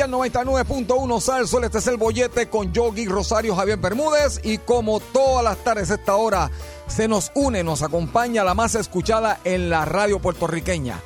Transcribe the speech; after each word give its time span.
Regreso 0.00 0.22
aquí 0.22 0.40
al 0.40 0.46
99.1 0.86 1.20
Sal 1.20 1.48
Sol, 1.48 1.64
este 1.64 1.78
es 1.78 1.86
el 1.86 1.96
bollete 1.96 2.48
con 2.48 2.72
Yogi 2.72 3.06
Rosario 3.06 3.54
Javier 3.54 3.78
Bermúdez 3.78 4.40
y 4.42 4.58
como 4.58 5.00
todas 5.00 5.44
las 5.44 5.58
tardes 5.58 5.90
esta 5.90 6.16
hora 6.16 6.50
se 6.86 7.08
nos 7.08 7.30
une, 7.34 7.62
nos 7.62 7.82
acompaña 7.82 8.44
la 8.44 8.54
más 8.54 8.74
escuchada 8.74 9.40
en 9.44 9.70
la 9.70 9.84
radio 9.84 10.18
puertorriqueña. 10.18 11.00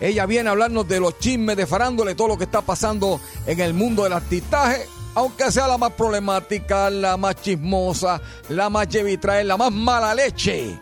Ella 0.00 0.26
viene 0.26 0.48
a 0.48 0.52
hablarnos 0.52 0.86
de 0.88 1.00
los 1.00 1.18
chismes 1.18 1.56
de 1.56 1.66
farándula 1.66 2.10
y 2.10 2.14
todo 2.14 2.28
lo 2.28 2.38
que 2.38 2.44
está 2.44 2.60
pasando 2.60 3.20
en 3.46 3.60
el 3.60 3.74
mundo 3.74 4.04
del 4.04 4.12
artistaje, 4.12 4.86
aunque 5.14 5.50
sea 5.50 5.68
la 5.68 5.78
más 5.78 5.92
problemática, 5.92 6.90
la 6.90 7.16
más 7.16 7.36
chismosa, 7.36 8.20
la 8.48 8.68
más 8.68 8.88
llevitrae, 8.88 9.44
la 9.44 9.56
más 9.56 9.72
mala 9.72 10.14
leche. 10.14 10.78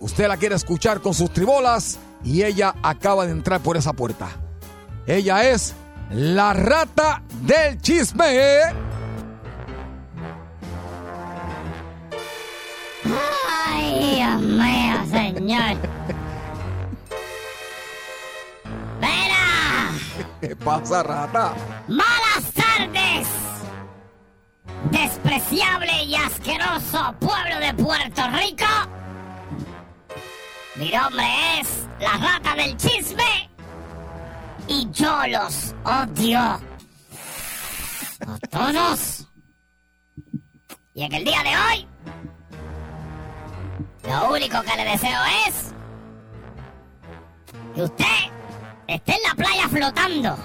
Usted 0.00 0.26
la 0.26 0.36
quiere 0.36 0.54
escuchar 0.54 1.00
con 1.00 1.14
sus 1.14 1.32
tribolas 1.32 1.98
y 2.24 2.42
ella 2.42 2.74
acaba 2.82 3.26
de 3.26 3.32
entrar 3.32 3.60
por 3.60 3.76
esa 3.76 3.92
puerta. 3.92 4.28
Ella 5.06 5.48
es 5.50 5.74
la 6.10 6.52
rata 6.52 7.22
del 7.42 7.80
chisme. 7.80 8.60
Ay, 13.66 14.16
Dios 14.16 14.40
mío, 14.40 14.94
señor. 15.10 15.76
¡Vera! 19.00 19.90
¿Qué 20.40 20.56
pasa, 20.56 21.02
rata? 21.02 21.54
¡Malas 21.88 22.52
tardes! 22.54 23.28
Despreciable 24.90 26.04
y 26.04 26.14
asqueroso 26.14 27.14
pueblo 27.20 27.58
de 27.60 27.74
Puerto 27.74 28.22
Rico. 28.32 28.66
Mi 30.76 30.90
nombre 30.90 31.26
es 31.60 31.86
la 32.00 32.16
rata 32.16 32.54
del 32.54 32.76
chisme. 32.76 33.47
Y 34.68 34.88
yo 34.90 35.26
los 35.28 35.74
odio. 35.84 36.40
A 36.40 38.38
todos. 38.50 39.26
Y 40.94 41.04
en 41.04 41.12
el 41.14 41.24
día 41.24 41.42
de 41.42 41.56
hoy, 41.56 41.86
lo 44.08 44.32
único 44.32 44.60
que 44.62 44.76
le 44.76 44.84
deseo 44.84 45.20
es 45.46 45.74
que 47.74 47.82
usted 47.82 48.04
esté 48.86 49.12
en 49.12 49.22
la 49.28 49.34
playa 49.34 49.68
flotando. 49.68 50.36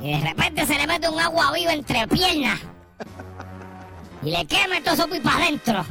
Y 0.00 0.12
de 0.12 0.20
repente 0.20 0.66
se 0.66 0.74
le 0.76 0.86
mete 0.86 1.08
un 1.08 1.20
agua 1.20 1.52
viva 1.52 1.72
entre 1.72 2.06
piernas. 2.08 2.60
Y 4.22 4.30
le 4.30 4.46
queme 4.46 4.80
todo 4.82 4.94
eso 4.94 5.08
para 5.22 5.44
adentro. 5.44 5.86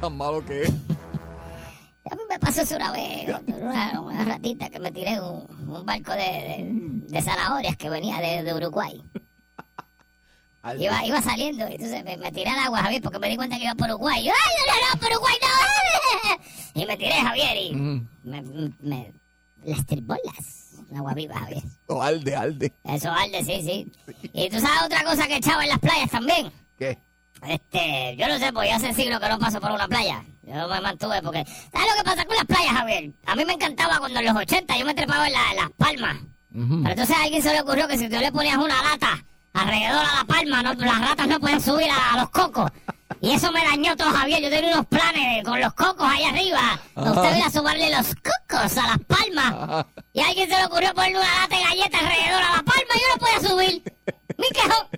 Tan 0.00 0.16
malo 0.16 0.44
que 0.44 0.62
es. 0.62 0.85
A 2.10 2.14
mí 2.14 2.22
me 2.28 2.38
pasó 2.38 2.62
eso 2.62 2.76
una 2.76 2.92
vez, 2.92 3.28
una, 3.48 4.00
una 4.00 4.24
ratita 4.24 4.70
que 4.70 4.78
me 4.78 4.92
tiré 4.92 5.20
un, 5.20 5.44
un 5.68 5.84
barco 5.84 6.12
de, 6.12 6.18
de, 6.18 6.66
de 7.08 7.22
zanahorias 7.22 7.76
que 7.76 7.90
venía 7.90 8.18
de, 8.18 8.42
de 8.44 8.54
Uruguay. 8.54 9.02
Iba, 10.78 11.04
iba 11.06 11.22
saliendo 11.22 11.68
y 11.68 11.74
entonces 11.74 12.04
me, 12.04 12.16
me 12.16 12.32
tiré 12.32 12.50
al 12.50 12.58
agua, 12.58 12.82
Javier, 12.82 13.00
porque 13.00 13.20
me 13.20 13.28
di 13.28 13.36
cuenta 13.36 13.56
que 13.56 13.62
iba 13.64 13.74
por 13.76 13.88
Uruguay. 13.88 14.24
Yo, 14.24 14.32
¡Ay, 14.32 14.54
no, 14.66 14.72
no, 14.74 14.94
no, 14.94 15.00
por 15.00 15.10
Uruguay 15.12 15.34
no! 15.40 16.36
Y 16.82 16.86
me 16.86 16.96
tiré, 16.96 17.12
Javier, 17.14 17.56
y 17.56 17.74
me, 18.24 18.42
me, 18.80 19.12
las 19.64 19.86
tribolas. 19.86 20.72
Agua 20.96 21.14
viva, 21.14 21.38
Javier. 21.38 21.62
No, 21.88 22.02
alde, 22.02 22.34
alde. 22.34 22.72
Eso, 22.82 23.12
Alde, 23.12 23.44
sí, 23.44 23.62
sí. 23.62 23.92
Y 24.32 24.50
tú 24.50 24.58
sabes 24.58 24.82
otra 24.86 25.04
cosa 25.04 25.28
que 25.28 25.36
echaba 25.36 25.62
en 25.62 25.68
las 25.68 25.78
playas 25.78 26.10
también. 26.10 26.50
¿Qué? 26.76 26.98
Este, 27.48 28.16
yo 28.18 28.28
no 28.28 28.38
sé, 28.38 28.52
pues 28.52 28.68
ya 28.68 28.76
hace 28.76 28.92
siglos 28.94 29.20
que 29.20 29.28
no 29.28 29.38
paso 29.38 29.60
por 29.60 29.70
una 29.70 29.86
playa. 29.88 30.24
Yo 30.42 30.68
me 30.68 30.80
mantuve 30.80 31.20
porque... 31.22 31.44
¿Sabes 31.72 31.88
lo 31.90 31.96
que 32.02 32.04
pasa 32.04 32.24
con 32.24 32.36
las 32.36 32.44
playas, 32.44 32.72
Javier? 32.72 33.10
A 33.26 33.34
mí 33.36 33.44
me 33.44 33.52
encantaba 33.54 33.98
cuando 33.98 34.18
en 34.20 34.26
los 34.26 34.36
80 34.36 34.76
yo 34.78 34.84
me 34.84 34.94
trepaba 34.94 35.26
en, 35.26 35.32
la- 35.32 35.50
en 35.50 35.56
las 35.56 35.70
palmas. 35.76 36.16
Pero 36.52 36.90
entonces 36.90 37.16
a 37.16 37.22
alguien 37.24 37.42
se 37.42 37.52
le 37.52 37.60
ocurrió 37.60 37.86
que 37.88 37.98
si 37.98 38.08
tú 38.08 38.16
le 38.16 38.32
ponías 38.32 38.56
una 38.56 38.82
lata 38.82 39.22
alrededor 39.52 40.04
a 40.04 40.14
la 40.16 40.24
palma, 40.26 40.62
no, 40.62 40.74
las 40.74 41.00
ratas 41.00 41.26
no 41.28 41.38
pueden 41.40 41.60
subir 41.60 41.88
a, 41.90 42.14
a 42.14 42.20
los 42.20 42.30
cocos. 42.30 42.70
Y 43.20 43.32
eso 43.32 43.50
me 43.52 43.62
dañó 43.64 43.96
todo, 43.96 44.10
Javier. 44.10 44.42
Yo 44.42 44.50
tenía 44.50 44.72
unos 44.74 44.86
planes 44.86 45.44
con 45.44 45.60
los 45.60 45.72
cocos 45.74 46.06
ahí 46.08 46.24
arriba. 46.24 46.78
Usted 46.94 47.36
iba 47.36 47.46
a 47.46 47.50
sumarle 47.50 47.90
los 47.90 48.06
cocos 48.16 48.76
a 48.78 48.86
las 48.86 48.98
palmas. 49.06 49.84
Y 50.12 50.20
a 50.20 50.28
alguien 50.28 50.48
se 50.48 50.56
le 50.56 50.64
ocurrió 50.66 50.94
ponerle 50.94 51.18
una 51.18 51.40
lata 51.42 51.56
de 51.56 51.62
galleta 51.62 51.98
alrededor 51.98 52.42
a 52.42 52.56
la 52.56 52.62
palma 52.62 52.94
y 52.94 53.00
yo 53.00 53.06
no 53.14 53.18
podía 53.18 53.48
subir. 53.50 53.82
Mi 54.38 54.48
quejo. 54.48 54.88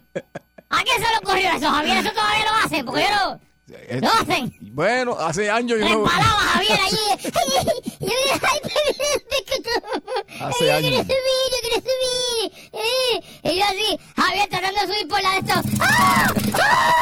¿A 0.70 0.82
quién 0.82 0.96
se 1.02 1.10
le 1.10 1.18
ocurrió 1.18 1.50
eso, 1.52 1.70
Javier? 1.70 1.98
Eso 1.98 2.10
todavía 2.10 2.44
lo 2.44 2.54
hacen, 2.66 2.84
porque 2.86 3.02
yo 3.02 3.10
no... 3.10 3.40
Eh, 3.70 4.00
Lo 4.00 4.08
hacen. 4.10 4.56
Bueno, 4.72 5.14
hace 5.18 5.50
años 5.50 5.78
yo 5.78 5.86
no. 5.86 6.04
Resbalaba 6.06 6.38
Javier 6.40 6.78
allí. 6.86 6.96
Y 8.00 8.06
yo 8.06 8.12
Hace 10.40 10.64
quiero 10.80 10.96
subir, 11.02 11.48
yo 11.52 11.58
quiero 11.60 11.80
subir. 11.82 12.52
Eh, 12.72 13.20
Y 13.42 13.58
yo 13.58 13.64
así, 13.66 14.00
Javier 14.16 14.48
tratando 14.48 14.80
de 14.80 14.86
subir 14.86 15.08
por 15.08 15.22
la 15.22 15.30
de 15.32 15.38
estos. 15.38 15.64
¡Ah! 15.80 16.32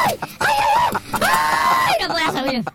¡Ay! 0.07 0.19
¡Ay, 0.39 0.55
ay, 0.59 0.91
ay! 0.91 1.21
¡Ay! 1.21 1.95
No 2.01 2.13
podía 2.13 2.31
subir. 2.43 2.63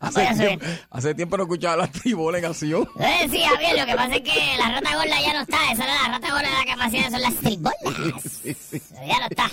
Hace 0.00 0.26
tiempo, 0.34 0.66
hace 0.90 1.14
tiempo 1.14 1.36
no 1.38 1.44
escuchaba 1.44 1.76
la 1.76 1.86
tribola 1.86 2.36
en 2.38 2.44
acción. 2.44 2.86
Eh, 3.00 3.26
sí, 3.30 3.40
Javier, 3.42 3.78
lo 3.78 3.86
que 3.86 3.94
pasa 3.94 4.16
es 4.16 4.20
que 4.20 4.56
la 4.58 4.68
rata 4.68 4.96
gorda 4.96 5.20
ya 5.22 5.32
no 5.32 5.40
está. 5.40 5.72
Esa 5.72 5.84
era 5.84 5.94
la 6.02 6.08
rata 6.08 6.30
gorda 6.30 6.50
la 6.58 6.64
que 6.66 6.76
me 6.76 6.84
hacía 6.84 7.10
son 7.10 7.22
las 7.22 7.34
tribolas. 7.36 7.74
Sí, 8.42 8.52
sí. 8.54 8.82
Ya 9.06 9.18
no 9.20 9.26
está. 9.30 9.50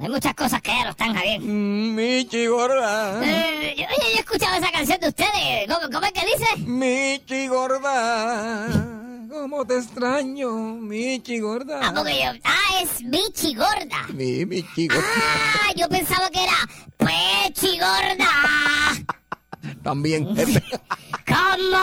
Hay 0.00 0.08
muchas 0.08 0.34
cosas 0.34 0.62
que 0.62 0.70
ya 0.70 0.84
no 0.84 0.90
están, 0.90 1.14
Javier. 1.14 1.40
Michi 1.40 2.46
gorda. 2.46 3.20
Eh, 3.24 3.74
yo- 3.76 3.84
oye, 3.84 4.12
yo 4.12 4.16
he 4.16 4.20
escuchado 4.20 4.56
esa 4.56 4.70
canción 4.70 5.00
de 5.00 5.08
ustedes. 5.08 5.66
¿Cómo, 5.66 5.90
cómo 5.92 6.06
es 6.06 6.12
que 6.12 6.24
dice? 6.26 6.56
Michi 6.66 7.48
gorda. 7.48 8.68
¿Cómo 9.28 9.64
te 9.66 9.76
extraño, 9.78 10.50
Michi 10.52 11.40
gorda? 11.40 11.80
Ah, 11.82 11.92
porque 11.94 12.16
yo. 12.24 12.30
Ah, 12.44 12.80
es 12.82 12.98
bichi 13.10 13.54
gorda. 13.54 14.06
Mi 14.14 14.44
Michi 14.46 14.86
gorda. 14.86 15.02
Ah, 15.16 15.72
yo 15.76 15.88
pensaba 15.88 16.30
que 16.30 16.44
era 16.44 16.56
pechi 16.96 17.78
gorda. 17.78 18.30
También. 19.82 20.24
¿Cómo? 21.26 21.78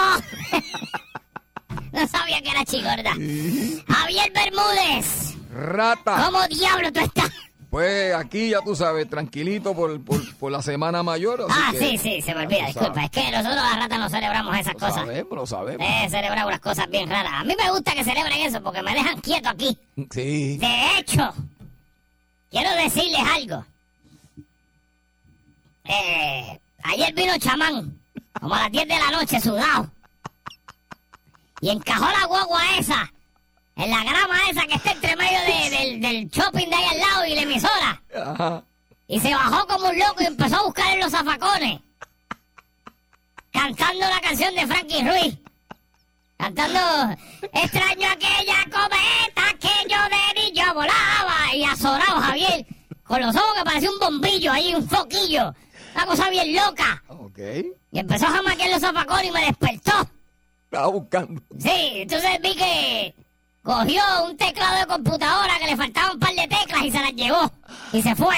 no 1.91 2.07
sabía 2.07 2.41
que 2.41 2.49
era 2.49 2.65
chigorda. 2.65 3.11
Javier 3.11 4.31
Bermúdez. 4.33 5.35
Rata. 5.53 6.23
¿Cómo 6.25 6.45
diablo 6.47 6.91
tú 6.91 6.99
estás? 7.01 7.29
Pues 7.75 8.15
aquí 8.15 8.51
ya 8.51 8.61
tú 8.61 8.73
sabes, 8.73 9.09
tranquilito 9.09 9.75
por, 9.75 10.01
por, 10.01 10.35
por 10.37 10.49
la 10.49 10.61
semana 10.61 11.03
mayor. 11.03 11.41
así 11.41 11.51
Ah, 11.61 11.71
que- 11.73 11.77
sí, 11.79 11.97
sí, 11.97 12.21
se 12.21 12.33
me 12.33 12.45
olvida, 12.45 12.67
disculpa. 12.67 13.03
Es 13.03 13.09
que 13.11 13.29
nosotros 13.31 13.55
las 13.57 13.75
ratas 13.75 13.99
no 13.99 14.09
celebramos 14.09 14.57
esas 14.57 14.73
Lo 14.75 14.79
cosas. 14.79 14.95
sabemos, 14.95 15.31
lo 15.33 15.45
sabemos. 15.45 15.85
Eh, 15.85 16.07
celebrar 16.09 16.45
unas 16.47 16.61
cosas 16.61 16.89
bien 16.89 17.09
raras. 17.09 17.33
A 17.35 17.43
mí 17.43 17.53
me 17.61 17.69
gusta 17.71 17.93
que 17.93 18.05
celebren 18.05 18.39
eso 18.45 18.63
porque 18.63 18.81
me 18.81 18.93
dejan 18.93 19.19
quieto 19.19 19.49
aquí. 19.49 19.77
Sí. 20.09 20.57
De 20.57 20.97
hecho, 20.99 21.33
quiero 22.49 22.69
decirles 22.81 23.21
algo. 23.35 23.65
eh, 25.83 26.59
ayer 26.83 27.13
vino 27.13 27.37
chamán, 27.39 27.99
como 28.39 28.55
a 28.55 28.61
las 28.61 28.71
10 28.71 28.87
de 28.87 28.97
la 28.97 29.11
noche, 29.11 29.41
sudado. 29.41 29.91
Y 31.59 31.71
encajó 31.71 32.05
la 32.05 32.25
guagua 32.25 32.61
esa, 32.79 33.11
en 33.75 33.89
la 33.89 34.03
grama 34.03 34.37
esa 34.49 34.65
que 34.67 34.75
está 34.75 34.91
entre 34.91 35.15
medio 35.15 35.39
de- 35.41 35.69
del, 35.77 36.01
del 36.01 36.29
shopping 36.29 36.67
de 36.69 36.75
ahí 36.75 36.85
al 36.85 36.99
lado 36.99 37.25
y 37.25 37.35
la 37.35 37.41
emisora. 37.41 38.01
Ajá. 38.15 38.63
Y 39.07 39.19
se 39.19 39.33
bajó 39.33 39.67
como 39.67 39.89
un 39.89 39.99
loco 39.99 40.21
y 40.21 40.25
empezó 40.25 40.55
a 40.57 40.63
buscar 40.63 40.91
en 40.93 40.99
los 41.01 41.11
zafacones. 41.11 41.79
Cantando 43.51 44.05
la 44.09 44.19
canción 44.21 44.53
de 44.55 44.67
Frankie 44.67 45.03
Ruiz. 45.07 45.37
Cantando 46.37 46.79
Extraño 47.53 48.09
aquella 48.09 48.63
cometa 48.65 49.57
que 49.59 49.89
yo 49.89 49.97
de 50.09 50.41
niño 50.41 50.73
volaba. 50.73 51.53
Y 51.55 51.63
azorado 51.63 52.19
Javier. 52.19 52.65
Con 53.03 53.21
los 53.21 53.35
ojos 53.35 53.53
que 53.57 53.63
parecía 53.63 53.91
un 53.91 53.99
bombillo 53.99 54.51
ahí, 54.51 54.73
un 54.75 54.87
foquillo. 54.89 55.53
Una 55.93 56.05
cosa 56.05 56.29
bien 56.29 56.53
loca. 56.55 57.01
Ok. 57.07 57.37
Y 57.91 57.99
empezó 57.99 58.25
a 58.27 58.31
jamaquear 58.31 58.71
los 58.71 58.81
zafacones 58.81 59.27
y 59.27 59.31
me 59.31 59.45
despertó. 59.45 60.09
Estaba 60.65 60.87
buscando. 60.87 61.41
Sí, 61.59 61.91
entonces 62.01 62.41
vi 62.41 62.55
que 62.55 63.15
cogió 63.65 64.03
un 64.23 64.37
teclado 64.37 64.79
de 64.79 64.85
computadora 64.85 65.57
que 65.59 65.65
le 65.65 65.75
faltaba 65.75 66.13
un 66.13 66.19
par 66.19 66.33
de 66.35 66.47
teclas 66.47 66.83
y 66.83 66.91
se 66.91 66.99
las 66.99 67.13
llevó. 67.13 67.51
Y 67.91 68.01
se 68.01 68.15
fue. 68.15 68.35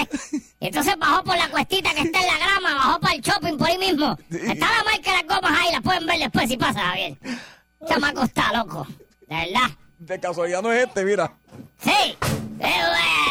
Y 0.60 0.68
entonces 0.68 0.98
bajó 0.98 1.24
por 1.24 1.38
la 1.38 1.50
cuestita 1.50 1.94
que 1.94 2.02
está 2.02 2.20
en 2.22 2.28
la 2.28 2.38
grama, 2.38 2.74
bajó 2.74 3.00
para 3.02 3.14
el 3.14 3.22
shopping 3.22 3.58
por 3.58 3.68
ahí 3.68 3.78
mismo. 3.78 4.18
Está 4.32 4.66
la 4.66 4.84
marca 4.86 5.12
de 5.12 5.18
las 5.18 5.28
gomas 5.28 5.60
ahí, 5.60 5.72
las 5.74 5.82
pueden 5.82 6.06
ver 6.06 6.20
después 6.20 6.50
si 6.50 6.58
pasa, 6.58 6.80
Javier. 6.80 7.18
Chamaco 7.88 8.24
está 8.24 8.54
loco. 8.54 8.88
De 9.28 9.36
verdad. 9.36 9.70
De 10.00 10.20
casualidad 10.20 10.62
no 10.62 10.72
es 10.72 10.88
este, 10.88 11.04
mira. 11.04 11.32
Sí. 11.80 12.18
Eh, 12.60 12.82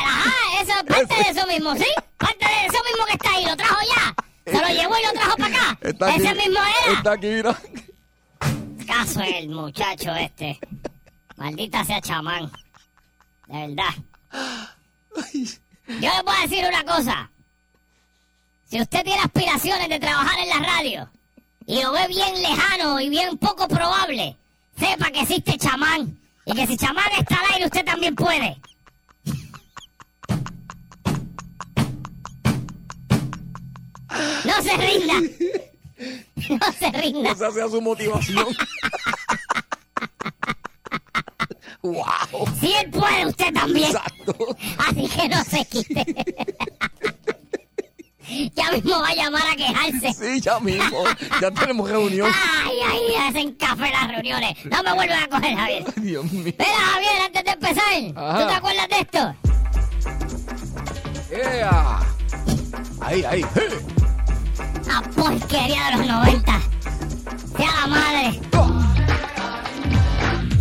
ajá, 0.04 0.62
eso 0.62 0.72
es 0.78 0.84
parte 0.84 1.14
de 1.14 1.30
eso 1.30 1.46
mismo, 1.46 1.74
¿sí? 1.74 1.86
Parte 2.18 2.44
de 2.44 2.66
eso 2.66 2.78
mismo 2.84 3.06
que 3.06 3.12
está 3.12 3.30
ahí. 3.32 3.44
Lo 3.46 3.56
trajo 3.56 3.76
ya. 3.96 4.14
Se 4.52 4.60
lo 4.60 4.68
llevó 4.68 4.94
y 4.98 5.06
lo 5.06 5.12
trajo 5.12 5.36
para 5.36 5.56
acá. 5.56 5.78
Está 5.80 6.06
aquí. 6.08 6.22
Ese 6.22 6.34
mismo 6.34 6.60
era. 6.60 6.98
Está 6.98 7.12
aquí, 7.12 7.26
mira. 7.26 7.56
caso 8.86 9.20
el 9.22 9.48
muchacho 9.48 10.14
este. 10.14 10.60
Maldita 11.36 11.84
sea 11.84 12.00
chamán. 12.00 12.50
De 13.46 13.66
verdad. 13.68 13.94
Yo 15.86 16.10
le 16.16 16.24
puedo 16.24 16.42
decir 16.42 16.64
una 16.66 16.84
cosa. 16.84 17.30
Si 18.68 18.80
usted 18.80 19.04
tiene 19.04 19.20
aspiraciones 19.20 19.88
de 19.88 20.00
trabajar 20.00 20.38
en 20.40 20.48
la 20.48 20.58
radio 20.58 21.08
y 21.66 21.82
lo 21.82 21.92
ve 21.92 22.08
bien 22.08 22.42
lejano 22.42 22.98
y 23.00 23.08
bien 23.08 23.38
poco 23.38 23.68
probable, 23.68 24.36
sepa 24.78 25.10
que 25.10 25.20
existe 25.20 25.56
chamán. 25.58 26.18
Y 26.44 26.52
que 26.52 26.66
si 26.66 26.76
chamán 26.76 27.10
está 27.18 27.36
al 27.36 27.52
aire, 27.54 27.66
usted 27.66 27.84
también 27.84 28.14
puede. 28.14 28.56
No 34.44 34.62
se 34.62 34.76
rinda. 34.76 35.14
No 36.50 36.72
se 36.78 36.90
rinda. 36.92 37.30
Esa 37.32 37.50
sea 37.50 37.66
su 37.68 37.80
motivación. 37.80 38.46
wow. 41.92 42.48
Si 42.60 42.72
él 42.72 42.90
puede, 42.90 43.26
usted 43.26 43.52
también. 43.52 43.86
Exacto. 43.90 44.56
Así 44.78 45.08
que 45.08 45.28
no 45.28 45.44
se 45.44 45.64
quite. 45.64 46.04
ya 48.54 48.70
mismo 48.72 49.00
va 49.00 49.08
a 49.08 49.14
llamar 49.14 49.42
a 49.52 49.56
quejarse. 49.56 50.12
Sí, 50.12 50.40
ya 50.40 50.58
mismo. 50.60 51.04
Ya 51.40 51.50
tenemos 51.50 51.88
reunión. 51.88 52.30
Ay, 52.64 52.76
ay, 52.90 53.14
hacen 53.28 53.52
café 53.54 53.90
las 53.90 54.08
reuniones. 54.08 54.56
No 54.66 54.82
me 54.82 54.92
vuelven 54.94 55.18
a 55.18 55.28
coger, 55.28 55.56
Javier. 55.56 55.84
Ay, 55.86 56.02
Dios 56.02 56.32
mío. 56.32 56.54
Mira, 56.58 56.64
Javier, 56.92 57.22
antes 57.24 57.44
de 57.44 57.50
empezar, 57.50 57.84
Ajá. 58.16 58.40
¿tú 58.42 58.48
te 58.48 58.54
acuerdas 58.54 58.88
de 58.88 58.98
esto? 59.00 59.34
¡Ea! 61.30 61.98
Ahí, 63.00 63.24
ahí. 63.24 63.40
¡Eh! 63.42 63.86
La 64.86 65.02
porquería 65.02 65.90
de 65.90 65.96
los 65.98 66.06
90. 66.06 66.60
Sea 67.56 67.70
la 67.80 67.86
madre. 67.86 68.40
¡Oh! 68.56 68.85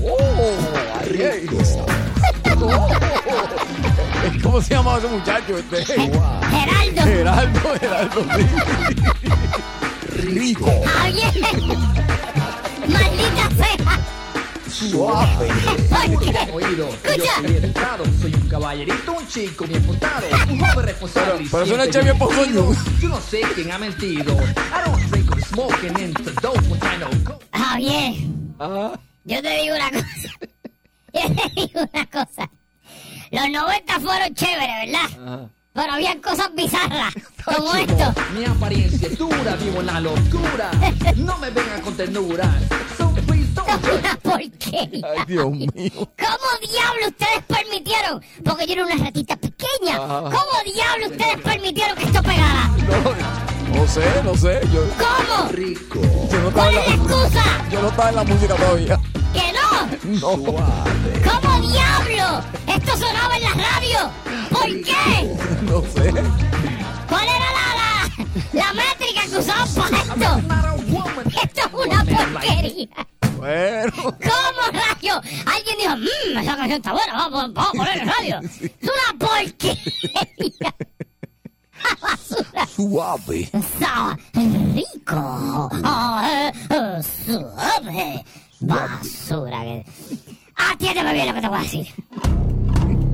Ahí, 0.06 1.22
ahí. 1.22 1.46
Oh. 2.62 2.88
¿Cómo 4.44 4.62
se 4.62 4.74
llama 4.75 4.98
ese 4.98 5.07
muchacho? 5.07 5.57
Este? 5.57 5.86
Geraldo. 5.86 7.02
Geraldo, 7.04 7.60
Geraldo. 7.80 8.25
sí. 8.36 8.46
Rico. 10.28 10.72
Javier. 10.86 11.34
Maldita 12.88 13.50
sea. 13.57 14.00
Suave. 14.69 15.48
¿Por 15.90 16.19
qué? 16.19 16.51
Oído, 16.54 16.90
Escucha. 16.90 17.16
yo 17.18 17.48
soy 17.48 17.56
educado, 17.58 18.04
soy 18.22 18.34
un 18.34 18.48
caballerito, 18.50 19.13
un 19.13 19.28
chico 19.28 19.66
bien 19.66 19.81
portado, 19.84 20.25
un 20.50 20.60
joven 20.60 20.86
responsable. 20.86 21.48
pero 21.51 21.66
no 21.78 21.84
es 21.84 21.90
Chevy 21.92 22.10
Esposoño. 22.10 22.46
divertido. 22.62 22.75
Yo 23.00 23.10
no 23.10 23.22
sé 23.22 23.42
quién 23.56 23.72
ha 23.72 23.78
mentido. 23.78 24.34
I 24.34 24.86
don't 24.86 25.01
drink 25.12 25.31
or 25.31 25.42
smoking 25.42 25.98
into 26.00 26.24
dope 26.42 26.62
when 26.68 26.80
I 26.84 26.98
know. 26.98 27.40
Javier, 27.54 28.16
Ajá. 28.60 29.00
Yo 29.25 29.42
te 29.42 29.62
digo 29.62 29.75
una 29.75 29.92
cosa. 29.92 30.30
Yo 31.13 31.22
te 31.33 31.50
digo 31.56 31.80
una 31.94 32.06
cosa. 32.07 32.50
Los 33.31 33.50
90 33.50 34.00
fueron 34.01 34.36
chéveres, 34.36 34.92
¿verdad? 34.92 35.06
Ajá. 35.36 35.50
Pero 35.74 35.94
habían 35.94 36.19
cosas 36.22 36.50
bizarras, 36.56 37.13
como 37.45 37.74
esto. 37.75 38.13
Mi 38.38 38.45
apariencia 38.45 39.07
es 39.07 39.18
dura, 39.18 39.56
vivo 39.56 39.80
en 39.81 39.86
la 39.86 40.00
locura. 40.01 40.72
No 41.16 41.38
me 41.38 41.50
vengan 41.51 41.81
con 41.81 41.95
ternura. 41.95 42.50
So 42.98 43.10
please 43.27 43.48
don't 43.54 44.00
una 44.00 44.16
porquería. 44.18 45.06
Ay, 45.06 45.24
Dios 45.27 45.51
mío. 45.51 45.69
¿Cómo 45.95 46.72
diablo 46.72 47.07
ustedes 47.07 47.44
permitieron? 47.48 48.22
Porque 48.44 48.68
yo 48.68 48.74
era 48.74 48.86
una 48.86 49.06
ratita 49.06 49.36
pequeña. 49.38 49.95
Ajá. 49.98 50.22
¿Cómo 50.24 50.74
diablo 50.74 51.07
ustedes 51.12 51.42
permitieron 51.44 51.98
que 51.98 52.04
esto 52.06 52.22
pegara? 52.24 52.68
No, 52.88 53.77
no 53.77 53.88
sé, 53.88 54.04
no 54.24 54.36
sé. 54.36 54.62
Yo, 54.74 54.81
¿Cómo? 54.98 55.50
Rico. 55.50 56.01
yo 56.30 56.39
no 56.42 56.51
¿Cuál 56.51 56.75
es 56.75 56.88
la, 56.88 56.95
excusa? 56.95 57.44
yo 57.72 57.81
no 57.81 57.88
estaba 57.89 58.10
en 58.10 58.16
la 58.16 58.24
música 58.24 58.56
todavía. 58.56 59.00
¡Que 60.06 60.12
no! 60.19 60.30
¿Cómo 60.38 61.62
diablo? 61.72 62.44
Esto 62.68 62.92
sonaba 62.98 63.38
en 63.38 63.44
la 63.44 63.54
radio. 63.54 64.12
¿Por 64.52 64.68
qué? 64.84 65.36
No 65.63 65.81
sé. 65.81 66.12
¿Cuál 67.10 67.28
era 67.28 67.50
la, 67.57 67.68
la, 67.75 67.92
la 68.54 68.74
métrica 68.74 69.22
que 69.30 69.38
usaban 69.38 69.68
para 69.74 69.98
esto? 69.98 70.42
Esto 71.44 71.62
es 71.62 71.74
una 71.74 72.06
porquería. 72.06 73.07
Bueno. 73.38 73.94
¿Cómo 74.04 74.62
rayo? 74.72 75.22
Alguien 75.46 75.78
dijo, 75.80 75.96
mmm, 75.98 76.38
esa 76.38 76.56
canción 76.56 76.78
está 76.78 76.94
buena, 76.94 77.13
vamos, 77.13 77.54
vamos 77.54 77.69
a 77.69 77.78
poner 77.78 77.98
en 77.98 78.08
radio. 78.08 78.40
Es 78.62 78.90
una 78.90 79.18
porquería. 79.28 80.75
Basura. 82.01 82.68
Suave. 82.75 83.50
Rico. 84.74 85.70
Ah, 85.84 86.27
eh, 86.51 86.51
eh, 86.70 87.01
suave. 87.25 88.25
Basura. 88.67 89.62
que- 89.62 89.86
Atiéndeme 90.55 91.13
bien 91.13 91.27
lo 91.27 91.34
que 91.34 91.41
te 91.41 91.48
voy 91.48 91.57
a 91.57 91.62
decir. 91.62 91.88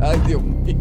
Ay, 0.02 0.22
Dios 0.28 0.42
mío. 0.42 0.78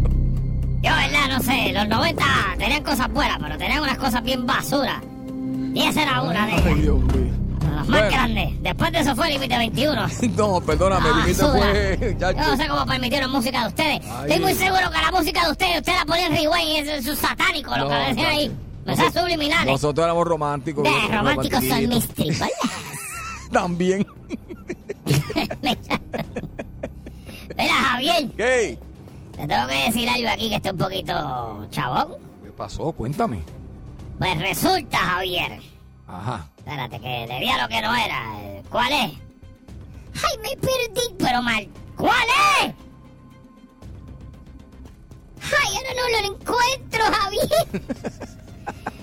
Yo, 0.83 0.89
verdad, 0.89 1.27
no 1.29 1.39
sé, 1.43 1.71
los 1.73 1.87
90 1.87 2.25
tenían 2.57 2.83
cosas 2.83 3.11
buenas, 3.11 3.37
pero 3.39 3.57
tenían 3.57 3.81
unas 3.83 3.97
cosas 3.97 4.23
bien 4.23 4.45
basura. 4.45 5.01
Y 5.73 5.81
esa 5.83 6.01
era 6.03 6.21
una 6.21 6.45
de 6.47 6.53
Ay, 6.53 6.59
ellas. 6.65 6.81
Dios 6.81 6.99
mío. 7.03 7.33
Las 7.75 7.87
más 7.87 8.11
grandes. 8.11 8.61
Después 8.63 8.91
de 8.91 8.99
eso 8.99 9.15
fue 9.15 9.29
Límite 9.29 9.57
21. 9.57 10.07
No, 10.35 10.61
perdóname, 10.61 11.09
el 11.09 11.15
límite 11.17 11.33
fue. 11.51 12.15
Yo 12.19 12.31
no 12.33 12.57
sé 12.57 12.67
cómo 12.67 12.85
permitieron 12.85 13.31
música 13.31 13.61
de 13.61 13.67
ustedes. 13.67 14.01
Ay. 14.05 14.29
Estoy 14.31 14.39
muy 14.39 14.53
seguro 14.55 14.91
que 14.91 14.97
la 15.01 15.11
música 15.11 15.45
de 15.45 15.51
ustedes, 15.51 15.77
ustedes 15.77 15.97
la 15.99 16.05
ponen 16.05 16.31
rewind 16.31 16.67
y 16.67 16.77
eso, 16.77 17.11
es 17.11 17.19
satánico, 17.19 17.75
lo 17.77 17.87
que 17.89 17.95
decían 17.95 18.25
ahí. 18.25 18.51
Mensajes 18.85 19.13
subliminales. 19.21 19.71
Nosotros 19.71 20.03
éramos 20.03 20.25
románticos. 20.27 20.83
De 20.83 21.15
románticos 21.15 21.63
son 21.63 21.87
mis. 21.89 22.07
También. 23.51 24.05
Mira, 27.57 27.73
Javier, 27.73 28.29
¿Qué? 28.37 28.79
te 29.35 29.47
tengo 29.47 29.67
que 29.67 29.83
decir 29.85 30.09
algo 30.09 30.29
aquí 30.29 30.49
que 30.49 30.55
está 30.55 30.71
un 30.71 30.77
poquito 30.77 31.67
chabón. 31.69 32.15
¿Qué 32.43 32.51
pasó? 32.51 32.91
Cuéntame. 32.91 33.43
Pues 34.17 34.39
resulta, 34.39 34.97
Javier. 34.97 35.59
Ajá. 36.07 36.47
Espérate, 36.57 36.99
que 36.99 37.25
le 37.27 37.39
di 37.39 37.49
a 37.49 37.61
lo 37.61 37.67
que 37.67 37.81
no 37.81 37.95
era. 37.95 38.23
¿Cuál 38.69 38.91
es? 38.93 39.11
¡Ay, 40.23 40.37
me 40.43 40.55
perdí! 40.57 41.15
Pero 41.17 41.41
mal. 41.41 41.67
¿Cuál 41.97 42.27
es? 42.63 42.73
¡Ay, 45.43 45.75
ahora 45.75 45.89
no 45.95 46.29
lo 46.29 46.35
encuentro, 46.35 47.03
Javier! 47.03 48.31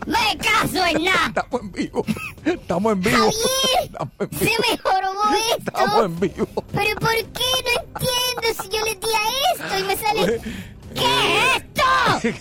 ¡Me 0.07 0.39
caso 0.39 0.87
en 0.87 1.05
nada! 1.05 1.27
Estamos 1.29 1.61
en 1.61 1.73
vivo. 1.73 2.05
Estamos 2.45 2.93
en 2.93 3.01
vivo. 3.03 3.17
¡Javier! 3.17 3.85
Estamos 3.85 4.15
en 4.21 4.39
¡Se 4.39 4.45
vivo. 4.45 4.57
me 4.71 4.79
jorobó 4.79 5.23
Estamos 5.59 5.89
esto! 5.91 6.05
en 6.05 6.21
vivo. 6.21 6.47
¿Pero 6.73 7.01
por 7.01 7.11
qué? 7.11 7.51
No 7.65 7.83
entiendo 7.83 8.63
si 8.63 8.69
yo 8.71 8.85
le 8.85 8.95
di 8.95 9.07
a 9.15 9.55
esto 9.55 9.79
y 9.79 9.83
me 9.85 9.97
sale... 9.97 10.41
¿Qué 10.95 11.05
es 11.05 11.57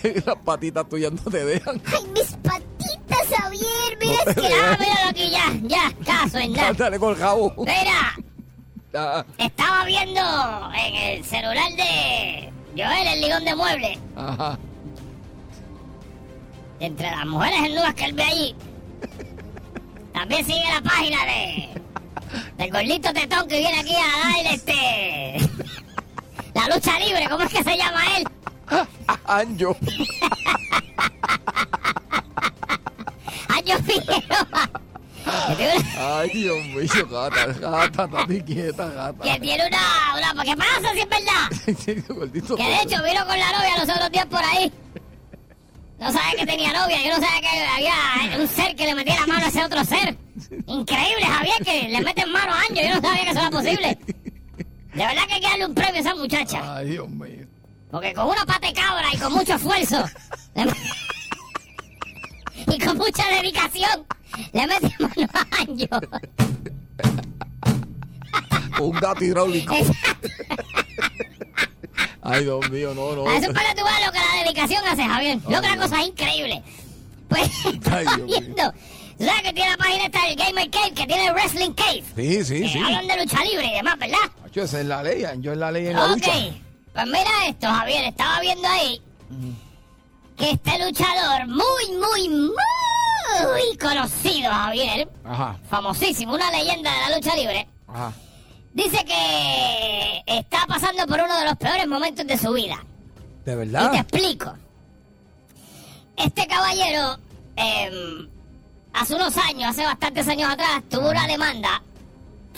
esto? 0.02 0.22
Las 0.26 0.36
patitas 0.44 0.88
tuyas 0.88 1.12
no 1.12 1.30
te 1.30 1.44
dejan. 1.44 1.80
¡Ay, 1.86 2.06
mis 2.14 2.32
patitas, 2.42 3.38
Javier! 3.38 3.98
Mira, 4.00 4.14
No 4.24 4.30
es 4.30 4.36
que... 4.36 4.54
Ah, 4.54 4.76
míralo 4.80 5.08
aquí, 5.10 5.30
ya, 5.30 5.52
ya, 5.64 5.92
caso 6.04 6.38
en 6.38 6.52
nada. 6.54 6.72
Dale 6.72 6.98
con 6.98 7.10
el 7.10 7.16
jabo. 7.18 7.52
Mira, 7.58 8.16
Ah, 8.94 9.22
Estaba 9.36 9.84
viendo 9.84 10.20
en 10.74 10.94
el 10.94 11.24
celular 11.24 11.70
de 11.76 12.50
Joel, 12.74 13.06
el 13.06 13.20
ligón 13.20 13.44
de 13.44 13.54
muebles. 13.54 13.98
Ajá. 14.16 14.58
Entre 16.80 17.10
las 17.10 17.26
mujeres 17.26 17.62
desnudas 17.62 17.94
que 17.94 18.04
él 18.04 18.12
ve 18.12 18.22
allí, 18.22 18.54
también 20.12 20.44
sigue 20.44 20.64
la 20.72 20.80
página 20.82 21.24
de 21.24 21.68
del 22.58 22.70
gordito 22.70 23.12
tetón 23.12 23.48
que 23.48 23.58
viene 23.58 23.78
aquí 23.78 23.94
a 23.94 24.44
dar 24.44 24.54
este 24.54 25.38
la 26.54 26.74
lucha 26.74 26.98
libre, 26.98 27.28
¿cómo 27.28 27.44
es 27.44 27.52
que 27.52 27.62
se 27.62 27.76
llama 27.76 28.02
él? 28.16 28.26
Anjo. 29.26 29.76
Año 33.48 33.76
Figueroa. 33.78 34.70
Ay, 35.98 36.30
Dios 36.30 36.56
mío, 36.66 37.06
gata, 37.10 37.46
gata, 37.46 38.04
estate 38.04 38.44
quieta, 38.44 38.88
gata. 38.88 39.24
que 39.24 39.40
tiene 39.40 39.66
una, 39.66 40.32
una 40.34 40.44
¿qué 40.44 40.56
pasa 40.56 40.92
si 40.94 41.00
es 41.00 41.08
verdad? 41.08 42.04
Gordito 42.14 42.56
Que 42.56 42.62
de 42.62 42.76
hecho 42.82 43.02
vino 43.02 43.26
con 43.26 43.38
la 43.38 43.52
novia 43.52 43.84
los 43.84 43.88
otros 43.94 44.10
días 44.10 44.26
por 44.26 44.42
ahí. 44.42 44.72
No 45.98 46.12
sabía 46.12 46.34
que 46.38 46.46
tenía 46.46 46.72
novia, 46.72 46.98
yo 47.02 47.18
no 47.18 47.26
sabía 47.26 47.40
que 47.40 47.48
había 47.66 48.38
un 48.40 48.48
ser 48.48 48.76
que 48.76 48.86
le 48.86 48.94
metiera 48.94 49.26
mano 49.26 49.44
a 49.44 49.48
ese 49.48 49.64
otro 49.64 49.84
ser. 49.84 50.16
Increíble, 50.66 51.24
Javier, 51.24 51.64
que 51.64 51.88
le 51.88 52.00
meten 52.00 52.30
mano 52.30 52.52
a 52.52 52.60
Anjo, 52.60 52.74
yo 52.74 52.94
no 52.94 53.00
sabía 53.00 53.24
que 53.24 53.30
eso 53.30 53.40
era 53.40 53.50
posible. 53.50 53.98
De 54.94 55.06
verdad 55.06 55.26
que 55.26 55.34
hay 55.34 55.40
que 55.40 55.48
darle 55.48 55.66
un 55.66 55.74
premio 55.74 55.96
a 55.96 55.98
esa 55.98 56.14
muchacha. 56.14 56.76
Ay, 56.76 56.90
Dios 56.90 57.08
mío. 57.08 57.46
Porque 57.90 58.14
con 58.14 58.28
una 58.28 58.44
pata 58.44 58.66
de 58.66 58.72
cabra 58.72 59.06
y 59.12 59.16
con 59.18 59.32
mucho 59.32 59.54
esfuerzo 59.54 60.04
y 62.66 62.78
con 62.78 62.98
mucha 62.98 63.26
dedicación 63.28 64.06
le 64.52 64.66
mete 64.66 64.94
mano 64.98 65.28
a 65.32 65.46
Anjo. 65.60 66.00
Un 68.80 68.92
gato 69.00 69.24
hidráulico. 69.24 69.74
Ay, 72.30 72.44
Dios 72.44 72.70
mío, 72.70 72.94
no, 72.94 73.14
no. 73.16 73.28
A 73.28 73.36
eso 73.36 73.48
es 73.50 73.54
para 73.56 73.70
que 73.74 73.80
tú 73.80 73.84
veas 73.84 74.06
lo 74.06 74.12
que 74.12 74.18
la 74.18 74.42
dedicación 74.44 74.84
hace, 74.86 75.04
Javier. 75.04 75.38
Lo 75.48 75.60
que 75.60 75.68
la 75.68 75.76
cosa 75.76 76.00
es 76.00 76.08
increíble. 76.08 76.62
Pues 77.28 77.50
Ay, 77.92 78.06
viendo. 78.26 78.72
¿Tú 79.18 79.24
¿Sabes 79.24 79.42
que 79.42 79.52
tiene 79.52 79.70
la 79.70 79.76
página 79.76 80.04
esta 80.06 80.24
del 80.26 80.36
Gamer 80.36 80.70
Cave? 80.70 80.92
Que 80.94 81.06
tiene 81.06 81.32
Wrestling 81.32 81.72
Cave. 81.72 82.04
Sí, 82.14 82.44
sí, 82.44 82.62
que 82.62 82.68
sí. 82.68 82.78
hablan 82.78 83.06
de 83.08 83.16
lucha 83.16 83.42
libre 83.44 83.66
y 83.66 83.72
demás, 83.74 83.98
¿verdad? 83.98 84.18
Macho, 84.42 84.62
esa 84.62 84.80
es 84.80 84.86
la 84.86 85.02
ley, 85.02 85.24
yo 85.40 85.52
es 85.52 85.58
la 85.58 85.70
ley 85.72 85.88
en 85.88 85.94
la 85.94 86.04
Ok. 86.04 86.10
lucha. 86.10 86.32
Pues 86.92 87.06
mira 87.06 87.30
esto, 87.48 87.66
Javier. 87.66 88.04
Estaba 88.04 88.40
viendo 88.40 88.68
ahí 88.68 89.02
que 90.36 90.50
este 90.52 90.84
luchador 90.84 91.46
muy, 91.48 91.98
muy, 91.98 92.28
muy 92.28 93.76
conocido, 93.80 94.50
Javier. 94.52 95.08
Ajá, 95.24 95.56
Famosísimo, 95.68 96.34
una 96.34 96.50
leyenda 96.52 96.90
de 96.92 97.00
la 97.10 97.16
lucha 97.16 97.34
libre. 97.36 97.68
ajá. 97.88 98.12
Dice 98.78 99.04
que 99.04 100.22
está 100.38 100.64
pasando 100.68 101.04
por 101.08 101.20
uno 101.20 101.36
de 101.36 101.44
los 101.46 101.56
peores 101.56 101.88
momentos 101.88 102.24
de 102.24 102.38
su 102.38 102.52
vida. 102.52 102.76
¿De 103.44 103.52
Y 103.52 103.54
te 103.54 103.56
verdad? 103.56 103.92
explico. 103.92 104.52
Este 106.16 106.46
caballero, 106.46 107.18
eh, 107.56 108.28
hace 108.92 109.14
unos 109.16 109.36
años, 109.36 109.70
hace 109.70 109.84
bastantes 109.84 110.28
años 110.28 110.48
atrás, 110.52 110.84
tuvo 110.88 111.10
una 111.10 111.26
demanda 111.26 111.82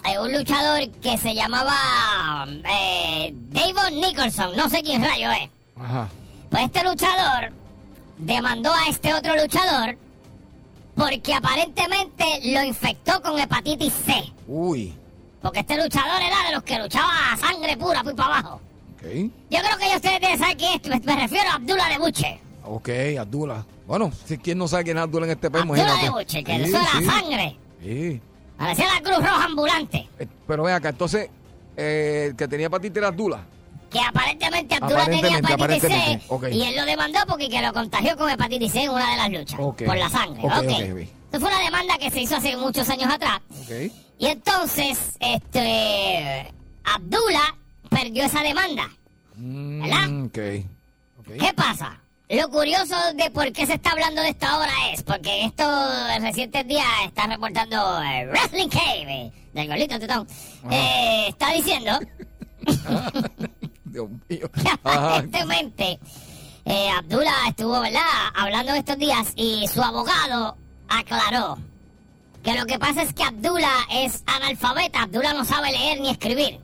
de 0.05 0.19
un 0.19 0.31
luchador 0.31 0.91
que 1.01 1.17
se 1.17 1.35
llamaba 1.35 2.47
eh, 2.71 3.33
Davon 3.35 3.95
Nicholson, 3.99 4.55
no 4.59 4.69
sé 4.69 4.83
quién 4.83 5.03
rayo 5.03 5.31
es. 5.31 5.49
Ajá. 5.83 6.07
Pues 6.51 6.65
este 6.65 6.85
luchador 6.85 7.51
demandó 8.19 8.75
a 8.75 8.89
este 8.91 9.15
otro 9.15 9.37
luchador 9.37 9.97
porque 10.95 11.33
aparentemente 11.33 12.25
lo 12.53 12.63
infectó 12.63 13.23
con 13.23 13.39
hepatitis 13.39 13.95
C. 14.05 14.23
Uy. 14.47 14.95
Porque 15.43 15.61
este 15.61 15.77
luchador 15.83 16.21
era 16.23 16.45
de 16.49 16.53
los 16.55 16.63
que 16.63 16.79
luchaba 16.79 17.33
a 17.33 17.37
sangre 17.37 17.77
pura, 17.77 18.03
fui 18.03 18.15
para 18.15 18.39
abajo. 18.39 18.61
Ok. 18.95 19.03
Yo 19.51 19.59
creo 19.61 19.79
que 19.79 19.89
ya 19.89 19.97
ustedes 19.97 20.21
deben 20.21 20.39
saber 20.39 20.57
quién 20.57 20.73
es. 20.75 21.05
Me, 21.05 21.17
refiero 21.17 21.51
a 21.51 21.55
Abdullah 21.55 21.89
de 21.89 21.99
Buche. 21.99 22.41
Ok, 22.65 22.89
Abdullah. 23.19 23.65
Bueno, 23.87 24.13
si 24.27 24.37
quien 24.39 24.59
no 24.59 24.69
sabe 24.69 24.85
quién 24.85 24.99
es 24.99 25.03
Abdullah 25.03 25.27
en 25.27 25.33
este 25.33 25.51
país, 25.51 25.63
Abdullah 25.65 25.83
imagínate. 25.83 26.05
de 26.07 26.11
Buche, 26.11 26.45
que 26.45 26.57
Sí, 26.57 26.63
eso 26.63 26.77
era 26.77 26.99
sí. 26.99 27.05
sangre. 27.05 27.57
Sí. 27.83 28.21
Parecía 28.59 28.85
la 28.95 29.01
Cruz 29.01 29.17
Roja 29.19 29.45
ambulante. 29.45 30.09
Eh, 30.19 30.27
Pero 30.47 30.63
ven 30.65 30.75
acá, 30.75 30.91
entonces, 30.91 31.31
eh, 31.77 32.27
el 32.31 32.37
que 32.37 32.47
tenía 32.47 32.67
hepatitis 32.67 32.99
era 32.99 33.09
Abdullah. 33.09 33.41
Que 33.91 33.99
aparentemente 34.01 34.75
Abdullah 34.75 35.07
tenía 35.07 35.39
hepatitis 35.39 35.49
C. 35.49 35.87
aparentemente, 35.87 36.25
ok. 36.29 36.45
Y 36.53 36.63
él 36.65 36.77
lo 36.77 36.85
demandó 36.85 37.21
porque 37.27 37.49
que 37.49 37.63
lo 37.63 37.73
contagió 37.73 38.17
con 38.19 38.29
hepatitis 38.29 38.71
C 38.73 38.83
en 38.83 38.91
una 38.91 39.11
de 39.11 39.17
las 39.17 39.31
luchas. 39.31 39.59
Ok. 39.59 39.83
Por 39.87 39.97
la 39.97 40.11
sangre. 40.11 40.43
Ok. 40.45 41.09
Esto 41.33 41.41
fue 41.41 41.49
una 41.49 41.61
demanda 41.65 41.97
que 41.99 42.11
se 42.11 42.21
hizo 42.21 42.37
hace 42.37 42.57
muchos 42.59 42.89
años 42.91 43.11
atrás. 43.13 43.41
Ok. 43.63 43.91
Y 44.21 44.27
entonces, 44.27 45.17
este. 45.19 46.53
Abdullah 46.85 47.57
perdió 47.89 48.25
esa 48.25 48.43
demanda. 48.43 48.91
¿Verdad? 49.35 50.09
Mm. 50.09 50.29
¿Qué 50.29 51.53
pasa? 51.57 51.99
Lo 52.29 52.51
curioso 52.51 52.95
de 53.15 53.31
por 53.31 53.51
qué 53.53 53.67
se 53.67 53.75
está 53.75 53.93
hablando 53.93 54.21
de 54.21 54.29
esto 54.29 54.47
ahora 54.47 54.73
es 54.93 55.03
porque 55.03 55.43
en 55.43 56.23
recientes 56.23 56.69
días 56.69 56.85
está 57.07 57.27
reportando 57.27 58.03
eh, 58.03 58.27
Wrestling 58.27 58.69
Cave 58.69 59.07
eh, 59.09 59.33
del 59.55 59.69
golito 59.69 59.99
tetón. 59.99 60.29
Eh, 60.71 61.27
está 61.29 61.53
diciendo 61.53 61.99
Dios 63.85 64.09
mío. 64.29 64.51
aparentemente 64.71 65.99
eh, 66.67 66.91
Abdullah 66.91 67.49
estuvo, 67.49 67.81
¿verdad? 67.81 68.03
Hablando 68.37 68.75
estos 68.75 68.99
días 68.99 69.33
y 69.35 69.67
su 69.67 69.83
abogado 69.83 70.57
aclaró 70.89 71.59
que 72.43 72.55
lo 72.55 72.67
que 72.67 72.79
pasa 72.79 73.03
es 73.03 73.13
que 73.13 73.23
Abdullah 73.23 73.87
es 73.93 74.23
analfabeta, 74.27 75.03
Abdullah 75.03 75.35
no 75.35 75.45
sabe 75.45 75.71
leer 75.73 76.01
ni 76.01 76.11
escribir. 76.11 76.61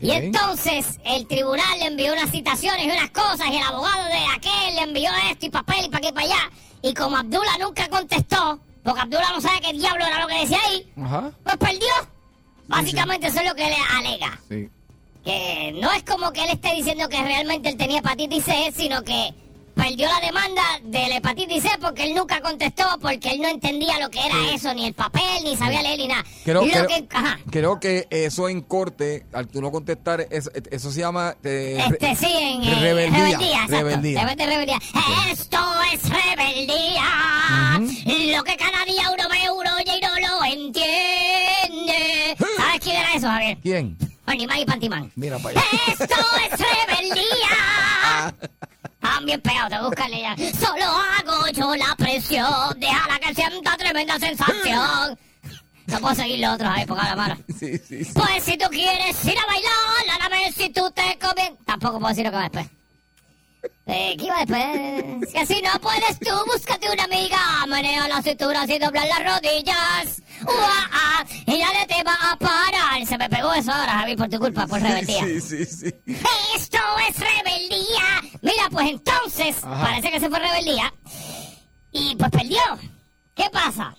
Y 0.00 0.10
entonces 0.10 0.98
el 1.04 1.26
tribunal 1.28 1.78
le 1.78 1.86
envió 1.86 2.12
unas 2.12 2.30
citaciones 2.30 2.86
y 2.86 2.90
unas 2.90 3.10
cosas 3.10 3.46
y 3.50 3.56
el 3.56 3.62
abogado 3.62 4.04
de 4.06 4.24
aquel 4.36 4.74
le 4.74 4.82
envió 4.82 5.10
esto 5.30 5.46
y 5.46 5.50
papel 5.50 5.84
y 5.84 5.88
para 5.88 5.98
aquí 5.98 6.08
y 6.08 6.12
para 6.12 6.26
allá. 6.26 6.50
Y 6.82 6.92
como 6.94 7.16
Abdullah 7.16 7.58
nunca 7.60 7.88
contestó, 7.88 8.58
porque 8.82 9.00
Abdullah 9.00 9.30
no 9.32 9.40
sabe 9.40 9.60
qué 9.60 9.72
diablo 9.72 10.04
era 10.04 10.20
lo 10.20 10.26
que 10.26 10.40
decía 10.40 10.58
ahí, 10.66 10.92
Ajá. 11.02 11.30
pues 11.44 11.56
perdió. 11.56 11.92
Básicamente 12.66 13.28
eso 13.28 13.40
es 13.40 13.48
lo 13.48 13.54
que 13.54 13.66
le 13.66 13.76
alega. 13.96 14.40
Sí. 14.48 14.68
Que 15.24 15.72
no 15.80 15.92
es 15.92 16.02
como 16.02 16.32
que 16.32 16.44
él 16.44 16.50
esté 16.50 16.74
diciendo 16.74 17.08
que 17.08 17.22
realmente 17.22 17.68
él 17.68 17.76
tenía 17.76 17.98
hepatitis 18.00 18.44
C, 18.44 18.72
sino 18.76 19.02
que 19.02 19.32
perdió 19.74 20.08
la 20.08 20.20
demanda 20.20 20.62
de 20.82 21.08
la 21.08 21.16
hepatitis 21.16 21.62
C 21.62 21.68
porque 21.80 22.04
él 22.04 22.14
nunca 22.14 22.40
contestó, 22.40 22.84
porque 23.00 23.30
él 23.30 23.40
no 23.40 23.48
entendía 23.48 23.98
lo 23.98 24.08
que 24.10 24.20
era 24.24 24.34
eso, 24.54 24.72
ni 24.74 24.86
el 24.86 24.94
papel, 24.94 25.22
ni 25.44 25.56
sabía 25.56 25.82
leer, 25.82 25.98
ni 25.98 26.08
nada. 26.08 26.24
Creo, 26.44 26.62
creo- 26.62 26.86
que- 26.86 27.06
ajá. 27.12 27.38
creo 27.50 27.80
que 27.80 28.06
eso 28.10 28.48
en 28.48 28.60
corte, 28.62 29.26
al 29.32 29.48
tú 29.48 29.60
no 29.60 29.70
contestar, 29.70 30.26
eso, 30.30 30.50
eso 30.70 30.90
se 30.90 31.00
llama... 31.00 31.36
eh, 31.44 31.82
Este 31.90 32.14
sí, 32.16 32.32
en 32.32 32.62
eh, 32.64 32.74
rebeldía, 32.80 33.18
rebeldía. 33.24 33.54
exacto. 33.64 33.76
rebeldía. 33.76 34.26
De 34.34 34.46
rebeldía. 34.46 34.78
Esto 35.30 35.58
es 35.92 36.02
rebeldía. 36.08 37.04
Lo 38.36 38.42
que 38.44 38.56
cada 38.56 38.84
día 38.84 39.10
uno 39.12 39.28
ve 39.28 39.50
uno 39.50 39.70
oye 39.76 39.96
y 39.96 40.00
no 40.00 40.28
lo 40.28 40.44
entiende. 40.44 42.36
¿Sabes 42.56 42.80
quién 42.80 42.96
era 42.96 43.14
eso, 43.14 43.26
Javier? 43.28 43.58
¿Quién? 43.62 43.96
Animal 44.26 44.58
y 44.60 44.64
Pantimán. 44.64 45.12
Mira 45.16 45.38
para 45.38 45.60
allá. 45.60 45.68
Esto 45.88 46.14
es 46.50 46.58
rebeldía. 46.60 48.34
Bien 49.24 49.40
pegados, 49.40 49.70
te 49.70 49.78
búscale 49.80 50.20
ya. 50.20 50.36
Solo 50.58 50.84
hago 50.84 51.48
yo 51.48 51.74
la 51.76 51.94
presión. 51.96 52.78
Déjala 52.78 53.18
que 53.20 53.34
sienta 53.34 53.76
tremenda 53.76 54.18
sensación. 54.18 55.18
No 55.86 55.98
puedo 56.00 56.14
seguir 56.14 56.40
los 56.40 56.54
otros 56.54 56.70
ahí, 56.74 56.86
ponga 56.86 57.04
la 57.04 57.16
mano. 57.16 57.36
Sí, 57.58 57.78
sí, 57.78 58.04
sí. 58.04 58.12
Pues 58.14 58.42
si 58.42 58.56
tú 58.58 58.66
quieres 58.70 59.24
ir 59.24 59.38
a 59.38 59.46
bailar, 59.46 60.06
lárame 60.06 60.52
si 60.52 60.68
tú 60.70 60.90
te 60.90 61.18
comes. 61.18 61.52
Tampoco 61.64 61.98
puedo 61.98 62.08
decir 62.08 62.24
lo 62.24 62.30
que 62.30 62.36
va 62.36 62.42
después. 62.42 62.66
Eh, 63.86 64.16
¿Qué 64.18 64.24
iba 64.24 64.38
después? 64.44 65.30
Si 65.30 65.38
así 65.38 65.62
no 65.62 65.78
puedes 65.80 66.18
tú, 66.18 66.30
búscate 66.46 66.90
una 66.90 67.04
amiga. 67.04 67.38
Menea 67.68 68.08
la 68.08 68.22
cintura 68.22 68.66
sin 68.66 68.80
doblar 68.80 69.06
las 69.08 69.34
rodillas. 69.34 70.22
Ua, 70.42 70.88
ah, 70.92 71.24
y 71.46 71.58
nadie 71.58 71.86
te 71.86 72.02
va 72.02 72.16
a 72.32 72.36
parar. 72.36 73.06
Se 73.06 73.16
me 73.16 73.28
pegó 73.28 73.52
eso 73.54 73.72
ahora, 73.72 73.92
Javi, 74.00 74.16
por 74.16 74.28
tu 74.28 74.38
culpa, 74.38 74.66
por 74.66 74.80
rebeldía. 74.80 75.24
Sí, 75.24 75.40
sí, 75.40 75.64
sí. 75.64 75.94
Esto 76.56 76.78
es 77.08 77.18
rebeldía. 77.18 78.22
Mira, 78.42 78.68
pues 78.70 78.90
entonces, 78.90 79.56
Ajá. 79.62 79.84
parece 79.84 80.10
que 80.10 80.20
se 80.20 80.28
fue 80.28 80.38
rebeldía. 80.38 80.92
Y 81.92 82.16
pues 82.16 82.30
perdió. 82.30 82.60
¿Qué 83.34 83.44
pasa? 83.52 83.94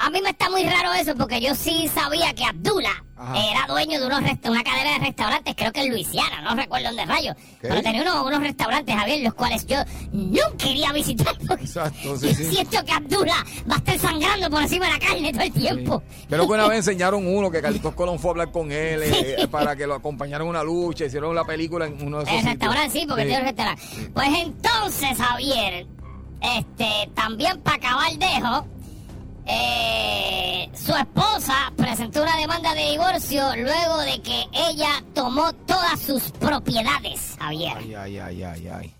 A 0.00 0.10
mí 0.10 0.20
me 0.22 0.30
está 0.30 0.48
muy 0.48 0.62
raro 0.62 0.92
eso 0.94 1.16
porque 1.16 1.40
yo 1.40 1.56
sí 1.56 1.90
sabía 1.92 2.32
que 2.32 2.44
Abdullah 2.44 3.02
Ajá. 3.16 3.34
era 3.50 3.66
dueño 3.66 3.98
de 3.98 4.06
unos 4.06 4.20
una 4.44 4.62
cadena 4.62 4.92
de 4.92 4.98
restaurantes, 5.00 5.56
creo 5.56 5.72
que 5.72 5.80
en 5.80 5.90
Luisiana, 5.90 6.40
no 6.40 6.54
recuerdo 6.54 6.86
dónde 6.86 7.04
rayo. 7.04 7.34
Pero 7.60 7.82
tenía 7.82 8.02
unos, 8.02 8.24
unos 8.24 8.40
restaurantes, 8.40 8.94
Javier, 8.94 9.24
los 9.24 9.34
cuales 9.34 9.66
yo 9.66 9.78
nunca 10.12 10.56
quería 10.56 10.92
visitar 10.92 11.36
porque 11.48 11.64
Exacto, 11.64 12.16
sí, 12.16 12.28
yo 12.28 12.34
sí. 12.34 12.44
siento 12.44 12.84
que 12.84 12.92
Abdullah 12.92 13.44
va 13.68 13.74
a 13.74 13.78
estar 13.78 13.98
sangrando 13.98 14.48
por 14.50 14.62
encima 14.62 14.86
de 14.86 14.92
la 14.92 14.98
carne 15.00 15.32
todo 15.32 15.42
el 15.42 15.52
tiempo. 15.52 16.02
Creo 16.28 16.46
que 16.46 16.52
una 16.52 16.68
vez 16.68 16.78
enseñaron 16.88 17.26
uno 17.26 17.50
que 17.50 17.60
Carlitos 17.60 17.92
Colón 17.94 18.20
fue 18.20 18.28
a 18.28 18.32
hablar 18.32 18.52
con 18.52 18.70
él 18.70 19.02
eh, 19.02 19.48
para 19.50 19.74
que 19.74 19.84
lo 19.88 19.94
acompañaran 19.96 20.42
en 20.46 20.50
una 20.50 20.62
lucha, 20.62 21.06
hicieron 21.06 21.34
la 21.34 21.44
película 21.44 21.86
en 21.86 22.00
uno 22.06 22.18
de 22.18 22.22
esos 22.22 22.34
El 22.34 22.38
sitios. 22.42 22.52
restaurante 22.60 23.00
sí, 23.00 23.04
porque 23.04 23.22
Sí. 23.22 23.28
tiene 23.30 23.40
un 23.42 23.46
restaurante. 23.48 23.82
Pues 24.14 24.28
entonces, 24.42 25.18
Javier, 25.18 25.86
este, 26.40 27.10
también 27.16 27.60
para 27.62 27.76
acabar 27.78 28.12
dejo, 28.16 28.64
eh, 29.48 30.70
su 30.74 30.94
esposa 30.94 31.72
presentó 31.76 32.22
una 32.22 32.36
demanda 32.36 32.74
de 32.74 32.90
divorcio 32.90 33.56
luego 33.56 33.98
de 33.98 34.20
que 34.22 34.46
ella 34.52 35.02
tomó 35.14 35.52
todas 35.66 36.00
sus 36.00 36.30
propiedades, 36.32 37.36
Javier. 37.38 37.76
Ay, 37.76 37.94
ay, 37.94 38.18
ay, 38.18 38.42
ay, 38.42 38.68
ay. 38.68 38.94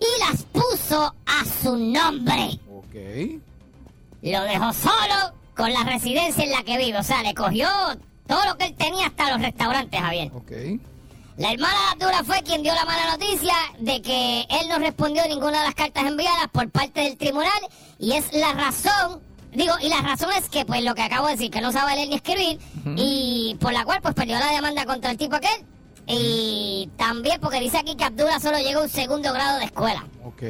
y 0.00 0.20
las 0.28 0.42
puso 0.44 1.14
a 1.26 1.44
su 1.62 1.76
nombre. 1.76 2.58
Ok. 2.70 3.40
Lo 4.22 4.42
dejó 4.42 4.72
solo 4.72 5.34
con 5.54 5.72
la 5.72 5.84
residencia 5.84 6.44
en 6.44 6.50
la 6.50 6.62
que 6.62 6.76
vive. 6.78 6.98
O 6.98 7.02
sea, 7.02 7.22
le 7.22 7.34
cogió 7.34 7.68
todo 8.26 8.44
lo 8.44 8.56
que 8.58 8.66
él 8.66 8.74
tenía 8.74 9.06
hasta 9.06 9.30
los 9.32 9.40
restaurantes, 9.40 10.00
Javier. 10.00 10.30
Ok. 10.34 10.52
La 11.38 11.52
hermana 11.52 11.74
de 11.74 12.04
Abdullah 12.04 12.24
fue 12.24 12.42
quien 12.42 12.62
dio 12.62 12.74
la 12.74 12.86
mala 12.86 13.10
noticia 13.12 13.54
de 13.78 14.00
que 14.00 14.40
él 14.48 14.68
no 14.70 14.78
respondió 14.78 15.22
a 15.22 15.28
ninguna 15.28 15.58
de 15.58 15.66
las 15.66 15.74
cartas 15.74 16.06
enviadas 16.06 16.48
por 16.50 16.70
parte 16.70 17.02
del 17.02 17.18
tribunal 17.18 17.50
y 17.98 18.12
es 18.12 18.32
la 18.32 18.54
razón, 18.54 19.20
digo, 19.56 19.74
y 19.80 19.88
la 19.88 20.00
razón 20.00 20.30
es 20.36 20.48
que, 20.48 20.64
pues 20.64 20.82
lo 20.84 20.94
que 20.94 21.02
acabo 21.02 21.26
de 21.26 21.32
decir, 21.32 21.50
que 21.50 21.60
no 21.60 21.72
sabe 21.72 21.94
leer 21.94 22.08
ni 22.08 22.14
escribir 22.16 22.58
y 22.96 23.56
por 23.60 23.72
la 23.72 23.84
cual 23.84 24.00
pues 24.00 24.14
perdió 24.14 24.38
la 24.38 24.52
demanda 24.52 24.84
contra 24.86 25.10
el 25.10 25.16
tipo 25.16 25.36
aquel 25.36 25.64
y 26.06 26.88
también 26.96 27.40
porque 27.40 27.60
dice 27.60 27.78
aquí 27.78 27.96
que 27.96 28.04
Abdullah 28.04 28.38
solo 28.38 28.58
llegó 28.58 28.80
a 28.80 28.84
un 28.84 28.88
segundo 28.88 29.32
grado 29.32 29.58
de 29.58 29.64
escuela. 29.64 30.06
Ok. 30.24 30.42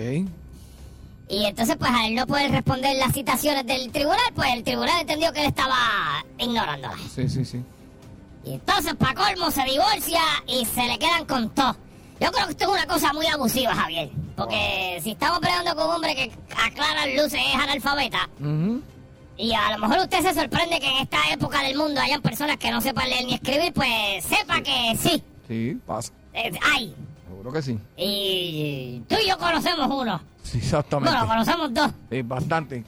Y 1.28 1.44
entonces, 1.44 1.76
pues 1.76 1.90
al 1.90 2.14
no 2.14 2.26
poder 2.26 2.52
responder 2.52 2.96
las 2.98 3.12
citaciones 3.12 3.66
del 3.66 3.90
tribunal, 3.90 4.32
pues 4.34 4.52
el 4.52 4.62
tribunal 4.62 5.00
entendió 5.00 5.32
que 5.32 5.40
él 5.40 5.46
estaba 5.46 5.76
ignorándolas. 6.38 7.00
Sí, 7.14 7.28
sí, 7.28 7.44
sí. 7.44 7.64
Y 8.44 8.54
entonces, 8.54 8.94
para 8.94 9.14
colmo, 9.14 9.50
se 9.50 9.64
divorcia 9.64 10.20
y 10.46 10.64
se 10.66 10.86
le 10.86 10.98
quedan 10.98 11.24
con 11.24 11.50
todo. 11.50 11.76
Yo 12.20 12.30
creo 12.30 12.46
que 12.46 12.52
esto 12.52 12.64
es 12.64 12.70
una 12.70 12.86
cosa 12.86 13.12
muy 13.12 13.26
abusiva, 13.26 13.74
Javier. 13.74 14.10
Porque 14.36 15.00
si 15.02 15.12
estamos 15.12 15.40
peleando 15.40 15.74
con 15.74 15.88
un 15.88 15.96
hombre 15.96 16.14
que 16.14 16.32
aclara 16.56 17.06
luces 17.06 17.40
es 17.40 17.54
analfabeta. 17.54 18.28
Y 19.36 19.52
a 19.52 19.72
lo 19.72 19.78
mejor 19.86 19.98
usted 20.04 20.22
se 20.22 20.34
sorprende 20.34 20.78
que 20.80 20.86
en 20.88 20.96
esta 21.02 21.18
época 21.32 21.62
del 21.62 21.76
mundo 21.76 22.00
hayan 22.00 22.22
personas 22.22 22.56
que 22.56 22.70
no 22.70 22.80
sepan 22.80 23.08
leer 23.08 23.24
ni 23.26 23.34
escribir, 23.34 23.72
pues 23.72 24.24
sepa 24.24 24.60
que 24.62 24.96
sí, 24.98 25.22
Sí, 25.48 25.78
pasa. 25.86 26.12
eh, 26.32 26.50
hay. 26.74 26.94
Seguro 27.28 27.52
que 27.52 27.62
sí. 27.62 27.78
Y 27.96 29.02
tú 29.08 29.16
y 29.22 29.28
yo 29.28 29.36
conocemos 29.38 29.86
uno. 29.90 30.20
Sí, 30.42 30.58
exactamente. 30.58 31.10
Bueno, 31.12 31.26
conocemos 31.28 31.74
dos, 31.74 31.90
Sí, 32.10 32.22
bastante. 32.22 32.84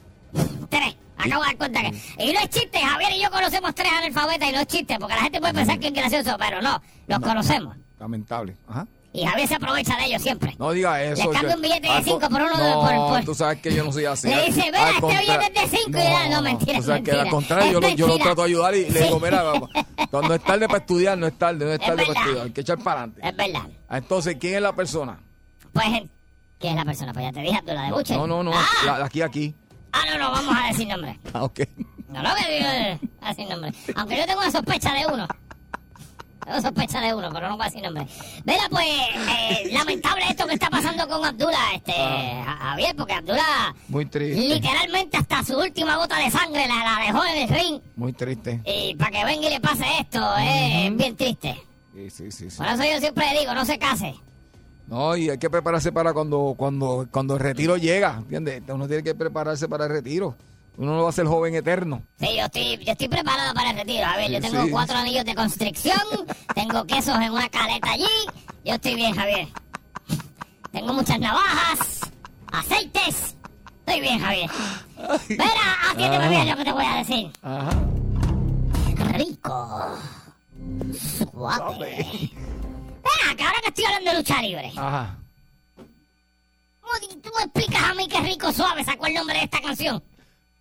tres. 0.69 0.97
Acabo 1.21 1.43
de 1.43 1.49
dar 1.49 1.57
cuenta 1.57 1.81
que... 1.83 1.88
Y 2.25 2.33
no 2.33 2.38
es 2.38 2.49
chiste, 2.50 2.78
Javier 2.78 3.11
y 3.17 3.21
yo 3.23 3.31
conocemos 3.31 3.75
tres 3.75 3.93
analfabetas 3.93 4.49
y 4.49 4.52
no 4.52 4.61
es 4.61 4.67
chiste, 4.69 4.97
porque 5.00 5.14
la 5.17 5.23
gente 5.23 5.40
puede 5.40 5.52
pensar 5.55 5.78
que 5.81 5.88
es 5.88 5.93
gracioso, 5.93 6.37
pero 6.38 6.62
no, 6.62 6.81
los 7.09 7.19
conocemos. 7.19 7.76
Lamentable. 7.99 8.57
Ajá. 8.69 8.87
Y 9.12 9.25
Javier 9.25 9.49
se 9.49 9.55
aprovecha 9.55 9.97
de 9.97 10.05
ellos 10.05 10.23
siempre. 10.23 10.55
No 10.59 10.71
diga 10.71 11.03
eso. 11.03 11.25
Le 11.29 11.31
cambia 11.38 11.57
un 11.57 11.62
billete 11.62 11.81
de 11.88 11.88
al 11.88 12.05
cinco 12.05 12.21
co- 12.21 12.29
por 12.29 12.43
uno 12.43 12.57
de- 12.57 12.71
no, 12.71 12.81
por- 12.83 13.09
por- 13.17 13.25
tú 13.25 13.35
sabes 13.35 13.61
que 13.61 13.75
yo 13.75 13.83
no 13.83 13.91
soy 13.91 14.05
así. 14.05 14.29
Le 14.29 14.45
dice, 14.47 14.62
"Mira, 14.67 14.91
este 14.91 15.07
billete 15.07 15.47
es 15.65 15.71
de 15.71 15.79
cinco", 15.79 15.99
y 15.99 16.03
era, 16.03 16.29
"No, 16.29 16.43
mentira, 16.43 16.79
O 16.79 16.83
sea, 16.83 17.00
que 17.03 17.11
al 17.12 17.29
contrario, 17.31 17.73
yo, 17.73 17.81
lo- 17.81 17.87
Es 17.88 17.97
yo 17.97 18.07
lo 18.07 18.19
trato 18.19 18.43
de 18.43 18.49
ayudar 18.49 18.75
y 18.75 18.88
le 18.91 19.03
digo, 19.05 19.19
mira, 19.19 19.43
vamos, 19.43 19.71
cuando 20.11 20.35
es 20.35 20.43
tarde 20.45 20.67
para 20.67 20.79
estudiar, 20.81 21.17
no 21.17 21.27
es 21.27 21.38
tarde, 21.38 21.65
no 21.65 21.73
es 21.73 21.81
Es 21.81 21.87
tarde 21.87 21.97
para 22.03 22.09
verdad. 22.09 22.23
estudiar. 22.25 22.47
Hay 22.47 22.53
que 22.53 22.61
echar 22.61 22.79
para 22.79 23.00
adelante. 23.03 23.21
Es 23.29 23.37
verdad. 23.37 23.69
Entonces, 23.91 24.37
¿quién 24.38 24.55
es 24.57 24.62
la 24.62 24.73
persona? 24.75 25.19
Pues, 25.73 25.87
¿quién 26.59 26.73
es 26.73 26.77
la 26.77 26.85
persona? 26.85 27.12
Pues 27.15 27.25
ya 27.25 27.33
te 27.33 27.41
dije, 27.41 27.57
Abdullah 27.57 27.83
de 27.87 27.93
Buche. 27.93 28.15
No, 28.15 28.27
no, 28.27 28.43
no. 28.43 28.53
Ah, 28.55 28.67
la- 28.85 29.05
aquí, 29.07 29.23
aquí. 29.23 29.55
ah, 29.93 30.03
no, 30.12 30.19
no, 30.19 30.31
vamos 30.33 30.55
a 30.57 30.69
decir 30.69 30.87
nombre. 30.87 31.19
Ah, 31.33 31.45
ok. 31.45 31.61
No, 32.11 32.23
no, 32.23 32.35
que 32.37 32.99
a 33.23 33.29
decir 33.31 33.49
nombre. 33.49 33.73
Aunque 33.97 34.17
yo 34.19 34.27
tengo 34.27 34.41
una 34.41 34.50
sospecha 34.50 34.93
de 34.93 35.07
uno. 35.12 35.27
Sospecha 36.62 37.00
de 37.00 37.14
uno, 37.14 37.31
pero 37.33 37.49
no 37.49 37.57
voy 37.57 37.67
a 37.67 37.69
decir 37.69 37.83
nombre. 37.83 38.07
Mira, 38.45 38.62
pues, 38.71 38.87
eh, 38.87 39.69
lamentable 39.73 40.25
esto 40.28 40.47
que 40.47 40.55
está 40.55 40.71
pasando 40.71 41.07
con 41.09 41.25
Abdullah, 41.25 41.75
este, 41.75 41.93
Ja- 41.93 42.57
Javier, 42.61 42.95
porque 42.97 43.12
Abdullah 43.14 43.75
Muy 43.88 44.07
triste. 44.07 44.40
literalmente 44.40 45.17
hasta 45.17 45.43
su 45.45 45.59
última 45.59 45.97
gota 45.97 46.19
de 46.19 46.31
sangre 46.31 46.67
la, 46.67 46.76
la 46.97 47.05
dejó 47.07 47.25
en 47.25 47.37
el 47.43 47.49
ring. 47.49 47.81
Muy 47.97 48.12
triste. 48.12 48.61
Y 48.64 48.95
para 48.97 49.11
que 49.11 49.25
venga 49.25 49.47
y 49.47 49.50
le 49.50 49.61
pase 49.61 49.85
esto, 50.00 50.21
es 50.38 50.97
bien 50.97 51.17
triste. 51.17 51.61
Sí, 51.95 52.11
sí, 52.11 52.31
sí. 52.31 52.50
sí. 52.50 52.57
Por 52.59 52.67
eso 52.67 52.83
yo 52.85 52.99
siempre 53.00 53.26
digo, 53.38 53.55
no 53.55 53.64
se 53.64 53.78
case. 53.78 54.14
No, 54.87 55.14
y 55.17 55.28
hay 55.28 55.37
que 55.38 55.50
prepararse 55.50 55.93
para 55.93 56.14
cuando, 56.14 56.55
cuando, 56.57 57.07
cuando 57.11 57.35
el 57.35 57.40
retiro 57.40 57.76
llega, 57.76 58.14
¿entiendes? 58.19 58.62
Uno 58.69 58.87
tiene 58.88 59.02
que 59.02 59.14
prepararse 59.14 59.69
para 59.69 59.85
el 59.85 59.90
retiro. 59.90 60.35
Uno 60.78 60.94
no 60.94 61.02
va 61.02 61.08
a 61.08 61.12
ser 61.12 61.26
joven 61.26 61.56
eterno. 61.56 62.04
Sí, 62.20 62.37
yo 62.37 62.44
estoy, 62.44 62.76
yo 62.85 62.92
estoy 62.92 63.08
preparado 63.08 63.53
para 63.53 63.70
el 63.70 63.76
retiro. 63.79 64.07
A 64.07 64.16
ver, 64.16 64.31
yo 64.31 64.40
tengo 64.40 64.62
sí. 64.62 64.70
cuatro 64.70 64.96
anillos 64.96 65.24
de 65.24 65.35
constricción, 65.35 66.00
tengo 66.55 66.85
quesos 66.85 67.16
en 67.16 67.33
una 67.33 67.48
caleta 67.48 67.90
allí. 67.90 68.07
Yo 68.64 68.74
estoy 68.74 68.94
bien, 68.94 69.12
Javier. 69.12 69.48
Tengo 70.70 70.92
muchas 70.92 71.18
navajas, 71.18 72.00
aceites. 72.53 73.35
Estoy 73.81 74.00
bien, 74.00 74.20
Javier. 74.20 74.48
Mira, 75.31 75.90
atiéndeme 75.90 76.29
bien 76.29 76.48
lo 76.48 76.57
que 76.57 76.64
te 76.64 76.72
voy 76.72 76.85
a 76.85 76.96
decir. 76.98 77.33
Ajá. 77.42 77.70
Rico. 79.14 79.98
Suave. 80.94 82.07
Mira, 82.07 83.37
que 83.37 83.42
ahora 83.42 83.61
que 83.62 83.68
estoy 83.68 83.85
hablando 83.85 84.11
de 84.12 84.16
lucha 84.16 84.42
libre. 84.42 84.72
Ajá. 84.76 85.18
¿Cómo 86.81 86.92
tú 87.20 87.31
me 87.37 87.42
explicas 87.42 87.83
a 87.83 87.94
mí 87.94 88.07
que 88.07 88.20
Rico 88.20 88.53
Suave 88.53 88.85
sacó 88.85 89.07
el 89.07 89.14
nombre 89.14 89.38
de 89.38 89.44
esta 89.44 89.61
canción? 89.61 90.00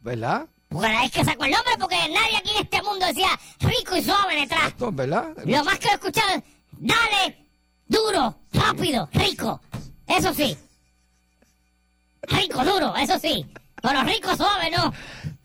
¿Verdad? 0.08 0.48
Porque 0.70 1.04
es 1.04 1.12
que 1.12 1.26
sacó 1.26 1.44
el 1.44 1.52
nombre 1.52 1.74
porque 1.78 1.98
nadie 1.98 2.38
aquí 2.38 2.52
en 2.52 2.64
este 2.64 2.82
mundo 2.82 3.06
decía 3.08 3.28
rico 3.60 3.98
y 3.98 4.02
suave 4.02 4.40
detrás. 4.40 4.68
Esto, 4.68 4.90
¿verdad? 4.90 5.34
Lo 5.44 5.64
más 5.66 5.78
que 5.80 5.90
he 5.90 5.94
escuchado 5.96 6.30
es 6.34 6.44
dale, 6.72 7.46
duro, 7.86 8.38
rápido, 8.54 9.10
rico. 9.12 9.60
Eso 10.08 10.34
sí. 10.34 10.58
Rico, 12.22 12.64
duro, 12.64 12.96
eso 12.96 13.20
sí. 13.20 13.46
Pero 13.82 14.04
rico, 14.04 14.34
suave, 14.38 14.72
no. 14.72 14.94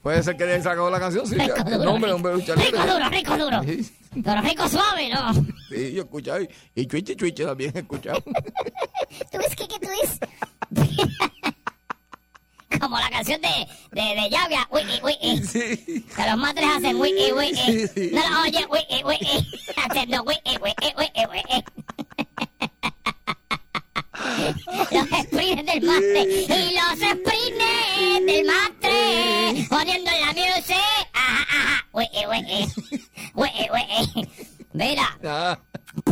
Puede 0.01 0.23
ser 0.23 0.37
que 0.37 0.47
le 0.47 0.55
haya 0.55 0.63
sacado 0.63 0.91
la 0.91 1.01
canción, 1.01 1.27
sí. 1.27 1.35
Rico, 1.35 1.57
el 1.57 1.65
duro. 1.65 1.85
nombre, 1.85 2.13
rico. 2.13 2.29
hombre, 2.29 2.55
rico, 2.55 2.87
duro, 2.87 3.09
rico, 3.09 3.39
duro. 3.39 3.61
Pero 4.23 4.41
rico, 4.43 4.69
suave, 4.69 5.09
no. 5.09 5.35
sí, 5.35 5.93
yo 5.93 6.03
he 6.03 6.05
escuchado. 6.05 6.39
Y, 6.77 6.87
chuiche, 6.87 7.17
chuiche 7.17 7.45
también 7.45 7.73
he 7.75 7.81
escuchado. 7.81 8.23
¿Tú 9.33 9.39
ves 9.39 9.57
qué, 9.57 9.67
qué 9.67 9.81
tú 9.81 9.89
dices? 9.91 10.21
Como 12.83 12.99
la 12.99 13.11
canción 13.11 13.41
de, 13.41 13.49
de, 13.93 14.03
de 14.21 14.29
Llavia, 14.29 14.67
wiki, 14.73 15.01
wiki. 15.05 15.47
sí. 15.47 16.05
Que 16.17 16.27
los 16.29 16.37
madres 16.37 16.69
hacen 16.77 17.01
wiki, 17.01 17.31
wiki. 17.31 17.57
Sí, 17.57 17.87
sí. 17.95 18.11
No, 18.13 18.29
no, 18.29 18.43
oye, 18.43 18.67
wiki, 18.69 19.05
wiki. 19.05 19.47
Haciendo 19.77 20.23
wiki, 20.25 20.57
wiki, 20.61 20.93
wiki, 20.99 21.25
wiki. 21.31 21.65
Los 24.91 25.07
sprints 25.25 25.65
del 25.67 25.83
matre 25.83 26.23
y 26.23 26.75
los 26.75 26.99
sprints 26.99 28.27
del 28.27 28.47
matre 28.47 29.67
poniendo 29.69 30.11
la 30.11 30.33
music. 30.33 30.77
Ajá, 31.13 31.43
ajá. 31.49 31.87
Wiki, 31.93 32.27
wiki. 32.27 32.69
Wiki, 33.35 33.69
wiki. 33.73 34.29
Mira, 34.73 35.19
Ah, 35.25 35.57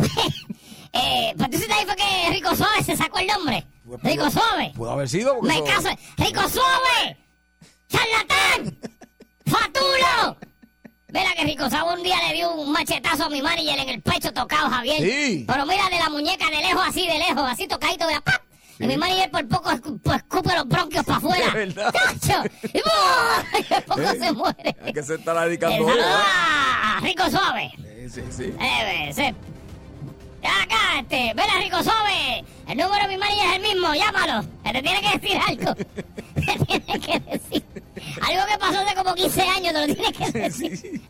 eh, 0.93 1.33
pues 1.35 1.45
entonces 1.47 1.69
ahí 1.69 1.85
fue 1.85 1.95
que 1.95 2.29
Rico 2.31 2.55
Suave 2.55 2.83
se 2.83 2.95
sacó 2.95 3.19
el 3.19 3.27
nombre. 3.27 3.65
Rico 4.03 4.29
Suave. 4.29 4.71
pudo 4.75 4.91
haber 4.91 5.09
sido. 5.09 5.35
porque 5.39 5.53
Me 5.59 5.63
caso. 5.63 5.89
Javier. 14.69 14.97
Sí. 15.01 15.45
Pero 15.47 15.65
mira 15.65 15.89
de 15.89 15.99
la 15.99 16.09
muñeca 16.09 16.49
de 16.49 16.57
lejos, 16.57 16.83
así 16.87 17.07
de 17.07 17.17
lejos, 17.17 17.43
así 17.49 17.67
tocadito 17.67 18.07
de 18.07 18.13
la 18.13 18.21
¡pap! 18.21 18.41
Y 18.79 18.87
mi 18.87 18.97
manager 18.97 19.29
por 19.29 19.47
poco 19.47 19.69
escu- 19.69 19.99
pues, 20.03 20.17
escupe 20.17 20.55
los 20.55 20.67
bronquios 20.67 21.05
para 21.05 21.17
afuera. 21.19 21.53
¡Tacho! 21.91 22.43
Y 22.63 22.81
por 22.81 23.83
poco 23.85 24.01
Eh, 24.01 24.19
se 24.19 24.31
muere. 24.31 24.75
Que 24.93 25.03
se 25.03 25.15
estará 25.15 25.43
El 25.43 25.49
dedicando 25.49 25.87
a 25.87 26.99
Rico 27.01 27.29
Suave. 27.29 27.71
Sí, 27.77 28.09
sí, 28.09 28.21
sí. 28.35 28.53
Eh, 28.59 29.11
sí. 29.15 29.23
Acá, 30.43 30.99
este, 30.99 31.33
ven 31.35 31.47
a 31.49 31.59
Rico 31.59 31.83
Suave. 31.83 32.43
El 32.67 32.77
número 32.77 33.03
de 33.03 33.07
mi 33.09 33.17
manager 33.17 33.45
es 33.49 33.55
el 33.57 33.61
mismo, 33.61 33.93
llámalo. 33.93 34.47
Que 34.63 34.71
te 34.73 34.81
tiene 34.81 35.01
que 35.01 35.19
decir 35.19 35.39
algo. 35.47 35.75
Te 36.33 36.65
tiene 36.65 36.99
que 36.99 37.19
decir. 37.19 37.63
Algo 38.27 38.45
que 38.51 38.57
pasó 38.57 38.79
hace 38.79 38.95
como 38.95 39.13
15 39.13 39.41
años, 39.43 39.73
te 39.73 39.87
lo 39.87 39.93
tiene 39.93 40.11
que 40.13 40.31
decir. 40.39 40.75
Sí. 40.77 41.01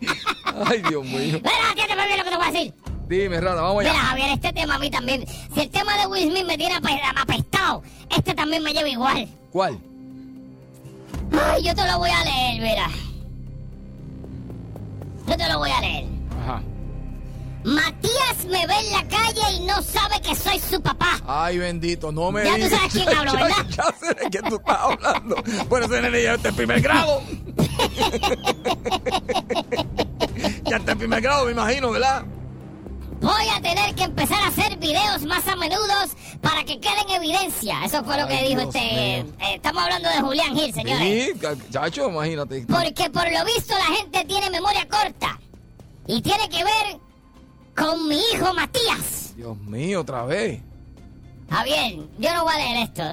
Ay, 0.65 0.81
Dios 0.89 1.05
mío. 1.05 1.39
Mira, 1.41 1.71
atiéndeme 1.71 2.05
bien 2.07 2.17
lo 2.17 2.23
que 2.25 2.29
te 2.31 2.35
voy 2.35 2.45
a 2.47 2.51
decir. 2.51 2.73
Dime, 3.11 3.41
Rana, 3.41 3.59
vamos 3.61 3.83
Mira, 3.83 3.91
allá. 3.91 4.03
Javier, 4.05 4.29
este 4.29 4.53
tema 4.53 4.75
a 4.75 4.79
mí 4.79 4.89
también. 4.89 5.25
Si 5.53 5.59
el 5.59 5.69
tema 5.69 5.97
de 5.97 6.07
Will 6.07 6.29
Smith 6.31 6.45
me 6.45 6.57
tiene 6.57 6.75
ape- 6.75 7.01
apestado, 7.21 7.83
este 8.09 8.33
también 8.33 8.63
me 8.63 8.71
lleva 8.71 8.87
igual. 8.87 9.27
¿Cuál? 9.51 9.77
Ay, 11.53 11.61
yo 11.61 11.75
te 11.75 11.85
lo 11.87 11.97
voy 11.97 12.09
a 12.09 12.23
leer, 12.23 12.61
mira. 12.61 12.87
Yo 15.27 15.35
te 15.35 15.49
lo 15.49 15.57
voy 15.59 15.71
a 15.71 15.81
leer. 15.81 16.05
Ajá. 16.41 16.61
Matías 17.65 18.45
me 18.49 18.65
ve 18.65 18.73
en 18.79 18.91
la 18.93 19.05
calle 19.09 19.41
y 19.57 19.59
no 19.65 19.81
sabe 19.81 20.21
que 20.21 20.33
soy 20.33 20.57
su 20.59 20.81
papá. 20.81 21.19
Ay, 21.27 21.57
bendito, 21.57 22.13
no 22.13 22.31
me 22.31 22.45
Ya 22.45 22.55
tú 22.57 22.69
sabes 22.73 22.93
quién 22.93 23.09
hablo, 23.17 23.33
Ya- 23.33 23.43
¿verdad? 23.43 23.65
Ya, 23.69 23.83
sé 23.99 24.13
de 24.13 24.29
quién 24.29 24.43
tú 24.45 24.55
estás 24.55 24.77
hablando. 24.79 25.35
Por 25.67 25.83
ese 25.83 26.01
nene 26.01 26.23
ya 26.23 26.35
está 26.35 26.47
en 26.47 26.55
primer 26.55 26.79
grado. 26.79 27.21
ya 30.63 30.77
está 30.77 30.91
en 30.93 30.97
primer 30.97 31.19
grado, 31.21 31.45
me 31.45 31.51
imagino, 31.51 31.91
¿verdad? 31.91 32.23
Voy 33.21 33.47
a 33.55 33.61
tener 33.61 33.93
que 33.93 34.03
empezar 34.03 34.41
a 34.43 34.47
hacer 34.47 34.77
videos 34.79 35.23
más 35.25 35.47
a 35.47 35.55
menudo 35.55 35.93
para 36.41 36.63
que 36.63 36.79
quede 36.79 37.01
en 37.07 37.11
evidencia. 37.11 37.75
Eso 37.85 38.03
fue 38.03 38.19
lo 38.19 38.27
que 38.27 38.33
Ay, 38.33 38.47
dijo 38.49 38.61
Dios 38.61 38.75
este. 38.75 39.19
eh, 39.19 39.25
estamos 39.55 39.83
hablando 39.83 40.09
de 40.09 40.21
Julián 40.21 40.55
Gil, 40.55 40.73
señores. 40.73 41.33
Sí, 41.39 41.39
chacho, 41.71 42.09
imagínate. 42.09 42.65
Porque 42.67 43.09
por 43.11 43.31
lo 43.31 43.45
visto 43.45 43.75
la 43.77 43.95
gente 43.95 44.25
tiene 44.25 44.49
memoria 44.49 44.87
corta. 44.89 45.39
Y 46.07 46.19
tiene 46.21 46.49
que 46.49 46.63
ver 46.63 46.99
con 47.75 48.07
mi 48.07 48.19
hijo 48.33 48.51
Matías. 48.55 49.35
Dios 49.35 49.55
mío, 49.59 50.01
otra 50.01 50.25
vez. 50.25 50.59
Javier, 51.49 51.99
yo 52.17 52.33
no 52.33 52.43
voy 52.43 52.53
a 52.55 52.57
leer 52.57 52.77
esto. 52.87 53.03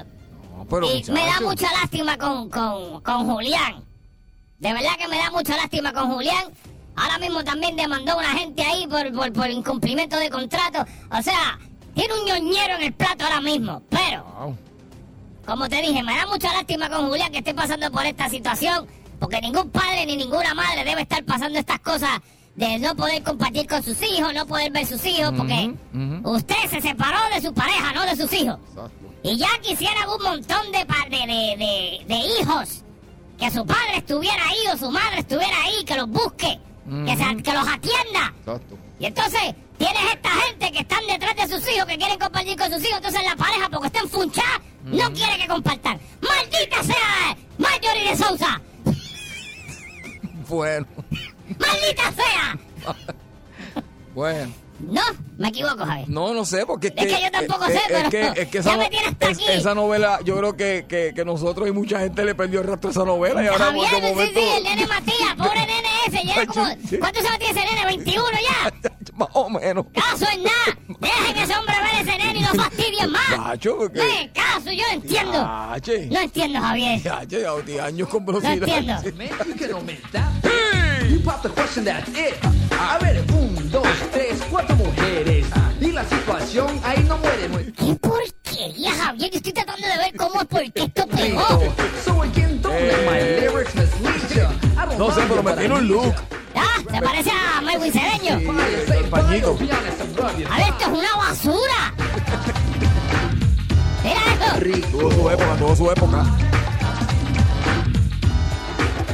No, 0.57 0.65
pero 0.65 0.91
y 0.91 1.03
me 1.11 1.23
da 1.25 1.39
mucha 1.41 1.71
lástima 1.71 2.17
con, 2.17 2.49
con, 2.49 2.99
con 3.01 3.27
Julián. 3.29 3.83
De 4.57 4.73
verdad 4.73 4.97
que 4.97 5.07
me 5.07 5.17
da 5.17 5.29
mucha 5.29 5.55
lástima 5.55 5.93
con 5.93 6.11
Julián. 6.11 6.45
Ahora 6.99 7.17
mismo 7.17 7.43
también 7.43 7.75
demandó 7.75 8.13
a 8.13 8.17
una 8.17 8.29
gente 8.37 8.61
ahí 8.63 8.85
por, 8.87 9.11
por, 9.13 9.31
por 9.33 9.49
incumplimiento 9.49 10.17
de 10.17 10.29
contrato. 10.29 10.85
O 11.17 11.21
sea, 11.21 11.57
tiene 11.95 12.13
un 12.13 12.25
ñoñero 12.25 12.75
en 12.75 12.81
el 12.83 12.93
plato 12.93 13.23
ahora 13.25 13.41
mismo. 13.41 13.81
Pero, 13.89 14.23
Wow. 14.39 14.57
como 15.45 15.69
te 15.69 15.81
dije, 15.81 16.03
me 16.03 16.15
da 16.15 16.25
mucha 16.27 16.51
lástima 16.53 16.89
con 16.89 17.07
Julián 17.09 17.31
que 17.31 17.39
esté 17.39 17.53
pasando 17.53 17.89
por 17.91 18.05
esta 18.05 18.27
situación. 18.29 18.85
Porque 19.19 19.41
ningún 19.41 19.69
padre 19.69 20.05
ni 20.05 20.15
ninguna 20.17 20.53
madre 20.53 20.83
debe 20.83 21.01
estar 21.01 21.23
pasando 21.25 21.59
estas 21.59 21.79
cosas 21.79 22.19
de 22.55 22.79
no 22.79 22.95
poder 22.95 23.21
compartir 23.23 23.67
con 23.67 23.81
sus 23.83 24.01
hijos, 24.01 24.33
no 24.33 24.45
poder 24.45 24.71
ver 24.71 24.85
sus 24.85 25.03
hijos. 25.05 25.33
Porque 25.37 25.73
usted 26.23 26.55
se 26.69 26.81
separó 26.81 27.17
de 27.33 27.41
su 27.41 27.53
pareja, 27.53 27.93
no 27.93 28.03
de 28.05 28.15
sus 28.15 28.31
hijos. 28.33 28.57
Exacto. 28.69 28.91
Y 29.23 29.37
ya 29.37 29.47
quisieran 29.61 30.07
un 30.09 30.23
montón 30.23 30.71
de, 30.71 30.85
de, 31.09 31.25
de- 31.27 32.05
de 32.07 32.15
hijos. 32.41 32.83
Que 33.37 33.49
su 33.51 33.65
padre 33.65 33.97
estuviera 33.97 34.41
ahí 34.47 34.57
o 34.73 34.77
su 34.77 34.91
madre 34.91 35.19
estuviera 35.19 35.55
ahí, 35.63 35.83
que 35.85 35.95
los 35.95 36.09
busque, 36.09 36.59
que, 37.05 37.15
se- 37.17 37.43
que 37.43 37.53
los 37.53 37.67
atienda. 37.67 38.33
Exacto. 38.39 38.77
Y 38.99 39.05
entonces 39.05 39.41
tienes 39.77 40.01
esta 40.13 40.29
gente 40.29 40.71
que 40.71 40.79
están 40.79 40.99
detrás 41.07 41.35
de 41.35 41.47
sus 41.55 41.69
hijos, 41.73 41.85
que 41.87 41.97
quieren 41.97 42.19
compartir 42.19 42.57
con 42.57 42.71
sus 42.71 42.81
hijos. 42.83 42.97
Entonces 42.97 43.21
la 43.23 43.35
pareja, 43.35 43.69
porque 43.69 43.87
está 43.87 43.99
enfunchada, 43.99 44.61
no 44.85 45.11
quiere 45.13 45.37
que 45.37 45.47
compartan. 45.47 45.99
¡Maldita 46.21 46.83
sea 46.83 47.37
Marjorie 47.57 48.09
de 48.09 48.15
Sousa! 48.17 48.61
Bueno, 50.47 50.85
¡Maldita 51.59 52.11
sea! 52.11 52.59
bueno. 54.15 54.51
No, 54.79 55.01
me 55.37 55.49
equivoco, 55.49 55.85
Javier. 55.85 56.09
No, 56.09 56.33
no 56.33 56.45
sé, 56.45 56.65
porque 56.65 56.87
es 56.87 56.93
Es 56.95 57.13
que 57.15 57.21
yo 57.23 57.31
tampoco 57.31 57.65
sé, 57.67 57.75
es 57.75 57.81
pero 57.87 58.09
que, 58.09 58.41
es 58.41 58.47
que 58.49 58.57
esa, 58.59 58.71
ya 58.71 58.77
me 58.77 58.83
no- 58.85 58.89
tienes 58.89 59.09
hasta 59.09 59.29
es- 59.29 59.37
aquí. 59.37 59.45
esa 59.51 59.75
novela, 59.75 60.19
yo 60.23 60.37
creo 60.37 60.55
que, 60.57 60.85
que, 60.87 61.11
que 61.15 61.25
nosotros 61.25 61.67
y 61.67 61.71
mucha 61.71 61.99
gente 61.99 62.23
le 62.25 62.35
perdió 62.35 62.61
el 62.61 62.67
rastro 62.67 62.89
a 62.89 62.91
esa 62.91 63.05
novela 63.05 63.43
y 63.43 63.47
ahora 63.47 63.65
Javier, 63.65 63.87
sí, 63.89 64.01
momento... 64.01 64.39
sí, 64.39 64.47
el 64.57 64.63
nene 64.63 64.87
Matías, 64.87 65.35
pobre 65.37 65.59
nene 65.59 65.89
ese, 66.07 66.25
ya 66.27 66.45
como... 66.47 66.65
Sí. 66.89 66.97
¿Cuántos 66.97 67.25
años 67.25 67.39
tiene 67.39 67.59
ese 67.61 67.69
nene? 67.75 67.85
21 67.85 68.23
ya. 68.41 68.91
Más 69.15 69.29
o 69.33 69.49
menos. 69.49 69.85
Caso 69.93 70.25
en 70.33 70.43
nada. 70.43 70.77
Dejen 70.87 71.37
ese 71.43 71.53
hombre 71.57 71.75
ver 71.81 72.07
ese 72.07 72.17
nene 72.17 72.39
y 72.39 72.41
no 72.41 72.47
fastidien 72.63 73.11
más. 73.11 73.27
Chacho, 73.29 73.77
porque... 73.77 73.99
Eh, 73.99 74.31
caso, 74.33 74.71
yo 74.71 74.83
no 74.87 74.93
entiendo. 74.93 75.33
Chache. 75.33 76.07
No 76.09 76.19
entiendo, 76.21 76.59
Javier. 76.61 77.03
Chache, 77.03 77.41
ya 77.41 77.51
tiene 77.65 77.81
años 77.81 78.07
con 78.07 78.25
No 78.25 78.39
velocidad. 78.39 79.03
entiendo. 79.05 79.27
Man, 79.83 80.78
you 81.19 81.25
pop 81.25 81.41
the 81.41 81.49
question, 81.49 81.83
that's 81.83 82.09
it. 82.09 82.35
A 82.71 82.97
ver, 82.99 83.23
un, 83.33 83.69
dos, 83.71 83.87
tres, 84.11 84.41
cuatro 84.49 84.75
mujeres. 84.75 85.45
Y 85.79 85.91
la 85.91 86.03
situación 86.05 86.79
ahí 86.83 87.03
no 87.07 87.17
muere. 87.17 87.49
muere. 87.49 87.71
¡Qué 87.73 87.95
porquería, 87.95 88.91
Javier! 88.93 89.29
Estoy 89.33 89.53
tratando 89.53 89.87
de 89.87 89.97
ver 89.97 90.15
cómo 90.15 90.41
es 90.41 90.47
por 90.47 90.61
qué 90.73 90.83
esto 90.83 91.07
pegó. 91.07 91.73
So 92.03 92.21
again, 92.21 92.61
don't 92.61 92.73
let 92.75 93.05
my 93.05 93.19
lyrics 93.41 93.75
mislead 93.75 94.29
ya. 94.35 94.51
I 94.81 94.85
don't 94.85 94.97
No 94.97 95.11
sé, 95.11 95.21
pero 95.27 95.43
me 95.43 95.53
tiene 95.53 95.73
un 95.75 95.87
look. 95.87 96.13
Ah, 96.55 96.79
se 96.91 97.01
parece 97.01 97.31
a 97.31 97.61
Melvin 97.61 97.91
Cedeño. 97.91 98.39
El 98.93 99.09
pañito. 99.09 99.57
A 100.49 100.57
ver, 100.57 100.69
esto 100.69 100.83
es 100.83 100.87
una 100.87 101.15
basura. 101.17 101.93
Mira 104.03 104.19
eso. 104.33 104.59
Rico, 104.59 104.87
Tuvo 104.89 105.11
su 105.11 105.29
época, 105.29 105.55
tuvo 105.57 105.75
su 105.75 105.91
época. 105.91 106.25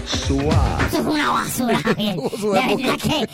Suave. 0.05 0.83
Esto 0.85 0.97
es 0.97 1.05
una 1.05 1.31
basura, 1.31 1.79
Javier. 1.79 2.15
De 2.15 2.75
verdad 2.75 2.97
que 3.01 3.29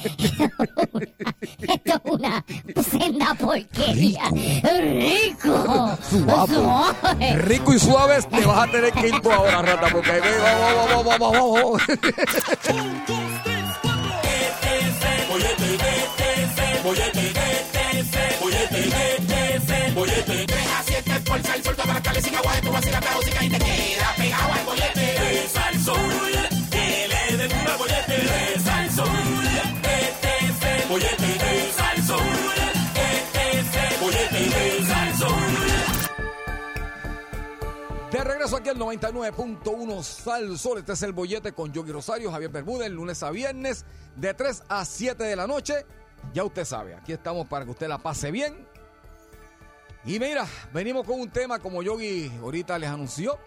esto 1.73 1.93
es 1.93 2.11
una 2.11 2.45
senda 2.89 3.33
porquería. 3.35 4.23
Rico. 4.29 5.97
Suave. 6.09 6.53
Suave. 6.53 7.35
Rico 7.37 7.73
y 7.73 7.79
suaves, 7.79 8.27
te 8.27 8.45
vas 8.45 8.67
a 8.67 8.71
tener 8.71 8.93
que 8.93 9.07
ir 9.09 9.19
tú 9.21 9.31
ahora, 9.31 9.61
rata, 9.61 9.87
porque 9.91 10.11
ahí 10.11 10.21
vamos, 10.21 11.05
vamos, 11.05 11.19
vamos, 11.19 11.81
vamos, 11.87 13.50
aquí 38.55 38.69
al 38.69 38.77
99.1 38.77 40.03
Sal 40.03 40.57
Sol. 40.57 40.79
Este 40.79 40.93
es 40.93 41.03
el 41.03 41.13
bollete 41.13 41.53
con 41.53 41.71
Yogi 41.71 41.91
Rosario, 41.91 42.31
Javier 42.31 42.51
Bermúdez, 42.51 42.89
lunes 42.89 43.21
a 43.23 43.31
viernes, 43.31 43.85
de 44.15 44.33
3 44.33 44.63
a 44.67 44.83
7 44.83 45.23
de 45.23 45.35
la 45.35 45.47
noche. 45.47 45.85
Ya 46.33 46.43
usted 46.43 46.65
sabe, 46.65 46.95
aquí 46.95 47.13
estamos 47.13 47.47
para 47.47 47.65
que 47.65 47.71
usted 47.71 47.87
la 47.87 47.97
pase 47.97 48.31
bien. 48.31 48.67
Y 50.05 50.19
mira, 50.19 50.47
venimos 50.73 51.05
con 51.05 51.19
un 51.19 51.29
tema 51.29 51.59
como 51.59 51.83
Yogi 51.83 52.31
ahorita 52.41 52.77
les 52.79 52.89
anunció. 52.89 53.37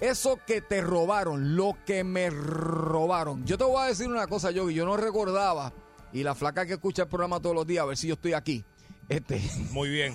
Eso 0.00 0.38
que 0.46 0.60
te 0.60 0.80
robaron, 0.80 1.56
lo 1.56 1.76
que 1.86 2.04
me 2.04 2.28
robaron. 2.30 3.44
Yo 3.46 3.56
te 3.56 3.64
voy 3.64 3.82
a 3.82 3.86
decir 3.86 4.08
una 4.08 4.26
cosa, 4.26 4.50
Yogi, 4.50 4.74
yo 4.74 4.84
no 4.84 4.96
recordaba, 4.96 5.72
y 6.12 6.22
la 6.22 6.34
flaca 6.34 6.66
que 6.66 6.74
escucha 6.74 7.02
el 7.02 7.08
programa 7.08 7.40
todos 7.40 7.54
los 7.54 7.66
días, 7.66 7.82
a 7.82 7.86
ver 7.86 7.96
si 7.96 8.08
yo 8.08 8.14
estoy 8.14 8.34
aquí. 8.34 8.64
Este, 9.08 9.40
Muy 9.70 9.88
bien. 9.90 10.14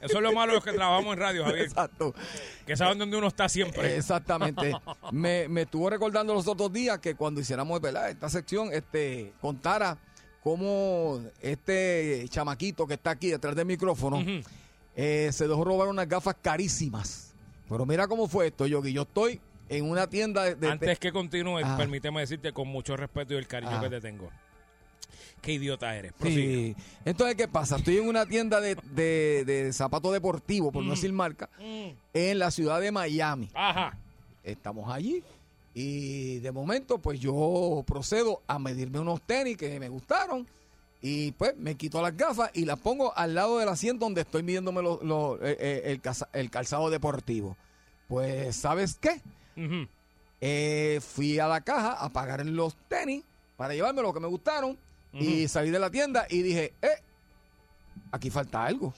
Eso 0.00 0.16
es 0.16 0.22
lo 0.22 0.32
malo 0.32 0.52
de 0.52 0.56
los 0.56 0.64
que 0.64 0.72
trabajamos 0.72 1.14
en 1.14 1.20
radio, 1.20 1.44
Javier. 1.44 1.64
exacto. 1.66 2.14
Que 2.66 2.76
saben 2.76 2.98
dónde 2.98 3.16
uno 3.16 3.28
está 3.28 3.48
siempre. 3.48 3.96
Exactamente. 3.96 4.72
me, 5.12 5.48
me 5.48 5.62
estuvo 5.62 5.90
recordando 5.90 6.32
los 6.34 6.46
otros 6.48 6.72
días 6.72 6.98
que 6.98 7.14
cuando 7.14 7.40
hiciéramos 7.40 7.80
¿verdad? 7.80 8.08
esta 8.10 8.28
sección, 8.28 8.70
este, 8.72 9.32
contara 9.40 9.98
cómo 10.42 11.20
este 11.40 12.24
chamaquito 12.28 12.86
que 12.86 12.94
está 12.94 13.10
aquí 13.10 13.28
detrás 13.30 13.54
del 13.56 13.66
micrófono 13.66 14.24
eh, 14.94 15.30
se 15.32 15.46
dejó 15.48 15.64
robar 15.64 15.88
unas 15.88 16.08
gafas 16.08 16.36
carísimas. 16.40 17.34
Pero 17.68 17.84
mira 17.84 18.06
cómo 18.06 18.28
fue 18.28 18.46
esto, 18.46 18.66
Yogi. 18.66 18.92
Yo 18.92 19.02
estoy 19.02 19.40
en 19.68 19.90
una 19.90 20.06
tienda 20.08 20.44
de... 20.44 20.54
de- 20.54 20.70
Antes 20.70 20.98
que 21.00 21.10
continúe, 21.12 21.58
Ah. 21.64 21.76
permíteme 21.76 22.20
decirte 22.20 22.52
con 22.52 22.68
mucho 22.68 22.96
respeto 22.96 23.34
y 23.34 23.36
el 23.36 23.48
cariño 23.48 23.72
Ah. 23.76 23.80
que 23.80 23.90
te 23.90 24.00
tengo. 24.00 24.30
Qué 25.46 25.52
idiota 25.52 25.94
eres. 25.96 26.12
Prosigue. 26.12 26.74
Sí. 26.76 26.82
Entonces, 27.04 27.36
¿qué 27.36 27.46
pasa? 27.48 27.76
Estoy 27.76 27.98
en 27.98 28.08
una 28.08 28.26
tienda 28.26 28.60
de, 28.60 28.74
de, 28.92 29.44
de 29.46 29.72
zapatos 29.72 30.12
deportivos, 30.12 30.72
por 30.72 30.82
no 30.82 30.90
Mm. 30.90 30.94
decir 30.94 31.12
marca, 31.12 31.48
Mm. 31.60 31.90
en 32.14 32.38
la 32.38 32.50
ciudad 32.50 32.80
de 32.80 32.90
Miami. 32.92 33.48
Ajá. 33.54 33.96
estamos 34.42 34.92
allí 34.92 35.22
y 35.74 36.38
de 36.38 36.52
momento 36.52 36.98
pues 36.98 37.18
yo 37.20 37.82
procedo 37.86 38.42
a 38.46 38.58
medirme 38.60 39.00
unos 39.00 39.20
tenis 39.22 39.56
que 39.56 39.78
me 39.80 39.88
gustaron 39.88 40.46
y 41.02 41.32
pues 41.32 41.56
me 41.56 41.74
quito 41.74 42.00
las 42.00 42.16
gafas 42.16 42.50
y 42.54 42.64
las 42.64 42.78
pongo 42.78 43.12
al 43.16 43.34
lado 43.34 43.58
del 43.58 43.68
asiento 43.68 44.04
donde 44.06 44.20
estoy 44.22 44.42
midiéndome 44.44 44.82
los- 44.82 45.02
los- 45.02 45.38
eh, 45.42 45.56
eh, 45.58 45.82
el, 45.84 46.00
el 46.40 46.50
calzado 46.50 46.90
deportivo. 46.90 47.56
Pues 48.08 48.54
¿sabes 48.56 48.96
qué? 49.00 49.20
Eh, 50.40 51.00
fui 51.02 51.38
a 51.38 51.48
la 51.48 51.60
caja 51.60 51.92
a 51.92 52.08
pagar 52.12 52.44
los 52.46 52.76
tenis 52.88 53.24
para 53.56 53.74
llevarme 53.74 54.02
lo 54.02 54.12
que 54.12 54.20
me 54.20 54.28
gustaron 54.28 54.76
y 55.20 55.48
salí 55.48 55.70
de 55.70 55.78
la 55.78 55.90
tienda 55.90 56.26
y 56.28 56.42
dije, 56.42 56.74
eh, 56.82 56.88
aquí 58.12 58.30
falta 58.30 58.64
algo. 58.64 58.92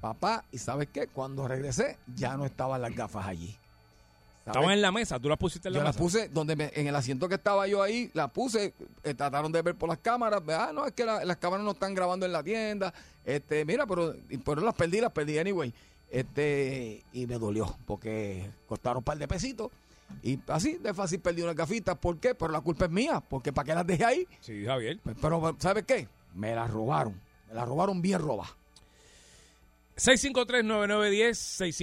Papá, 0.00 0.44
¿y 0.50 0.58
sabes 0.58 0.88
qué? 0.92 1.06
Cuando 1.08 1.46
regresé 1.46 1.98
ya 2.14 2.36
no 2.36 2.46
estaban 2.46 2.80
las 2.80 2.94
gafas 2.94 3.26
allí. 3.26 3.56
Estaban 4.46 4.70
en 4.70 4.80
la 4.82 4.90
mesa, 4.90 5.20
tú 5.20 5.28
las 5.28 5.36
pusiste 5.38 5.68
en 5.68 5.74
la 5.74 5.80
Yo 5.80 5.84
las 5.84 5.94
mesa. 5.94 6.02
puse 6.02 6.28
donde 6.28 6.56
me- 6.56 6.72
en 6.74 6.86
el 6.86 6.96
asiento 6.96 7.28
que 7.28 7.34
estaba 7.34 7.68
yo 7.68 7.82
ahí, 7.82 8.10
la 8.14 8.28
puse, 8.28 8.72
eh, 9.04 9.14
trataron 9.14 9.52
de 9.52 9.60
ver 9.62 9.74
por 9.76 9.88
las 9.88 9.98
cámaras, 9.98 10.42
ah, 10.48 10.70
no, 10.74 10.86
es 10.86 10.92
que 10.92 11.04
la- 11.04 11.24
las 11.24 11.36
cámaras 11.36 11.64
no 11.64 11.72
están 11.72 11.94
grabando 11.94 12.24
en 12.26 12.32
la 12.32 12.42
tienda, 12.42 12.92
este, 13.24 13.64
mira, 13.66 13.86
pero, 13.86 14.14
pero 14.44 14.62
las 14.62 14.74
perdí, 14.74 15.00
las 15.00 15.12
perdí 15.12 15.38
anyway, 15.38 15.72
este, 16.10 17.04
y 17.12 17.26
me 17.26 17.38
dolió, 17.38 17.76
porque 17.86 18.50
costaron 18.66 18.98
un 18.98 19.04
par 19.04 19.18
de 19.18 19.28
pesitos, 19.28 19.70
y 20.22 20.38
así, 20.48 20.78
de 20.78 20.94
fácil 20.94 21.20
perdí 21.20 21.42
unas 21.42 21.56
gafitas, 21.56 21.96
¿por 21.98 22.18
qué? 22.18 22.34
Pero 22.34 22.52
la 22.52 22.60
culpa 22.60 22.86
es 22.86 22.90
mía, 22.90 23.20
porque 23.20 23.52
¿para 23.52 23.66
qué 23.66 23.74
las 23.74 23.86
dejé 23.86 24.04
ahí? 24.04 24.26
Sí, 24.40 24.64
Javier. 24.64 24.98
Pues, 25.02 25.16
Pero, 25.20 25.56
¿sabes 25.58 25.84
qué? 25.84 26.08
Me 26.34 26.54
las 26.54 26.70
robaron, 26.70 27.20
me 27.48 27.54
las 27.54 27.68
robaron 27.68 28.02
bien 28.02 28.20
robadas. 28.20 28.54
653-9910, 29.96 31.74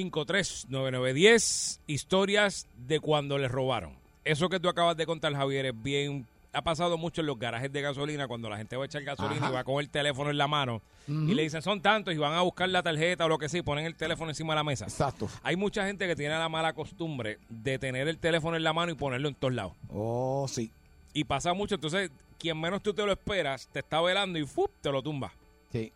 653-9910, 0.70 1.80
historias 1.88 2.68
de 2.88 3.00
cuando 3.00 3.38
les 3.38 3.52
robaron. 3.52 3.96
Eso 4.24 4.50
que 4.50 4.60
tú 4.60 4.70
acabas 4.70 4.98
de 4.98 5.06
contar, 5.06 5.34
Javier, 5.34 5.68
es 5.68 5.84
bien... 5.84 6.28
Ha 6.58 6.62
pasado 6.64 6.98
mucho 6.98 7.22
en 7.22 7.28
los 7.28 7.38
garajes 7.38 7.72
de 7.72 7.82
gasolina 7.82 8.28
cuando 8.28 8.50
la 8.50 8.58
gente 8.58 8.76
va 8.76 8.84
a 8.84 8.86
echar 8.88 9.04
gasolina 9.04 9.38
Ajá. 9.42 9.50
y 9.50 9.54
va 9.54 9.64
con 9.64 9.80
el 9.80 9.90
teléfono 9.90 10.30
en 10.32 10.38
la 10.38 10.48
mano 10.48 10.82
y 11.08 11.34
le 11.36 11.44
dicen 11.44 11.62
son 11.62 11.82
tantos 11.82 12.14
y 12.14 12.18
van 12.18 12.34
a 12.34 12.42
buscar 12.42 12.68
la 12.68 12.82
tarjeta 12.84 13.26
o 13.26 13.30
lo 13.30 13.38
que 13.38 13.48
sea 13.48 13.60
y 13.60 13.64
ponen 13.64 13.86
el 13.86 13.96
teléfono 13.96 14.32
encima 14.32 14.54
de 14.54 14.56
la 14.58 14.64
mesa. 14.64 14.86
Exacto. 14.86 15.30
Hay 15.44 15.56
mucha 15.56 15.86
gente 15.86 16.08
que 16.08 16.16
tiene 16.16 16.34
la 16.38 16.50
mala 16.50 16.74
costumbre 16.74 17.38
de 17.50 17.78
tener 17.80 18.08
el 18.08 18.18
teléfono 18.18 18.58
en 18.58 18.64
la 18.64 18.74
mano 18.74 18.92
y 18.92 18.96
ponerlo 18.96 19.28
en 19.30 19.36
todos 19.36 19.54
lados. 19.54 19.74
Oh, 19.90 20.48
sí, 20.50 20.72
Y 21.14 21.24
pasa 21.26 21.54
mucho, 21.54 21.76
entonces 21.76 22.10
quien 22.40 22.60
menos 22.60 22.82
tú 22.82 22.94
te 22.94 23.06
lo 23.06 23.12
esperas 23.12 23.68
te 23.72 23.80
está 23.80 24.02
velando 24.02 24.38
y 24.40 24.46
¡fup! 24.46 24.72
te 24.82 24.92
lo 24.92 25.02
tumba. 25.02 25.32
sí. 25.72 25.92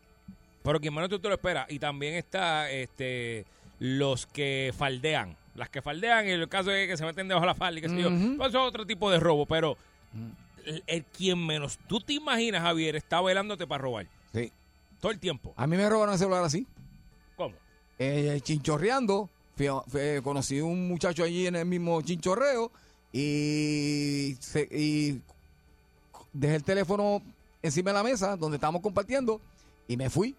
Pero 0.63 0.80
quien 0.80 0.93
menos 0.93 1.10
tú 1.10 1.17
te 1.17 1.28
lo 1.28 1.34
esperas. 1.34 1.65
Y 1.71 1.80
también 1.80 2.13
está 2.13 2.69
este 2.69 3.45
los 3.80 4.28
que 4.28 4.71
faldean. 4.78 5.36
Las 5.56 5.69
que 5.69 5.82
faldean, 5.82 6.28
en 6.28 6.39
el 6.39 6.47
caso 6.47 6.69
de 6.69 6.86
que 6.88 6.95
se 6.97 7.04
meten 7.04 7.28
debajo 7.28 7.47
de 7.47 7.52
la 7.52 7.56
falda 7.56 7.80
y 7.80 7.82
qué 7.82 7.89
sé 7.89 8.00
yo. 8.00 8.10
Pues 8.38 8.50
eso 8.50 8.62
es 8.62 8.67
otro 8.67 8.86
tipo 8.86 9.10
de 9.10 9.19
robo. 9.19 9.47
Pero 9.47 9.76
el, 10.88 11.04
quien 11.06 11.45
menos 11.45 11.80
tú 11.88 12.00
te 12.00 12.13
imaginas, 12.13 12.62
Javier, 12.62 12.95
está 12.95 13.21
velándote 13.21 13.65
para 13.67 13.82
robar. 13.82 14.08
Sí. 14.34 14.52
Todo 15.00 15.12
el 15.12 15.19
tiempo. 15.19 15.54
A 15.58 15.65
mí 15.67 15.76
me 15.78 15.89
robaron 15.89 16.13
el 16.13 16.19
celular 16.19 16.43
así. 16.43 16.67
¿Cómo? 17.36 17.56
eh, 18.00 18.39
chinchorreando. 18.43 19.30
Fui 19.56 19.67
a- 19.67 19.82
fui- 19.88 20.21
conocí 20.24 20.60
un 20.62 20.88
muchacho 20.88 21.24
allí 21.24 21.45
en 21.47 21.56
el 21.56 21.65
mismo 21.65 22.02
chinchorreo 22.02 22.71
y, 23.12 24.36
se- 24.39 24.67
y 24.71 25.21
dejé 26.34 26.56
el 26.56 26.63
teléfono 26.63 27.21
encima 27.62 27.91
de 27.91 27.97
la 27.97 28.04
mesa 28.04 28.36
donde 28.38 28.56
estábamos 28.58 28.82
compartiendo 28.82 29.39
y 29.88 29.97
me 29.97 30.10
fui. 30.10 30.36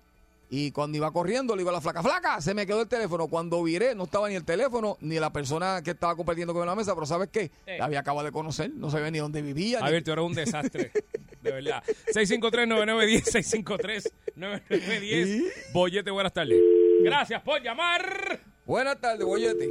Y 0.54 0.70
cuando 0.70 0.98
iba 0.98 1.10
corriendo, 1.10 1.56
le 1.56 1.62
iba 1.62 1.70
a 1.70 1.74
la 1.74 1.80
flaca, 1.80 2.02
flaca, 2.02 2.38
se 2.42 2.52
me 2.52 2.66
quedó 2.66 2.82
el 2.82 2.86
teléfono. 2.88 3.26
Cuando 3.28 3.62
viré, 3.62 3.94
no 3.94 4.04
estaba 4.04 4.28
ni 4.28 4.34
el 4.34 4.44
teléfono 4.44 4.98
ni 5.00 5.18
la 5.18 5.32
persona 5.32 5.80
que 5.82 5.92
estaba 5.92 6.14
compartiendo 6.14 6.52
con 6.52 6.66
la 6.66 6.74
mesa, 6.74 6.92
pero 6.94 7.06
¿sabes 7.06 7.30
qué? 7.32 7.50
La 7.78 7.86
había 7.86 8.00
acabado 8.00 8.26
de 8.26 8.32
conocer, 8.32 8.70
no 8.74 8.90
sabía 8.90 9.10
ni 9.10 9.16
dónde 9.18 9.40
vivía. 9.40 9.78
ni- 9.78 9.84
Javier, 9.84 10.04
tú 10.04 10.12
eres 10.12 10.24
un 10.26 10.34
desastre. 10.34 10.92
De 11.40 11.52
verdad. 11.52 11.82
653-9910, 12.14 14.12
653-9910. 14.36 15.52
Bollete, 15.72 16.10
buenas 16.10 16.34
tardes. 16.34 16.60
Gracias 17.02 17.40
por 17.40 17.62
llamar. 17.62 18.38
Buenas 18.66 19.00
tardes, 19.00 19.24
bollete. 19.24 19.70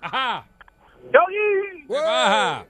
Ajá. 0.00 0.46
¡Yogi! 1.12 1.86
¿Qué? 1.88 2.66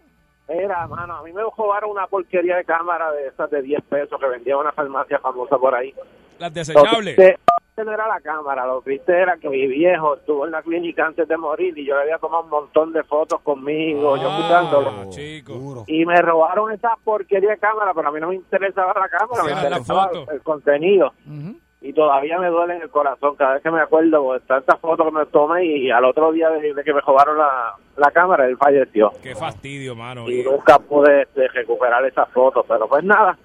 Mira, 0.50 0.86
mano, 0.88 1.16
a 1.16 1.22
mí 1.22 1.32
me 1.32 1.42
robaron 1.42 1.90
una 1.90 2.06
porquería 2.08 2.56
de 2.56 2.64
cámara 2.64 3.12
de 3.12 3.28
esas 3.28 3.48
de 3.50 3.62
10 3.62 3.82
pesos 3.82 4.18
que 4.20 4.26
vendía 4.26 4.56
una 4.56 4.72
farmacia 4.72 5.18
famosa 5.20 5.56
por 5.56 5.74
ahí. 5.74 5.94
Las 6.40 6.50
Lo 6.50 6.54
desechables. 6.54 7.16
triste 7.16 7.38
no 7.84 7.92
era 7.92 8.08
la 8.08 8.20
cámara, 8.20 8.66
lo 8.66 8.82
triste 8.82 9.12
era 9.12 9.36
que 9.38 9.48
mi 9.48 9.66
viejo 9.66 10.16
estuvo 10.16 10.44
en 10.44 10.52
la 10.52 10.60
clínica 10.62 11.06
antes 11.06 11.26
de 11.26 11.36
morir 11.36 11.78
y 11.78 11.86
yo 11.86 11.94
le 11.94 12.02
había 12.02 12.18
tomado 12.18 12.42
un 12.44 12.50
montón 12.50 12.92
de 12.92 13.02
fotos 13.04 13.40
conmigo, 13.42 14.16
yo 14.16 14.28
cuidándolo. 14.36 14.90
Ah, 14.90 15.06
chico. 15.08 15.84
Y 15.86 16.04
me 16.04 16.20
robaron 16.20 16.72
esa 16.72 16.90
porquería 17.04 17.50
de 17.50 17.58
cámara, 17.58 17.92
pero 17.94 18.08
a 18.08 18.12
mí 18.12 18.20
no 18.20 18.28
me 18.28 18.34
interesaba 18.34 18.92
la 18.98 19.08
cámara, 19.08 19.44
me 19.44 19.52
interesaba 19.52 20.08
foto. 20.08 20.32
el 20.32 20.42
contenido. 20.42 21.12
Ujú. 21.26 21.56
Y 21.82 21.94
todavía 21.94 22.38
me 22.38 22.48
duele 22.48 22.76
en 22.76 22.82
el 22.82 22.90
corazón 22.90 23.36
cada 23.36 23.54
vez 23.54 23.62
que 23.62 23.70
me 23.70 23.80
acuerdo 23.80 24.34
de 24.34 24.40
tantas 24.40 24.78
fotos 24.80 25.06
que 25.06 25.12
me 25.18 25.24
tomé 25.26 25.64
y 25.64 25.90
al 25.90 26.04
otro 26.04 26.30
día 26.30 26.50
de, 26.50 26.74
de 26.74 26.84
que 26.84 26.92
me 26.92 27.00
robaron 27.00 27.38
la, 27.38 27.74
la 27.96 28.10
cámara, 28.10 28.44
él 28.46 28.58
falleció. 28.58 29.10
Qué 29.22 29.34
fastidio, 29.34 29.94
mano. 29.96 30.28
y 30.28 30.42
nunca 30.42 30.78
pude 30.78 31.22
este, 31.22 31.48
recuperar 31.48 32.04
esas 32.04 32.28
fotos, 32.32 32.66
pero 32.68 32.86
pues 32.86 33.02
nada, 33.02 33.38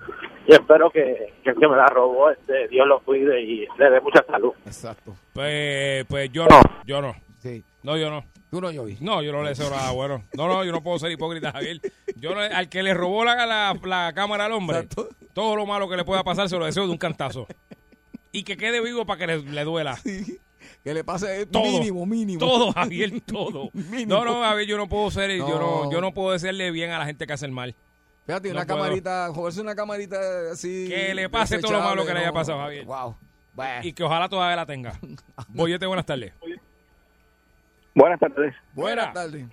y 0.46 0.52
espero 0.54 0.90
que, 0.90 1.34
que 1.46 1.52
el 1.52 1.56
que 1.58 1.68
me 1.68 1.78
la 1.78 1.88
robó, 1.88 2.30
este, 2.30 2.68
Dios 2.68 2.86
lo 2.86 3.00
cuide 3.00 3.42
y 3.42 3.66
le 3.78 3.90
dé 3.90 4.02
mucha 4.02 4.22
salud. 4.24 4.52
Exacto. 4.66 5.14
Pues, 5.32 6.04
pues 6.06 6.30
yo 6.32 6.46
no. 6.46 6.60
Yo 6.86 7.02
no. 7.02 7.14
Sí. 7.40 7.64
No, 7.84 7.96
yo 7.96 8.10
no. 8.10 8.26
Tú 8.52 8.60
no, 8.60 8.68
Joey. 8.74 8.98
No, 9.00 9.22
yo 9.22 9.32
no 9.32 9.44
le 9.44 9.50
deseo 9.50 9.70
nada 9.70 9.92
bueno. 9.92 10.24
No, 10.34 10.48
no, 10.48 10.64
yo 10.66 10.72
no 10.74 10.82
puedo 10.84 11.00
ser 11.00 11.12
hipócrita, 11.12 11.52
Javier. 11.54 11.80
Yo 12.18 12.36
no- 12.36 12.42
al 12.42 12.68
que 12.70 12.84
le 12.84 12.94
robó 12.94 13.24
la, 13.24 13.46
la, 13.46 13.74
la 13.84 14.12
cámara 14.14 14.46
al 14.46 14.52
hombre, 14.52 14.80
Exacto. 14.80 15.08
todo 15.34 15.56
lo 15.56 15.66
malo 15.66 15.88
que 15.90 15.96
le 15.98 16.04
pueda 16.04 16.24
pasar 16.24 16.50
se 16.50 16.58
lo 16.60 16.66
deseo 16.66 16.86
de 16.86 16.92
un 16.92 16.98
cantazo. 16.98 17.48
Y 18.36 18.44
que 18.44 18.58
quede 18.58 18.82
vivo 18.82 19.06
para 19.06 19.20
que 19.20 19.28
le, 19.28 19.38
le 19.42 19.64
duela. 19.64 19.98
Que 20.84 20.94
le 20.96 21.04
pase 21.04 21.46
Todo. 21.46 21.64
mínimo, 21.64 22.06
mínimo. 22.08 22.40
Todo, 22.40 22.72
Javier, 22.74 23.22
todo. 23.22 23.70
Mínimo. 23.74 24.16
No, 24.16 24.26
no, 24.26 24.42
Javier, 24.42 24.68
yo 24.68 24.78
no 24.78 24.88
puedo 24.90 25.12
ser, 25.12 25.32
yo 25.38 25.48
no, 25.48 25.86
No. 25.86 25.92
yo 25.92 26.02
no 26.02 26.12
puedo 26.12 26.32
decirle 26.32 26.72
bien 26.72 26.90
a 26.92 26.98
la 27.00 27.06
gente 27.06 27.26
que 27.28 27.34
hace 27.34 27.46
el 27.46 27.52
mal. 27.52 27.76
Fíjate, 28.26 28.50
No 28.50 28.56
una 28.56 28.66
puedo. 28.66 28.80
camarita, 28.80 29.30
joderse 29.34 29.62
una 29.62 29.76
camarita 29.76 30.18
así. 30.52 30.88
Que 30.90 31.14
le 31.14 31.30
pase 31.30 31.60
todo 31.60 31.72
lo 31.74 31.82
malo 31.82 32.04
que 32.06 32.14
le 32.14 32.20
haya 32.22 32.32
pasado, 32.34 32.60
Javier. 32.60 32.86
Wow. 32.86 33.16
Bueno, 33.54 33.80
Y 33.84 33.94
que 33.94 34.04
ojalá 34.04 34.28
todavía 34.28 34.56
la 34.56 34.66
tenga. 34.66 35.00
Boyete, 35.50 35.86
buenas 35.86 36.06
tardes. 36.06 36.34
Buenas 37.94 38.20
tardes. 38.20 38.54
buenas 38.74 39.06
Buena. 39.06 39.14
tardes. 39.14 39.46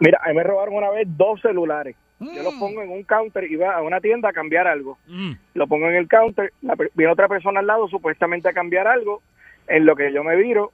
Mira, 0.00 0.20
a 0.24 0.28
mí 0.28 0.34
me 0.34 0.42
robaron 0.42 0.74
una 0.74 0.90
vez 0.90 1.06
dos 1.08 1.40
celulares. 1.40 1.96
Yo 2.20 2.42
los 2.42 2.54
Mm. 2.54 2.60
pongo 2.60 2.82
en 2.82 2.90
un 2.90 3.02
counter, 3.04 3.50
iba 3.50 3.74
a 3.74 3.82
una 3.82 4.00
tienda 4.00 4.28
a 4.28 4.32
cambiar 4.32 4.66
algo. 4.68 4.98
Mm. 5.06 5.32
Lo 5.54 5.66
pongo 5.66 5.88
en 5.88 5.96
el 5.96 6.06
counter, 6.06 6.52
la, 6.62 6.76
viene 6.94 7.12
otra 7.12 7.28
persona 7.28 7.60
al 7.60 7.66
lado 7.66 7.88
supuestamente 7.88 8.48
a 8.48 8.52
cambiar 8.52 8.86
algo, 8.86 9.22
en 9.66 9.86
lo 9.86 9.96
que 9.96 10.12
yo 10.12 10.22
me 10.22 10.36
viro, 10.36 10.72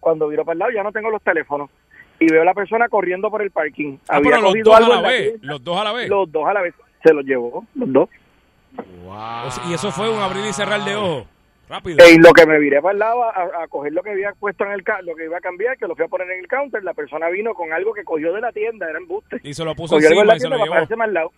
cuando 0.00 0.28
viro 0.28 0.44
para 0.44 0.52
el 0.54 0.58
lado 0.58 0.70
ya 0.72 0.82
no 0.82 0.92
tengo 0.92 1.10
los 1.10 1.22
teléfonos. 1.22 1.70
Y 2.18 2.30
veo 2.30 2.42
a 2.42 2.44
la 2.44 2.52
persona 2.54 2.88
corriendo 2.90 3.30
por 3.30 3.40
el 3.40 3.50
parking. 3.50 3.96
Ah, 4.08 4.16
Había 4.16 4.32
pero 4.32 4.42
los 4.42 4.54
dos 4.62 4.74
a 4.74 4.76
algo 4.76 4.94
la 4.94 5.00
vez. 5.08 5.28
tienda. 5.30 5.46
Los 5.46 5.64
dos 5.64 5.78
a 5.80 5.84
la 5.84 5.92
vez. 5.92 6.08
Los 6.10 6.32
dos 6.32 6.46
a 6.46 6.52
la 6.52 6.60
vez. 6.60 6.74
Se 7.02 7.14
los 7.14 7.24
llevó, 7.24 7.64
los 7.74 7.92
dos. 7.92 8.08
O 9.06 9.50
sea, 9.50 9.64
y 9.70 9.72
eso 9.74 9.90
fue 9.90 10.10
un 10.10 10.18
abrir 10.20 10.44
y 10.46 10.52
cerrar 10.52 10.80
de 10.84 10.94
ojos. 10.96 11.26
Rápido. 11.70 11.98
Y 12.12 12.18
lo 12.18 12.32
que 12.32 12.44
me 12.46 12.58
viré 12.58 12.82
para 12.82 12.92
el 12.92 12.98
lado 12.98 13.22
a, 13.24 13.62
a 13.62 13.68
coger 13.68 13.92
lo 13.92 14.02
que 14.02 14.10
había 14.10 14.32
puesto 14.32 14.64
en 14.64 14.72
el 14.72 14.82
ca- 14.82 15.00
lo 15.02 15.14
que 15.14 15.24
iba 15.26 15.38
a 15.38 15.40
cambiar, 15.40 15.78
que 15.78 15.86
lo 15.86 15.94
fui 15.94 16.04
a 16.04 16.08
poner 16.08 16.28
en 16.32 16.40
el 16.40 16.48
counter, 16.48 16.82
la 16.82 16.94
persona 16.94 17.28
vino 17.30 17.54
con 17.54 17.72
algo 17.72 17.94
que 17.94 18.02
cogió 18.02 18.32
de 18.32 18.40
la 18.40 18.50
tienda, 18.52 18.90
era 18.90 18.98
embuste. 18.98 19.38
Y 19.44 19.54
se 19.54 19.64
lo 19.64 19.74
puso 19.76 19.94
Cogió 19.94 20.08
algo 20.08 20.20
encima 20.20 20.22
en 20.22 20.26
la 20.28 20.36
y 20.36 20.40
se 20.40 20.42
tienda 20.48 20.56
lo 20.58 20.64
llevó. 20.64 20.74
pararse 20.74 20.96
más 20.96 21.06
al 21.08 21.14
lado 21.14 21.32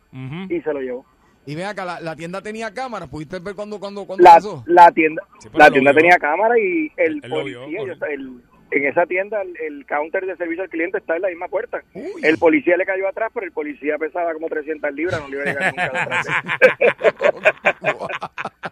y 0.49 0.61
se 0.63 0.73
lo 0.73 0.81
llevó. 0.81 1.07
Y 1.45 1.55
ven 1.55 1.67
acá, 1.67 1.85
la, 1.85 2.01
la 2.01 2.17
tienda 2.17 2.41
tenía 2.41 2.73
cámara. 2.73 3.07
¿Pudiste 3.09 3.41
ver 3.41 3.55
cuando, 3.55 3.79
cuando, 3.79 4.07
cuando 4.07 4.23
La, 4.25 4.35
pasó? 4.35 4.63
la 4.67 4.91
tienda, 4.93 5.23
Sí, 5.41 5.49
la 5.53 5.71
tienda 5.71 5.91
vio. 5.93 6.01
tenía 6.01 6.17
cámara 6.17 6.59
y 6.59 6.91
el 6.97 7.21
vio, 7.21 7.31
policía, 7.31 7.85
yo- 7.85 8.07
el- 8.07 8.41
en 8.71 8.87
esa 8.87 9.05
tienda 9.05 9.43
el, 9.43 9.55
el 9.61 9.85
counter 9.87 10.25
de 10.25 10.35
servicio 10.37 10.63
al 10.63 10.71
cliente 10.71 10.97
está 10.97 11.17
en 11.17 11.23
la 11.23 11.29
misma 11.29 11.49
puerta. 11.49 11.83
Uy. 11.93 12.11
El 12.23 12.39
policía 12.39 12.75
le 12.79 12.87
cayó 12.87 13.07
atrás, 13.07 13.31
pero 13.35 13.45
el 13.45 13.53
policía 13.53 13.99
pesaba 13.99 14.33
como 14.33 14.49
300 14.49 14.91
libras, 14.95 15.21
no 15.21 15.29
le 15.29 15.35
iba 15.37 15.43
a 15.43 15.47
llegar 15.47 15.75
nunca 15.75 16.23
él. 16.81 16.91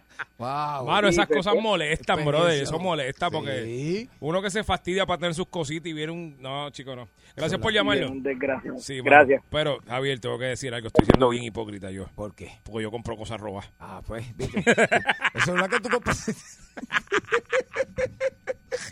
wow. 0.41 0.85
Mano, 0.85 1.07
esas 1.07 1.27
cosas 1.27 1.55
molestan, 1.59 2.25
brother. 2.25 2.61
Eso 2.61 2.79
molesta 2.79 3.29
porque 3.29 4.07
uno 4.19 4.41
que 4.41 4.49
se 4.49 4.63
fastidia 4.63 5.05
para 5.05 5.19
tener 5.19 5.33
sus 5.33 5.47
cositas 5.47 5.87
y 5.87 5.93
viene 5.93 6.11
un... 6.11 6.41
No, 6.41 6.69
chico, 6.71 6.95
no. 6.95 7.07
Gracias 7.35 7.61
por 7.61 7.71
llamarlo. 7.71 8.05
es 8.05 8.11
un. 8.11 8.79
Sí, 8.79 9.01
mano. 9.01 9.03
Gracias. 9.05 9.43
Pero, 9.49 9.79
Javier, 9.87 10.19
tengo 10.19 10.37
que 10.37 10.45
decir 10.45 10.73
algo. 10.73 10.87
Estoy 10.87 11.05
siendo 11.05 11.29
bien 11.29 11.43
hipócrita 11.43 11.91
yo. 11.91 12.07
¿Por 12.15 12.35
qué? 12.35 12.59
Porque 12.63 12.83
yo 12.83 12.91
compro 12.91 13.15
cosas 13.15 13.39
robas. 13.39 13.71
Ah, 13.79 14.01
pues, 14.05 14.35
viste. 14.35 14.59
El 15.33 15.41
celular 15.41 15.69
que 15.69 15.79
tú 15.79 15.89
compraste. 15.89 16.33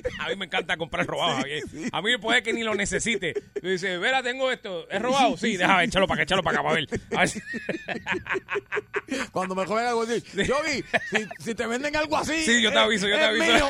A 0.20 0.30
mí 0.30 0.36
me 0.36 0.46
encanta 0.46 0.78
comprar 0.78 1.06
robado, 1.06 1.38
Javier. 1.38 1.64
A 1.92 2.02
mí 2.02 2.18
puede 2.18 2.44
que 2.44 2.54
ni 2.54 2.64
lo 2.64 2.76
necesite. 2.76 3.34
Tú 3.62 3.68
dices, 3.68 4.00
verá, 4.00 4.22
tengo 4.24 4.52
esto. 4.52 4.90
¿Es 4.90 5.02
robado? 5.02 5.38
Sí, 5.38 5.58
déjame 5.58 5.84
echarlo 5.86 6.08
para 6.08 6.16
acá, 6.18 6.24
echarlo 6.24 6.44
para 6.44 6.60
acá, 6.60 6.68
para 6.70 6.76
ver. 6.76 6.88
A 7.16 7.20
ver 7.22 7.30
si- 7.30 7.42
Cuando 9.32 9.56
me 9.56 9.66
cogen 9.66 9.86
algo 9.88 10.04
así. 10.04 10.22
Yo 10.46 10.58
vi, 10.64 10.84
si, 11.10 11.28
si 11.44 11.56
te 11.56 11.66
venden 11.68 11.96
algo 11.96 12.18
así. 12.18 12.44
Sí, 12.44 12.62
yo 12.62 12.70
te 12.72 12.78
es- 12.78 12.82
aviso, 12.84 13.08
yo 13.08 13.16
te 13.16 13.24
aviso. 13.24 13.46
mío. 13.54 13.66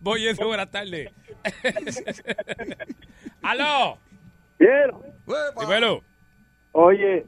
Voy 0.00 0.28
a 0.28 0.34
buenas 0.34 0.70
tardes. 0.70 1.10
¡Aló! 3.42 3.98
Uepa. 5.26 5.60
Dímelo. 5.60 6.02
Oye, 6.72 7.26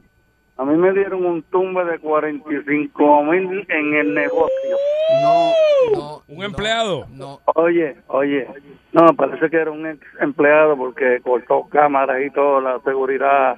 a 0.57 0.65
mí 0.65 0.75
me 0.77 0.91
dieron 0.93 1.25
un 1.25 1.41
tumbe 1.43 1.83
de 1.85 1.99
45 1.99 3.23
mil 3.23 3.65
en 3.69 3.93
el 3.95 4.13
negocio. 4.13 4.77
No, 5.21 5.51
no. 5.93 6.21
¿Un 6.27 6.37
no, 6.37 6.43
empleado? 6.43 7.07
No. 7.09 7.39
Oye, 7.55 7.97
oye, 8.07 8.47
no, 8.91 9.13
parece 9.15 9.49
que 9.49 9.57
era 9.57 9.71
un 9.71 9.85
ex 9.87 9.99
empleado 10.19 10.77
porque 10.77 11.19
cortó 11.23 11.67
cámaras 11.69 12.21
y 12.25 12.29
todo, 12.31 12.61
la 12.61 12.79
seguridad. 12.81 13.57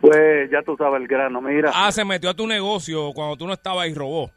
Pues 0.00 0.50
ya 0.50 0.62
tú 0.62 0.76
sabes 0.76 1.00
el 1.00 1.06
grano, 1.08 1.40
mira. 1.40 1.70
Ah, 1.74 1.92
se 1.92 2.04
metió 2.04 2.30
a 2.30 2.34
tu 2.34 2.46
negocio 2.46 3.12
cuando 3.14 3.36
tú 3.36 3.46
no 3.46 3.52
estabas 3.52 3.88
y 3.88 3.94
robó. 3.94 4.30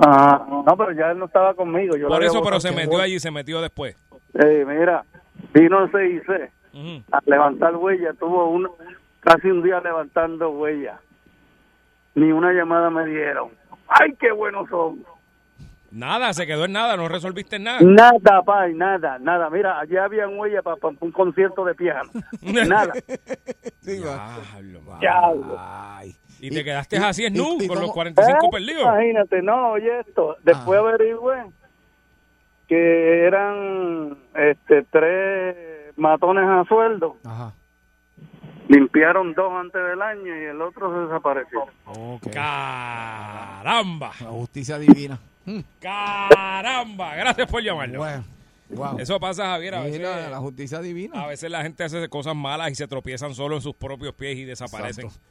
Ajá. 0.00 0.46
No, 0.48 0.76
pero 0.78 0.92
ya 0.92 1.10
él 1.10 1.18
no 1.18 1.26
estaba 1.26 1.52
conmigo. 1.54 1.96
Yo 1.96 2.08
Por 2.08 2.22
eso, 2.22 2.42
pero 2.42 2.60
se 2.60 2.68
el 2.68 2.74
metió 2.74 2.90
negocio. 2.90 3.04
allí, 3.04 3.18
se 3.20 3.30
metió 3.30 3.60
después. 3.60 3.96
Eh, 4.34 4.64
mira, 4.66 5.04
vino 5.52 5.86
CIC 5.88 6.28
Ujú. 6.72 7.02
a 7.12 7.20
levantar 7.26 7.76
huellas. 7.76 8.16
Tuvo 8.18 8.48
un, 8.48 8.68
casi 9.20 9.48
un 9.48 9.62
día 9.62 9.80
levantando 9.80 10.50
huellas. 10.50 10.98
Ni 12.14 12.32
una 12.32 12.52
llamada 12.52 12.90
me 12.90 13.06
dieron. 13.06 13.50
¡Ay, 13.88 14.14
qué 14.18 14.30
buenos 14.32 14.68
son! 14.68 15.04
Nada, 15.92 16.32
se 16.32 16.46
quedó 16.46 16.66
en 16.66 16.72
nada, 16.72 16.96
no 16.96 17.08
resolviste 17.08 17.58
nada. 17.58 17.78
Nada, 17.80 18.42
pay, 18.42 18.74
nada, 18.74 19.18
nada. 19.18 19.50
Mira, 19.50 19.80
allá 19.80 20.04
había 20.04 20.28
huella 20.28 20.62
para 20.62 20.76
un 21.00 21.10
concierto 21.10 21.64
de 21.64 21.74
piano. 21.74 22.08
Nada. 22.42 22.92
Sí. 23.80 23.96
Diablo. 23.98 24.98
Diablo. 25.00 25.56
Ay. 25.58 26.14
Y 26.38 26.50
te 26.50 26.62
quedaste 26.62 26.96
así 26.98 27.24
en 27.24 27.34
nu 27.34 27.58
con 27.66 27.76
los 27.76 27.80
cómo- 27.90 27.92
45 27.92 28.46
Eh, 28.46 28.48
perdidos. 28.52 28.82
Imagínate, 28.82 29.42
no, 29.42 29.72
oye 29.72 29.98
esto. 30.00 30.36
Después 30.44 30.78
Ah. 30.78 30.80
averigüé 30.88 31.44
que 32.68 33.24
eran 33.26 34.16
este 34.34 34.84
tres 34.90 35.56
matones 35.96 36.44
a 36.48 36.64
sueldo. 36.68 37.16
Ajá. 37.24 37.52
Limpiaron 38.70 39.34
dos 39.34 39.52
antes 39.52 39.82
del 39.82 40.00
año 40.00 40.26
y 40.26 40.44
el 40.44 40.62
otro 40.62 40.92
se 40.94 41.00
desapareció. 41.06 41.64
Caramba, 42.32 44.12
La 44.20 44.30
justicia 44.30 44.78
divina. 44.78 45.18
Mm, 45.44 45.58
caramba. 45.80 47.16
Gracias 47.16 47.50
por 47.50 47.62
llamarnos. 47.64 47.98
Bueno, 47.98 48.24
wow. 48.70 48.98
Eso 49.00 49.18
pasa, 49.18 49.46
Javier, 49.46 49.74
a 49.74 49.80
veces. 49.82 49.98
Mira, 49.98 50.30
la 50.30 50.38
justicia 50.38 50.80
divina. 50.80 51.22
A 51.22 51.26
veces 51.26 51.50
la 51.50 51.62
gente 51.62 51.82
hace 51.82 52.08
cosas 52.08 52.36
malas 52.36 52.70
y 52.70 52.76
se 52.76 52.86
tropiezan 52.86 53.34
solo 53.34 53.56
en 53.56 53.62
sus 53.62 53.74
propios 53.74 54.14
pies 54.14 54.36
y 54.38 54.44
desaparecen. 54.44 55.06
Exacto. 55.06 55.24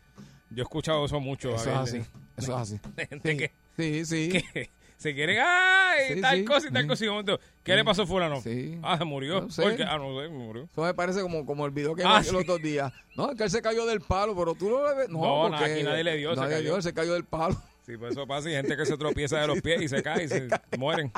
Yo 0.50 0.58
he 0.62 0.64
escuchado 0.64 1.06
eso 1.06 1.22
mucho. 1.22 1.56
Eso 1.56 1.70
es 1.72 1.78
así. 1.78 1.98
Eso 2.36 2.56
es 2.56 2.60
así. 2.62 2.80
de 2.96 3.06
gente 3.08 3.32
Sí, 3.32 3.38
que, 3.38 3.52
sí, 3.78 4.06
sí. 4.06 4.42
que 4.54 4.70
se 5.00 5.16
quieren, 5.16 5.38
¡ay! 5.42 6.16
Sí, 6.16 6.22
tal 6.22 6.38
sí, 6.40 6.44
cosa 6.46 6.68
y 6.68 6.72
tal 6.72 6.82
sí. 6.84 6.88
cosa. 6.90 7.06
y 7.06 7.08
momento, 7.08 7.40
¿Qué 7.64 7.74
le 7.76 7.86
pasó 7.86 8.02
a 8.02 8.06
fulano? 8.06 8.42
Sí. 8.42 8.78
Ah, 8.84 8.98
se 8.98 9.06
murió. 9.06 9.42
No. 9.42 9.48
Ah, 9.88 9.98
no 9.98 10.22
sé, 10.22 10.28
murió. 10.28 10.68
Eso 10.70 10.82
me 10.82 10.94
parece 10.94 11.22
como, 11.22 11.46
como 11.46 11.66
el 11.66 11.72
video 11.72 11.96
que 11.96 12.04
Ah, 12.04 12.18
los 12.20 12.34
otros 12.34 12.62
días. 12.62 12.92
No, 13.16 13.32
es 13.32 13.38
que 13.38 13.44
él 13.46 13.50
se 13.50 13.62
cayó 13.62 13.86
del 13.86 14.02
palo, 14.02 14.36
pero 14.36 14.56
tú 14.56 14.70
no 14.70 14.86
le 14.88 14.96
ves. 14.96 15.10
No, 15.10 15.20
No, 15.22 15.50
porque 15.50 15.72
aquí 15.72 15.84
nadie 15.84 16.04
le 16.04 16.18
dio, 16.18 16.36
se 16.36 16.42
Nadie 16.42 16.56
cayó. 16.56 16.64
dio, 16.66 16.76
él 16.76 16.84
se 16.84 16.94
cayó 16.94 17.14
del 17.14 17.24
palo. 17.24 17.56
Sí, 17.86 17.96
pues 17.98 18.12
eso 18.12 18.28
pasa 18.28 18.50
y 18.50 18.54
gente 18.54 18.76
que 18.76 18.86
se 18.86 18.98
tropieza 18.98 19.40
de 19.40 19.48
los 19.48 19.62
pies 19.62 19.82
y 19.82 19.88
se 19.88 20.04
cae 20.04 20.26
y 20.26 20.28
se 20.28 20.48
mueren. 20.78 21.12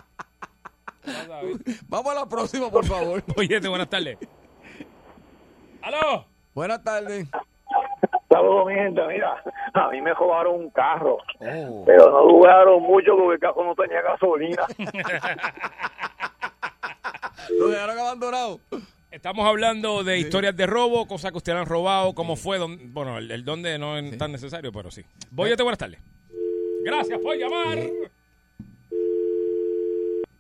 Vamos 1.88 2.12
a 2.12 2.16
la 2.16 2.30
próxima, 2.30 2.70
por 2.70 2.86
favor. 2.86 3.24
Oye, 3.36 3.60
buenas 3.68 3.90
tardes. 3.90 4.18
¡Aló! 5.82 6.28
Buenas 6.54 6.84
tardes. 6.84 7.28
Saludos, 8.32 8.66
mi 8.68 8.76
gente. 8.76 9.02
Mira, 9.08 9.44
a 9.74 9.90
mí 9.90 10.02
me 10.02 10.14
robaron 10.14 10.56
un 10.56 10.70
carro, 10.70 11.18
Oh. 11.42 11.84
pero 11.86 12.10
no 12.10 12.22
duraron 12.32 12.82
mucho 12.84 13.16
porque 13.18 13.34
el 13.34 13.40
carro 13.40 13.66
no 13.66 13.76
tenía 13.76 14.02
gasolina. 14.02 14.66
Lo 17.60 17.68
dejaron 17.70 18.00
abandonado. 18.00 18.60
Estamos 19.10 19.46
hablando 19.46 20.04
de 20.06 20.20
historias 20.20 20.56
de 20.56 20.66
robo, 20.66 21.06
cosas 21.08 21.32
que 21.32 21.38
ustedes 21.38 21.60
han 21.60 21.66
robado, 21.66 22.14
cómo 22.16 22.36
fue. 22.38 22.58
dónde- 22.58 22.86
bueno, 22.88 23.18
el, 23.18 23.30
el 23.30 23.44
dónde 23.44 23.78
no 23.78 23.98
es 23.98 24.18
tan 24.18 24.32
necesario, 24.32 24.72
pero 24.72 24.90
sí. 24.90 25.04
Boyete, 25.32 25.64
buenas 25.64 25.80
tardes. 25.80 26.00
Gracias 26.86 27.20
por 27.20 27.36
llamar. 27.36 27.78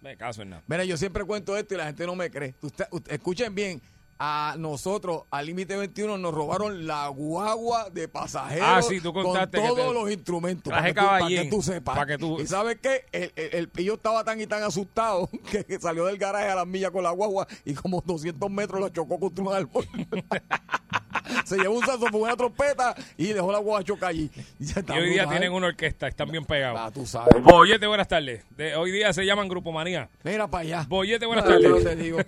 Me 0.01 0.15
caso 0.15 0.41
en 0.41 0.51
nada. 0.51 0.63
Mira, 0.67 0.85
yo 0.85 0.95
siempre 0.97 1.25
cuento 1.25 1.55
esto 1.57 1.73
y 1.73 1.77
la 1.77 1.85
gente 1.85 2.05
no 2.05 2.15
me 2.15 2.31
cree. 2.31 2.53
Usted- 2.61 2.85
usted- 2.91 3.11
escuchen 3.11 3.53
bien. 3.53 3.81
A 4.23 4.53
nosotros, 4.59 5.23
al 5.31 5.47
Límite 5.47 5.75
21, 5.75 6.15
nos 6.19 6.31
robaron 6.31 6.85
la 6.85 7.07
guagua 7.07 7.89
de 7.89 8.07
pasajeros 8.07 8.67
Ah, 8.69 8.79
sí, 8.83 9.01
tú 9.01 9.11
contaste 9.13 9.57
con 9.57 9.65
que 9.69 9.73
todos 9.81 9.87
te- 9.87 9.99
los 9.99 10.11
instrumentos. 10.11 10.71
Para 10.71 10.83
que, 10.85 10.93
tú, 10.93 10.99
para 11.07 11.27
que 11.27 11.45
tú 11.45 11.61
sepas. 11.63 11.95
para 11.95 12.05
que 12.05 12.17
tú- 12.19 12.39
Y 12.39 12.45
¿sabes 12.45 12.77
qué? 12.79 13.05
El, 13.11 13.31
el, 13.35 13.55
el 13.55 13.69
pillo 13.69 13.95
estaba 13.95 14.23
tan 14.23 14.39
y 14.39 14.45
tan 14.45 14.61
asustado 14.61 15.27
que, 15.49 15.63
que 15.65 15.79
salió 15.79 16.05
del 16.05 16.19
garaje 16.19 16.49
a 16.51 16.55
las 16.55 16.67
millas 16.67 16.91
con 16.91 17.01
la 17.01 17.09
guagua 17.09 17.47
y 17.65 17.73
como 17.73 18.03
200 18.05 18.47
metros 18.51 18.79
lo 18.79 18.89
chocó 18.89 19.19
contra 19.19 19.43
un 19.43 19.53
árbol. 19.55 19.87
Se 21.45 21.57
llevó 21.57 21.75
un 21.75 21.85
salto 21.85 22.05
con 22.11 22.21
una 22.21 22.35
trompeta 22.35 22.95
y 23.17 23.27
dejó 23.33 23.51
la 23.51 23.59
guagua 23.59 23.83
chocar 23.83 24.09
allí. 24.09 24.29
Y 24.59 24.91
hoy 24.91 25.09
día 25.09 25.27
tienen 25.27 25.51
una 25.53 25.67
orquesta, 25.67 26.07
están 26.07 26.29
bien 26.31 26.45
pegados. 26.45 26.79
Ah, 26.81 26.91
tú 26.91 27.05
sabes. 27.05 27.41
Boyete, 27.43 27.87
buenas 27.87 28.07
tardes. 28.07 28.43
De- 28.51 28.75
hoy 28.75 28.91
día 28.91 29.11
se 29.13 29.25
llaman 29.25 29.47
Grupo 29.47 29.71
Manía. 29.71 30.09
Mira 30.23 30.47
para 30.47 30.61
allá. 30.61 30.85
Boyete, 30.87 31.25
buenas 31.25 31.45
yo 31.45 31.51
tardes. 31.59 31.83
te 31.83 31.95
digo. 31.95 32.19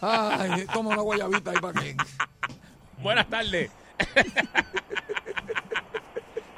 Ay, 0.00 0.66
toma 0.72 0.90
una 0.90 1.02
guayabita 1.02 1.50
ahí 1.50 1.58
para 1.60 1.80
que. 1.80 1.96
Buenas 3.02 3.26
tardes. 3.28 3.70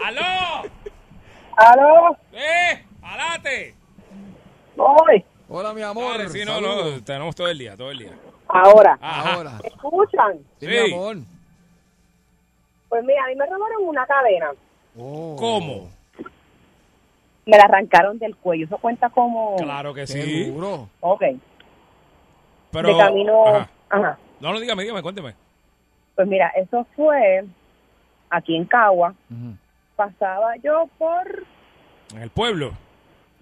¡Aló! 0.05 0.71
¿Aló? 1.57 2.17
¡Eh! 2.33 2.85
¡Alate! 3.03 3.75
Voy. 4.77 5.25
Hola, 5.49 5.73
mi 5.75 5.83
amor. 5.83 6.19
Dale, 6.19 6.29
sí, 6.31 6.45
no, 6.45 6.61
no, 6.61 7.03
tenemos 7.03 7.35
todo 7.35 7.49
el 7.49 7.59
día, 7.59 7.77
todo 7.77 7.91
el 7.91 7.99
día. 7.99 8.13
Ahora. 8.49 8.99
Ajá. 9.01 9.35
Ahora. 9.35 9.59
¿Escuchan? 9.65 10.39
Sí, 10.61 10.67
Sí. 10.67 10.67
mi 10.67 10.79
amor. 10.95 11.17
Pues 12.89 13.05
mira, 13.05 13.25
a 13.25 13.29
mí 13.29 13.35
me 13.37 13.47
robaron 13.47 13.83
una 13.83 14.07
cadena. 14.07 14.51
Oh. 14.99 15.37
¿Cómo? 15.39 15.91
Me 17.47 17.57
la 17.57 17.65
arrancaron 17.65 18.19
del 18.19 18.37
cuello. 18.37 18.67
Eso 18.67 18.79
cuenta 18.79 19.09
como... 19.11 19.57
Claro 19.57 19.95
que 19.95 20.07
sí. 20.07 20.51
duro. 20.51 20.89
Ok. 21.01 21.23
Pero, 22.73 22.89
de 22.89 22.99
camino... 22.99 23.47
Ajá. 23.47 23.71
Ajá. 23.91 24.19
No, 24.41 24.53
no, 24.53 24.61
dígame, 24.61 24.83
dígame, 24.83 25.03
cuénteme. 25.03 25.35
Pues 26.15 26.29
mira, 26.29 26.49
eso 26.57 26.87
fue 26.95 27.45
aquí 28.31 28.55
en 28.57 28.65
Cagua. 28.67 29.15
Pasaba 29.97 30.57
yo 30.57 30.89
por... 30.99 31.45
En 32.15 32.23
el 32.23 32.31
pueblo. 32.31 32.73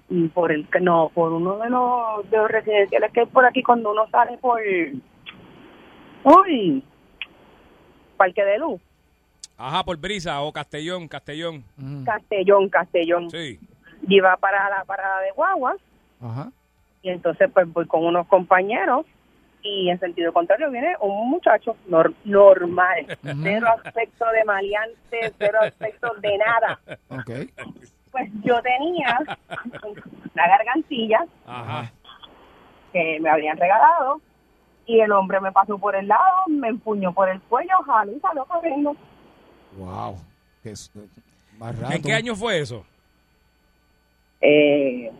y 0.08 0.28
por 0.28 0.52
el 0.52 0.68
no 0.80 1.10
por 1.14 1.32
uno 1.32 1.56
de 1.58 1.68
los 1.68 2.30
de 2.30 2.36
los 2.36 2.48
residenciales 2.50 3.12
que 3.12 3.20
hay 3.20 3.26
por 3.26 3.44
aquí 3.44 3.62
cuando 3.62 3.90
uno 3.90 4.08
sale 4.10 4.38
por 4.38 4.60
uy 6.24 6.84
Parque 8.16 8.44
de 8.44 8.58
Luz 8.58 8.80
Ajá, 9.58 9.84
por 9.84 9.96
Brisa 9.96 10.40
o 10.42 10.52
Castellón, 10.52 11.08
Castellón. 11.08 11.64
Ujú. 11.78 12.04
Castellón 12.04 12.68
Castellón 12.68 13.30
Sí. 13.30 13.58
y 14.06 14.16
iba 14.16 14.36
para 14.36 14.68
la 14.70 14.84
parada 14.84 15.20
de 15.20 15.30
guaguas 15.32 15.76
Ajá. 16.20 16.50
y 17.02 17.08
entonces 17.10 17.50
pues 17.52 17.72
voy 17.72 17.86
con 17.86 18.04
unos 18.04 18.26
compañeros 18.26 19.06
y 19.62 19.88
en 19.88 19.98
sentido 19.98 20.32
contrario 20.32 20.70
viene 20.70 20.94
un 21.00 21.30
muchacho 21.30 21.76
nor- 21.88 22.14
normal 22.24 23.06
cero 23.42 23.66
aspecto 23.84 24.26
de 24.30 24.44
maleante 24.44 25.32
cero 25.38 25.58
aspecto 25.62 26.08
de 26.20 26.38
nada 26.38 26.78
Ok. 27.08 27.30
pues 28.12 28.30
yo 28.44 28.60
tenía 28.62 29.18
la 30.34 30.48
gargantilla 30.48 31.24
Ajá. 31.46 31.90
que 32.92 33.18
me 33.20 33.30
habían 33.30 33.56
regalado 33.56 34.20
y 34.84 35.00
el 35.00 35.10
hombre 35.12 35.40
me 35.40 35.50
pasó 35.50 35.78
por 35.78 35.96
el 35.96 36.06
lado, 36.06 36.22
me 36.48 36.68
empuñó 36.68 37.12
por 37.12 37.28
el 37.28 37.40
cuello, 37.40 37.74
jaló 37.84 38.12
y 38.12 38.20
salió 38.20 38.44
corriendo. 38.44 38.94
Wow. 39.76 40.16
Qué 40.62 40.70
es- 40.70 40.90
más 41.58 41.78
rato. 41.78 41.94
¿En 41.94 42.02
qué 42.02 42.12
año 42.14 42.34
fue 42.34 42.60
eso? 42.60 42.84
Eh, 44.40 45.10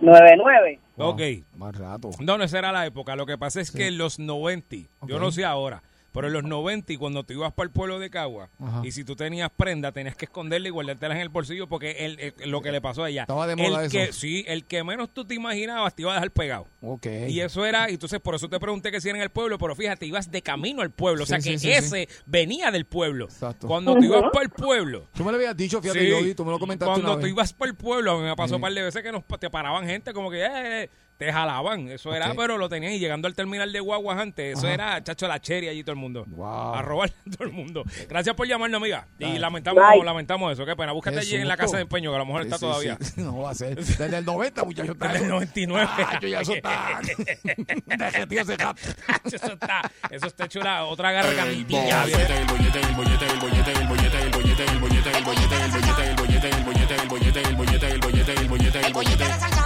9-9. 0.00 0.78
Wow, 0.96 1.08
Ok. 1.10 1.20
Más 1.56 1.76
rato. 1.76 2.10
No, 2.20 2.36
no, 2.38 2.44
esa 2.44 2.58
era 2.58 2.72
la 2.72 2.86
época. 2.86 3.16
Lo 3.16 3.26
que 3.26 3.38
pasa 3.38 3.60
es 3.60 3.70
que 3.70 3.86
en 3.88 3.98
los 3.98 4.18
90, 4.18 4.76
yo 5.06 5.16
Ok. 5.16 5.22
no 5.22 5.32
sé 5.32 5.44
ahora, 5.44 5.82
pero 6.12 6.26
en 6.26 6.32
los 6.32 6.44
90, 6.44 6.96
cuando 6.98 7.24
tú 7.24 7.32
ibas 7.34 7.52
para 7.52 7.64
el 7.66 7.70
pueblo 7.72 7.98
de 7.98 8.10
Cagua, 8.10 8.50
Ajá. 8.58 8.82
y 8.84 8.92
si 8.92 9.04
tú 9.04 9.16
tenías 9.16 9.50
prenda, 9.56 9.92
tenías 9.92 10.16
que 10.16 10.24
esconderla 10.24 10.68
y 10.68 10.70
guardártelas 10.70 11.16
en 11.16 11.22
el 11.22 11.28
bolsillo 11.28 11.68
porque 11.68 11.90
el, 12.00 12.18
el- 12.20 12.50
lo 12.50 12.60
que 12.62 12.72
le 12.72 12.80
pasó 12.80 13.04
a 13.04 13.10
ella. 13.10 13.22
Estaba 13.22 13.46
de 13.46 13.56
moda 13.56 13.80
el 13.80 13.86
eso. 13.86 13.96
Que, 13.96 14.12
sí, 14.12 14.44
el 14.48 14.64
que 14.64 14.82
menos 14.84 15.10
tú 15.12 15.24
te 15.24 15.34
imaginabas 15.34 15.94
te 15.94 16.02
iba 16.02 16.12
a 16.12 16.14
dejar 16.14 16.30
pegado. 16.32 16.66
Ok. 16.82 17.06
Y 17.28 17.40
eso 17.40 17.64
era, 17.64 17.88
y 17.90 17.94
entonces 17.94 18.20
por 18.20 18.34
eso 18.34 18.48
te 18.48 18.58
pregunté 18.58 18.90
que 18.90 19.00
si 19.00 19.08
era 19.08 19.18
en 19.18 19.22
el 19.22 19.30
pueblo, 19.30 19.58
pero 19.58 19.74
fíjate, 19.76 20.06
ibas 20.06 20.30
de 20.30 20.42
camino 20.42 20.82
al 20.82 20.90
pueblo, 20.90 21.24
o 21.24 21.26
sea 21.26 21.40
Sí, 21.40 21.52
que 21.52 21.58
sí, 21.58 21.66
sí, 21.68 21.72
ese 21.72 22.08
venía 22.26 22.70
del 22.70 22.84
pueblo. 22.86 23.26
Exacto. 23.26 23.66
Cuando 23.66 23.94
tú 23.94 24.02
ibas 24.04 24.24
para 24.32 24.44
el 24.44 24.50
pueblo, 24.50 25.06
Tú 25.14 25.24
me 25.24 25.30
lo 25.32 25.36
habías 25.36 25.56
dicho, 25.56 25.80
fíjate, 25.80 26.00
Sí. 26.00 26.08
Yogi, 26.10 26.34
tú 26.34 26.44
me 26.44 26.50
lo 26.50 26.58
comentaste 26.58 26.90
Cuando 26.90 27.06
una 27.12 27.16
tú 27.20 27.24
vez. 27.24 27.32
ibas 27.32 27.52
por 27.52 27.68
el 27.68 27.74
pueblo, 27.74 28.12
a 28.12 28.16
mí 28.18 28.22
me 28.24 28.36
pasó 28.36 28.48
Sí. 28.50 28.54
un 28.56 28.60
par 28.60 28.72
de 28.72 28.82
veces 28.82 29.02
que 29.02 29.12
nos, 29.12 29.24
te 29.38 29.48
paraban 29.50 29.86
gente 29.86 30.12
como 30.12 30.30
que 30.30 30.44
eh, 30.44 30.90
te 31.20 31.30
jalaban. 31.30 31.86
Eso 31.90 32.14
era, 32.14 32.32
pero 32.34 32.56
lo 32.56 32.70
tenían 32.70 32.94
y 32.94 32.98
llegando 32.98 33.28
al 33.28 33.34
terminal 33.34 33.70
de 33.70 33.80
guaguas 33.80 34.18
antes, 34.18 34.56
eso 34.56 34.66
Ajá. 34.66 34.74
era, 34.74 35.04
chacho, 35.04 35.28
la 35.28 35.38
cherry 35.38 35.68
allí 35.68 35.82
todo 35.84 35.92
el 35.92 35.98
mundo. 35.98 36.24
Wow. 36.28 36.74
A 36.76 36.80
robar 36.80 37.10
a 37.10 37.30
todo 37.30 37.44
el 37.46 37.52
mundo. 37.52 37.84
Gracias 38.08 38.34
por 38.34 38.46
llamarnos, 38.48 38.80
amiga. 38.80 39.06
Y 39.18 39.24
Dale. 39.24 39.38
lamentamos, 39.38 39.84
Bye. 39.86 40.02
lamentamos 40.02 40.50
eso. 40.54 40.64
Qué 40.64 40.74
pena. 40.74 40.92
Búscate 40.92 41.16
Qué 41.16 41.20
allí 41.20 41.36
en 41.36 41.46
la 41.46 41.58
casa 41.58 41.76
de 41.76 41.82
empeño, 41.82 42.10
que 42.10 42.16
a 42.16 42.18
lo 42.20 42.24
mejor 42.24 42.40
Sí, 42.42 42.46
está 42.46 42.56
sí, 42.56 42.64
todavía. 42.64 42.98
sí. 43.02 43.12
No 43.20 43.38
va 43.38 43.50
a 43.50 43.54
ser. 43.54 43.76
Desde 43.76 44.16
el 44.16 44.24
90, 44.24 44.64
muchachos. 44.64 44.98
Desde 44.98 45.18
el 45.18 45.28
99. 45.28 45.88
Ah, 45.92 46.18
yo 46.22 46.28
ya 46.28 46.40
eso 46.40 46.54
está. 46.54 47.00
Eso 49.24 49.52
está, 49.52 49.92
eso 50.10 50.26
está 50.26 50.44
hecho 50.46 50.60
la 50.60 50.84
otra 50.84 51.12
gargantilla. 51.12 52.04
el 52.04 52.10
bollete, 52.12 52.36
el 52.38 52.46
bollete, 52.46 52.80
el 52.80 52.94
bollete, 52.94 53.26
el 53.26 53.38
bollete, 53.38 53.72
el 53.72 53.86
bollete, 53.88 54.22
el 54.22 54.30
bollete, 54.30 54.62
el 54.64 54.80
bollete, 54.80 55.10
el 55.10 55.18
bollete, 55.18 55.18
el 55.18 55.24
bollete, 55.24 55.58
el 55.60 55.64
bollete, 55.64 56.08
el 56.08 56.16
bollete, 56.16 56.48
el 56.48 56.48
bollete, 56.48 56.48
el 56.48 56.64
bollete, 56.64 56.94
el 56.96 57.08
bollete, 57.08 57.40
el 57.42 57.54
bollete, 57.56 57.86
el 57.88 57.88
bollete. 57.88 57.89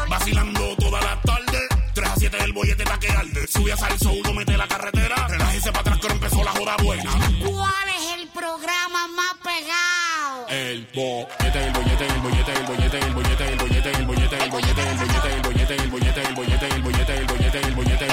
Vacilando 0.08 0.76
toda 0.76 1.00
la 1.00 1.20
tarde, 1.22 1.58
3 1.94 2.08
a 2.08 2.16
7 2.16 2.36
el 2.44 2.52
bollete 2.52 2.84
pa' 2.84 2.98
que 2.98 3.08
arde. 3.08 3.46
Sube 3.46 3.72
a 3.72 3.76
salso, 3.76 4.12
uno 4.12 4.32
mete 4.32 4.56
la 4.56 4.66
carretera, 4.66 5.28
relájese 5.28 5.70
para 5.70 5.80
atrás 5.80 5.98
que 5.98 6.06
ahora 6.06 6.14
empezó 6.14 6.44
la 6.44 6.50
joda 6.52 6.76
buena. 6.82 7.10
¿Cuál 7.44 7.88
es 7.88 8.20
el 8.20 8.28
programa 8.28 9.08
más 9.08 9.34
pegado? 9.42 10.48
El 10.48 10.86
bollete, 10.94 11.64
el 11.66 11.72
bollete, 11.72 12.06
el 12.06 12.20
bollete, 12.20 12.52
el 12.52 12.66
bollete, 12.66 12.98
el 12.98 13.14
bollete, 13.14 13.48
el 13.48 13.56
bollete, 13.56 13.90
el 13.90 13.98
bollete, 13.98 14.44
el 14.44 14.50
bollete, 14.50 14.84
el 14.86 15.00
bollete, 15.02 15.32
el 15.34 15.40
bollete, 15.40 15.74
el 15.74 15.90
bollete, 15.90 16.22
el 16.22 16.34
bollete, 16.34 16.66
el 16.66 16.82
bollete, 16.82 17.14
el 17.16 17.26
bollete, 17.26 17.58
el 17.58 17.74
bollete. 17.74 18.06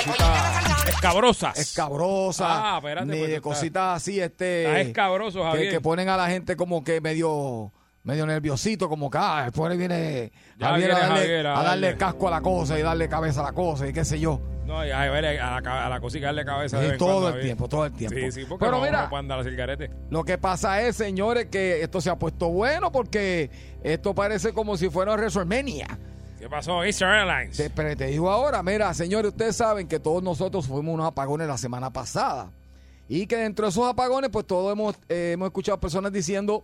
Escabrosas. 0.87 1.57
Escabrosa. 1.57 2.75
Ah, 2.75 2.77
espérate, 2.77 3.07
Ni 3.07 3.19
pues, 3.19 3.31
de 3.31 3.41
cositas 3.41 3.97
así, 3.97 4.19
este. 4.19 4.65
Estás 4.65 4.87
escabroso, 4.87 5.39
que, 5.39 5.45
Javier. 5.45 5.69
que 5.71 5.81
ponen 5.81 6.09
a 6.09 6.17
la 6.17 6.27
gente 6.29 6.55
como 6.55 6.83
que 6.83 7.01
medio 7.01 7.71
medio 8.03 8.25
nerviosito, 8.25 8.89
como 8.89 9.09
que 9.09 9.17
ah, 9.19 9.43
después 9.45 9.77
viene, 9.77 10.31
a, 10.59 10.69
darle, 10.71 10.87
Javier 10.91 11.47
a 11.47 11.59
a 11.59 11.63
darle 11.63 11.87
darle. 11.87 11.97
casco 11.97 12.27
a 12.27 12.31
la 12.31 12.41
cosa 12.41 12.77
y 12.79 12.81
darle 12.81 13.07
cabeza 13.09 13.41
a 13.41 13.43
la 13.45 13.51
cosa 13.53 13.87
y 13.87 13.93
qué 13.93 14.03
sé 14.05 14.19
yo. 14.19 14.39
No, 14.65 14.85
y 14.85 14.91
a, 14.91 14.99
ver, 15.11 15.25
a 15.39 15.59
la, 15.61 15.85
a 15.85 15.89
la 15.89 15.99
cosita 15.99 16.27
darle 16.27 16.45
cabeza. 16.45 16.79
de 16.79 16.85
Sí, 16.87 16.91
en 16.93 16.97
todo 16.97 17.07
cuando, 17.07 17.27
el 17.27 17.33
Javier. 17.33 17.45
tiempo, 17.47 17.67
todo 17.67 17.85
el 17.85 17.93
tiempo. 17.93 18.15
Sí, 18.17 18.31
sí, 18.31 18.45
porque 18.47 18.65
Pero 18.65 18.77
no, 18.77 18.83
mira, 18.85 19.03
no 19.03 19.09
pueden 19.09 19.27
dar 19.27 19.39
así 19.39 19.49
el. 19.55 19.89
Lo 20.09 20.23
que 20.23 20.37
pasa 20.37 20.81
es, 20.81 20.95
señores, 20.95 21.47
que 21.47 21.81
esto 21.81 21.99
se 21.99 22.09
ha 22.09 22.15
puesto 22.17 22.49
bueno 22.49 22.91
porque 22.91 23.49
esto 23.83 24.15
parece 24.15 24.53
como 24.53 24.77
si 24.77 24.89
fuera 24.89 25.13
WrestleMania. 25.13 25.87
¿Qué 26.39 26.49
pasó? 26.49 26.83
Easter 26.83 27.07
Airlines. 27.07 27.57
Te- 27.57 27.69
pero 27.69 27.95
te 27.95 28.05
digo 28.07 28.29
ahora, 28.31 28.63
mira, 28.63 28.91
señores, 28.93 29.31
ustedes 29.31 29.55
saben 29.55 29.87
que 29.87 29.99
todos 29.99 30.23
nosotros 30.23 30.65
fuimos 30.67 30.93
unos 30.93 31.05
apagones 31.07 31.47
la 31.47 31.57
semana 31.57 31.91
pasada. 31.91 32.51
Y 33.07 33.27
que 33.27 33.35
dentro 33.37 33.65
de 33.65 33.71
esos 33.71 33.87
apagones, 33.87 34.29
pues 34.31 34.47
todos 34.47 34.71
hemos, 34.71 34.95
eh, 35.09 35.31
hemos 35.33 35.47
escuchado 35.47 35.79
personas 35.79 36.11
diciendo 36.13 36.63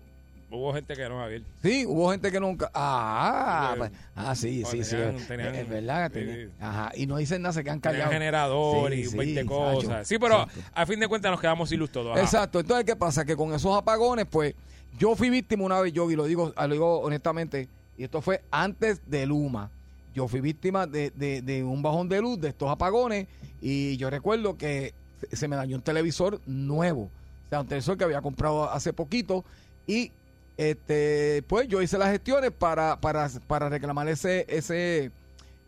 Hubo 0.50 0.74
gente 0.74 0.96
que 0.96 1.10
no, 1.10 1.18
Javier. 1.18 1.44
Sí, 1.62 1.86
hubo 1.86 2.10
gente 2.12 2.32
que 2.32 2.40
nunca. 2.40 2.72
Ah, 2.74 3.76
pues, 3.78 3.92
ah 4.16 4.34
sí, 4.34 4.64
sí, 4.66 4.84
sí. 4.84 4.92
tenían- 4.96 5.16
Es- 5.16 5.28
tenían- 5.28 5.56
es 5.56 5.68
verdad. 5.70 6.08
sí. 6.14 6.20
tenían- 6.20 6.52
Ajá. 6.62 6.92
Y 6.96 7.06
no 7.06 7.18
dicen 7.18 7.42
nada, 7.42 7.52
se 7.54 7.64
quedan 7.66 7.82
callados. 7.82 8.14
generador 8.14 8.92
Sí, 8.94 9.00
y 9.00 9.06
sí, 9.06 9.18
20 9.18 9.42
chacho. 9.44 9.48
cosas. 9.50 10.08
Sí, 10.08 10.18
pero 10.18 10.44
Exacto. 10.44 10.62
a 10.74 10.86
fin 10.86 11.00
de 11.02 11.08
cuentas 11.10 11.32
nos 11.32 11.42
quedamos 11.42 11.68
sin 11.70 11.80
luz 11.80 11.92
todos. 11.92 12.14
ajá. 12.14 12.22
Exacto. 12.22 12.60
Entonces, 12.62 12.86
¿qué 12.86 12.96
pasa? 12.96 13.26
Que 13.26 13.36
con 13.36 13.54
esos 13.54 13.76
apagones, 13.78 14.26
pues, 14.30 14.56
yo 14.98 15.16
fui 15.18 15.30
víctima 15.30 15.66
una 15.66 15.82
vez, 15.82 15.92
yo, 15.92 16.10
y 16.10 16.16
lo 16.16 16.24
digo, 16.26 16.54
lo 16.58 16.68
digo 16.70 17.00
honestamente, 17.02 17.68
y 17.98 18.06
esto 18.06 18.22
fue 18.22 18.42
antes 18.50 19.02
de 19.06 19.26
Luma. 19.26 19.70
Yo 20.16 20.28
fui 20.30 20.40
víctima 20.40 20.88
de, 20.88 21.12
de- 21.12 21.42
de 21.42 21.64
un 21.64 21.82
bajón 21.84 22.08
de 22.10 22.22
luz, 22.22 22.40
de 22.40 22.48
estos 22.48 22.70
apagones, 22.72 23.28
y 23.62 23.98
yo 23.98 24.10
recuerdo 24.10 24.58
que 24.58 24.94
se 25.32 25.48
me 25.50 25.56
dañó 25.58 25.76
un 25.76 25.82
televisor 25.84 26.40
nuevo. 26.48 27.12
O 27.46 27.50
sea, 27.50 27.60
un 27.62 27.68
televisor 27.68 27.98
que 27.98 28.04
había 28.06 28.22
comprado 28.22 28.72
hace 28.72 28.94
poquito, 28.94 29.44
y 29.86 30.12
este 30.58 31.44
pues 31.48 31.68
yo 31.68 31.82
hice 31.82 31.98
las 31.98 32.12
gestiones 32.12 32.52
para, 32.52 33.00
para, 33.00 33.30
para 33.48 33.70
reclamar 33.70 34.08
ese, 34.10 34.46
ese, 34.50 35.12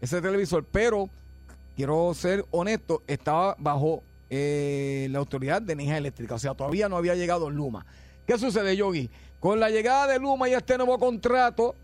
ese 0.02 0.22
televisor, 0.22 0.66
pero 0.72 1.10
quiero 1.76 2.14
ser 2.14 2.46
honesto, 2.52 3.04
estaba 3.08 3.56
bajo 3.58 4.04
eh, 4.30 5.08
la 5.12 5.20
autoridad 5.20 5.62
de 5.62 5.74
energía 5.74 5.98
eléctrica, 5.98 6.36
o 6.36 6.40
sea, 6.40 6.54
todavía 6.54 6.90
no 6.90 6.98
había 6.98 7.16
llegado 7.16 7.50
Luma. 7.50 7.86
¿Qué 8.28 8.38
sucede, 8.38 8.76
Yogi? 8.76 9.10
Con 9.40 9.60
la 9.60 9.70
llegada 9.70 10.08
de 10.08 10.20
Luma 10.20 10.50
y 10.50 10.54
este 10.54 10.78
nuevo 10.78 11.00
contrato, 11.00 11.76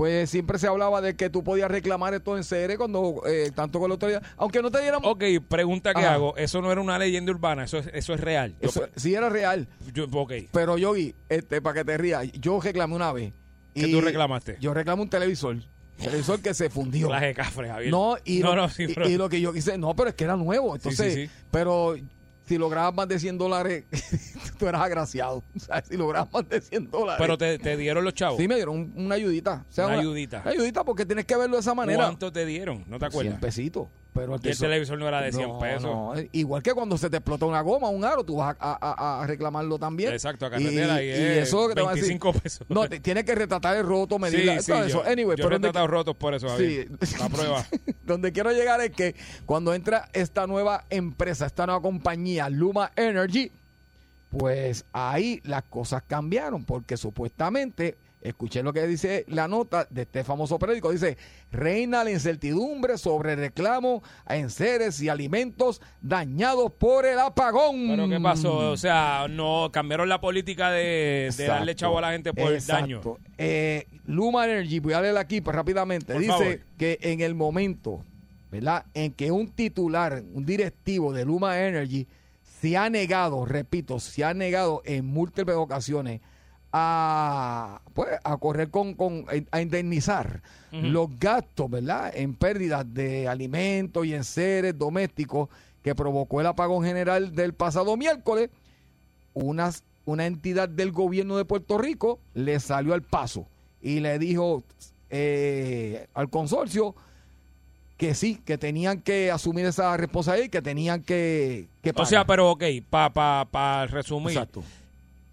pues 0.00 0.30
siempre 0.30 0.58
se 0.58 0.66
hablaba 0.66 1.02
de 1.02 1.14
que 1.14 1.28
tú 1.28 1.44
podías 1.44 1.70
reclamar 1.70 2.14
esto 2.14 2.38
en 2.38 2.42
CR 2.42 2.78
cuando, 2.78 3.20
eh, 3.26 3.52
tanto 3.54 3.78
con 3.78 3.90
la 3.90 3.96
autoridad, 3.96 4.22
aunque 4.38 4.62
no 4.62 4.70
te 4.70 4.80
dieran... 4.80 5.02
Ok, 5.04 5.22
pregunta 5.46 5.92
que 5.92 6.00
Ajá. 6.00 6.14
hago. 6.14 6.34
Eso 6.38 6.62
no 6.62 6.72
era 6.72 6.80
una 6.80 6.98
leyenda 6.98 7.30
urbana, 7.32 7.64
eso 7.64 7.76
es, 7.76 7.90
eso 7.92 8.14
es 8.14 8.20
real. 8.20 8.54
Yo- 8.62 8.68
Eso 8.70 8.88
sí 8.96 9.14
era 9.14 9.28
real, 9.28 9.68
yo- 9.92 10.06
ok. 10.10 10.32
pero 10.52 10.78
Yogi, 10.78 11.14
este, 11.28 11.60
para 11.60 11.80
que 11.80 11.84
te 11.84 11.98
rías, 11.98 12.32
yo 12.32 12.58
reclamé 12.62 12.94
una 12.96 13.12
vez. 13.12 13.34
¿Qué 13.74 13.88
y 13.88 13.92
tú 13.92 14.00
reclamaste? 14.00 14.56
Yo 14.58 14.72
reclamé 14.72 15.02
un 15.02 15.10
televisor, 15.10 15.58
televisor 15.98 16.40
que 16.40 16.54
se 16.54 16.70
fundió. 16.70 17.08
Clase 17.08 17.26
de 17.26 17.34
cafre, 17.34 17.68
Javier. 17.68 17.90
No, 17.90 18.16
y, 18.24 18.38
no, 18.38 18.56
lo, 18.56 18.62
no, 18.62 18.68
sí, 18.70 18.84
y- 18.84 18.94
pero- 18.94 19.06
y 19.06 19.18
lo 19.18 19.28
que 19.28 19.42
yo 19.42 19.52
quise, 19.52 19.76
no, 19.76 19.94
pero 19.94 20.08
es 20.08 20.14
que 20.14 20.24
era 20.24 20.36
nuevo. 20.36 20.76
Entonces, 20.76 21.12
sí, 21.12 21.26
sí. 21.26 21.32
pero 21.50 21.94
si 22.50 22.58
lograbas 22.58 22.92
más 22.92 23.06
de 23.06 23.16
100 23.20 23.38
dólares, 23.38 23.84
tú 24.58 24.66
eras 24.66 24.80
agraciado. 24.82 25.44
O 25.54 25.58
sea, 25.60 25.80
si 25.82 25.96
lograbas 25.96 26.32
más 26.32 26.48
de 26.48 26.60
100 26.60 26.90
dólares. 26.90 27.16
pero 27.20 27.38
te, 27.38 27.60
te 27.60 27.76
dieron 27.76 28.04
los 28.04 28.12
chavos. 28.12 28.38
Sí, 28.40 28.48
me 28.48 28.56
dieron 28.56 28.74
un- 28.74 28.92
una 29.06 29.14
ayudita. 29.14 29.64
O 29.68 29.72
sea, 29.72 29.86
Una 29.86 30.00
ayudita. 30.00 30.40
Una 30.42 30.50
ayudita 30.50 30.82
porque 30.82 31.06
tienes 31.06 31.26
que 31.26 31.36
verlo 31.36 31.54
de 31.56 31.60
esa 31.60 31.74
manera. 31.74 32.06
¿Cuánto 32.06 32.32
te 32.32 32.44
dieron? 32.44 32.84
¿No 32.88 32.98
te 32.98 33.06
acuerdas? 33.06 33.34
100 33.34 33.40
pesitos. 33.40 33.86
Pero 34.12 34.36
Y 34.42 34.48
el 34.48 34.58
televisor 34.58 34.98
no 34.98 35.06
era 35.06 35.20
de 35.22 35.32
100 35.32 35.48
No, 35.48 35.58
pesos. 35.60 35.82
no, 35.84 36.16
eh, 36.16 36.28
Igual 36.32 36.62
que 36.64 36.72
cuando 36.74 36.98
se 36.98 37.08
te 37.08 37.18
explota 37.18 37.46
una 37.46 37.60
goma, 37.60 37.88
un 37.90 38.04
aro, 38.04 38.24
tú 38.24 38.36
vas 38.36 38.56
a, 38.58 38.72
a- 38.72 38.94
a- 39.20 39.22
a 39.22 39.26
reclamarlo 39.26 39.78
también. 39.78 40.12
Exacto, 40.12 40.46
a 40.46 40.50
carretera 40.50 41.00
y, 41.02 41.06
y 41.06 41.10
es 41.10 41.48
eso 41.48 41.68
que 41.68 41.74
te 41.76 41.80
va 41.82 41.90
a 41.92 41.94
decir. 41.94 42.08
25 42.08 42.32
pesos. 42.40 42.66
No, 42.68 42.88
te- 42.88 42.98
tienes 42.98 43.24
que 43.24 43.34
retratar 43.36 43.76
el 43.76 43.86
roto, 43.86 44.16
sí, 44.16 44.20
medir 44.22 44.60
sí, 44.62 44.72
todo 44.72 44.80
yo, 44.80 44.86
eso. 44.86 45.02
Anyway, 45.04 45.36
yo 45.36 45.44
pero 45.44 45.48
he 45.48 45.52
donde- 45.52 45.68
tratado 45.68 45.86
rotos 45.86 46.16
por 46.16 46.34
eso. 46.34 46.48
Sí. 46.58 46.86
La 47.20 47.28
prueba. 47.28 47.64
Donde 48.04 48.32
quiero 48.32 48.50
llegar 48.50 48.80
es 48.80 48.90
que 48.90 49.14
cuando 49.46 49.72
entra 49.74 50.08
esta 50.12 50.46
nueva 50.48 50.84
empresa, 50.90 51.46
esta 51.46 51.64
nueva 51.66 51.80
compañía, 51.80 52.48
Luma 52.48 52.90
Energy, 52.96 53.52
pues 54.30 54.84
ahí 54.92 55.40
las 55.44 55.62
cosas 55.64 56.02
cambiaron 56.06 56.64
porque 56.64 56.96
supuestamente, 56.96 57.96
escuché 58.22 58.62
lo 58.62 58.72
que 58.72 58.86
dice 58.86 59.24
la 59.28 59.48
nota 59.48 59.86
de 59.90 60.02
este 60.02 60.24
famoso 60.24 60.58
periódico, 60.58 60.90
dice, 60.90 61.16
reina 61.50 62.04
la 62.04 62.10
incertidumbre 62.10 62.98
sobre 62.98 63.36
reclamo 63.36 64.02
a 64.26 64.36
enseres 64.36 65.00
y 65.00 65.08
alimentos 65.08 65.80
dañados 66.00 66.72
por 66.72 67.06
el 67.06 67.18
apagón. 67.18 67.88
¿Pero 67.88 68.08
qué 68.08 68.20
pasó? 68.20 68.70
O 68.70 68.76
sea, 68.76 69.26
no 69.28 69.70
cambiaron 69.72 70.08
la 70.08 70.20
política 70.20 70.70
de, 70.70 71.32
de 71.36 71.46
darle 71.46 71.74
chavo 71.74 71.98
a 71.98 72.02
la 72.02 72.12
gente 72.12 72.32
por 72.32 72.52
el 72.52 72.64
daño. 72.64 73.00
Eh, 73.38 73.86
Luma 74.06 74.44
Energy, 74.44 74.80
voy 74.80 74.92
a 74.92 75.00
leer 75.00 75.16
aquí 75.16 75.40
pues, 75.40 75.54
rápidamente. 75.56 76.12
Por 76.12 76.20
Dice 76.20 76.32
favor. 76.32 76.60
que 76.76 76.98
en 77.00 77.20
el 77.20 77.34
momento, 77.34 78.04
¿verdad? 78.50 78.84
En 78.94 79.12
que 79.12 79.30
un 79.30 79.48
titular, 79.48 80.22
un 80.32 80.44
directivo 80.44 81.12
de 81.12 81.24
Luma 81.24 81.58
Energy 81.60 82.06
se 82.60 82.76
ha 82.76 82.90
negado, 82.90 83.46
repito, 83.46 83.98
se 84.00 84.24
ha 84.24 84.34
negado 84.34 84.82
en 84.84 85.06
múltiples 85.06 85.56
ocasiones 85.56 86.20
a, 86.72 87.80
pues, 87.94 88.08
a 88.22 88.36
correr 88.36 88.70
con, 88.70 88.94
con 88.94 89.24
a 89.50 89.60
indemnizar 89.60 90.40
los 90.72 91.08
gastos, 91.18 91.68
¿verdad? 91.68 92.12
En 92.14 92.34
pérdidas 92.34 92.86
de 92.94 93.26
alimentos 93.26 94.06
y 94.06 94.14
en 94.14 94.22
seres 94.22 94.78
domésticos 94.78 95.48
que 95.82 95.94
provocó 95.96 96.40
el 96.40 96.46
apagón 96.46 96.84
general 96.84 97.34
del 97.34 97.54
pasado 97.54 97.96
miércoles 97.96 98.50
unas, 99.34 99.82
una 100.04 100.26
entidad 100.26 100.68
del 100.68 100.92
gobierno 100.92 101.36
de 101.36 101.44
Puerto 101.44 101.76
Rico 101.78 102.20
le 102.34 102.60
salió 102.60 102.94
al 102.94 103.02
paso 103.02 103.46
y 103.82 103.98
le 104.00 104.18
dijo 104.20 104.62
eh, 105.08 106.06
al 106.14 106.30
consorcio 106.30 106.94
que 107.96 108.14
sí, 108.14 108.40
que 108.44 108.56
tenían 108.56 109.00
que 109.00 109.30
asumir 109.30 109.66
esa 109.66 109.96
responsabilidad 109.96 110.46
y 110.46 110.50
que 110.50 110.62
tenían 110.62 111.02
que, 111.02 111.66
que 111.82 111.90
O 111.90 111.94
pagar. 111.94 112.08
sea, 112.08 112.24
pero 112.26 112.50
ok, 112.52 112.64
para 112.88 113.10
pa, 113.12 113.48
pa 113.50 113.86
resumir. 113.86 114.30
Exacto. 114.30 114.62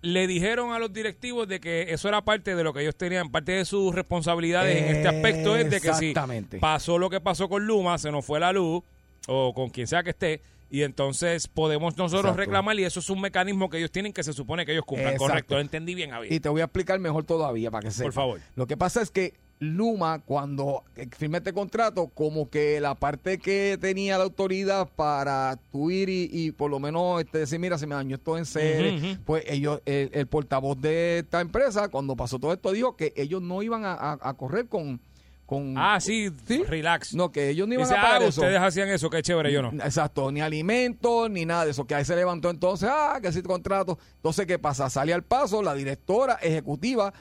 Le 0.01 0.27
dijeron 0.27 0.73
a 0.73 0.79
los 0.79 0.93
directivos 0.93 1.47
de 1.47 1.59
que 1.59 1.93
eso 1.93 2.07
era 2.07 2.21
parte 2.23 2.55
de 2.55 2.63
lo 2.63 2.71
que 2.71 2.81
ellos 2.81 2.95
tenían, 2.95 3.31
parte 3.31 3.53
de 3.53 3.65
sus 3.65 3.93
responsabilidades 3.95 4.77
en 4.77 4.95
este 4.95 5.07
aspecto 5.07 5.55
es 5.57 5.69
de 5.69 5.81
que 5.81 5.93
si 5.95 6.13
pasó 6.59 6.97
lo 6.97 7.09
que 7.09 7.19
pasó 7.19 7.49
con 7.49 7.65
Luma, 7.65 7.97
se 7.97 8.11
nos 8.11 8.23
fue 8.23 8.39
la 8.39 8.53
luz, 8.53 8.83
o 9.27 9.53
con 9.53 9.69
quien 9.69 9.87
sea 9.87 10.03
que 10.03 10.11
esté, 10.11 10.41
y 10.69 10.83
entonces 10.83 11.47
podemos 11.47 11.97
nosotros 11.97 12.31
Exacto. 12.31 12.39
reclamar 12.39 12.79
y 12.79 12.83
eso 12.83 12.99
es 12.99 13.09
un 13.09 13.21
mecanismo 13.21 13.69
que 13.69 13.77
ellos 13.77 13.91
tienen 13.91 14.13
que 14.13 14.23
se 14.23 14.33
supone 14.33 14.65
que 14.65 14.73
ellos 14.73 14.85
cumplan. 14.85 15.13
Exacto. 15.13 15.27
Correcto, 15.31 15.55
lo 15.55 15.61
entendí 15.61 15.95
bien, 15.95 16.11
Javier. 16.11 16.31
Y 16.31 16.39
te 16.39 16.49
voy 16.49 16.61
a 16.61 16.65
explicar 16.65 16.99
mejor 16.99 17.23
todavía 17.23 17.71
para 17.71 17.87
que 17.87 17.91
sepas. 17.91 18.05
Por 18.05 18.13
favor. 18.13 18.41
Lo 18.55 18.67
que 18.67 18.77
pasa 18.77 19.01
es 19.01 19.09
que 19.09 19.33
Luma, 19.59 20.19
cuando 20.19 20.83
firma 21.17 21.37
este 21.39 21.51
contrato, 21.51 22.07
como 22.13 22.47
que 22.49 22.79
la 22.79 22.93
parte 22.93 23.39
que 23.39 23.77
tenía 23.81 24.17
la 24.17 24.23
autoridad 24.25 24.87
para 24.95 25.57
tú 25.71 25.89
ir 25.89 26.09
y, 26.09 26.29
y 26.31 26.51
por 26.51 26.69
lo 26.69 26.79
menos 26.79 27.21
este, 27.21 27.39
decir, 27.39 27.57
mira, 27.59 27.77
se 27.79 27.87
me 27.87 27.95
dañó 27.95 28.17
esto 28.17 28.37
en 28.37 28.43
ujú. 28.43 29.21
pues 29.25 29.43
ellos, 29.47 29.81
el, 29.85 30.11
el 30.13 30.27
portavoz 30.27 30.79
de 30.79 31.19
esta 31.19 31.41
empresa, 31.41 31.87
cuando 31.89 32.15
pasó 32.15 32.37
todo 32.37 32.53
esto, 32.53 32.71
dijo 32.71 32.95
que 32.95 33.13
ellos 33.15 33.41
no 33.41 33.63
iban 33.63 33.83
a, 33.83 33.93
a- 33.93 34.19
a 34.21 34.33
correr 34.35 34.67
con... 34.67 34.99
con 35.47 35.73
Ah, 35.75 35.99
sí, 35.99 36.29
¿Sí? 36.45 36.61
relax. 36.63 37.15
No, 37.15 37.31
que 37.31 37.49
ellos 37.49 37.67
no 37.67 37.73
iban 37.73 37.87
Dice, 37.87 37.97
a 37.97 38.01
pagar 38.03 38.21
ah, 38.21 38.25
eso. 38.25 38.41
ustedes 38.41 38.59
hacían 38.61 38.89
eso, 38.89 39.09
qué 39.09 39.23
chévere, 39.23 39.51
yo 39.51 39.63
no. 39.63 39.69
Exacto, 39.83 40.31
ni 40.31 40.39
alimentos, 40.41 41.31
ni 41.31 41.45
nada 41.45 41.65
de 41.65 41.71
eso. 41.71 41.85
Que 41.87 41.95
ahí 41.95 42.05
se 42.05 42.15
levantó 42.15 42.51
entonces, 42.51 42.89
ah, 42.91 43.17
que 43.21 43.31
sí, 43.31 43.41
contrato. 43.41 43.97
Entonces, 44.17 44.45
¿qué 44.45 44.59
pasa? 44.59 44.87
Sale 44.89 45.13
al 45.13 45.23
paso 45.23 45.63
la 45.63 45.73
directora 45.73 46.35
ejecutiva 46.43 47.11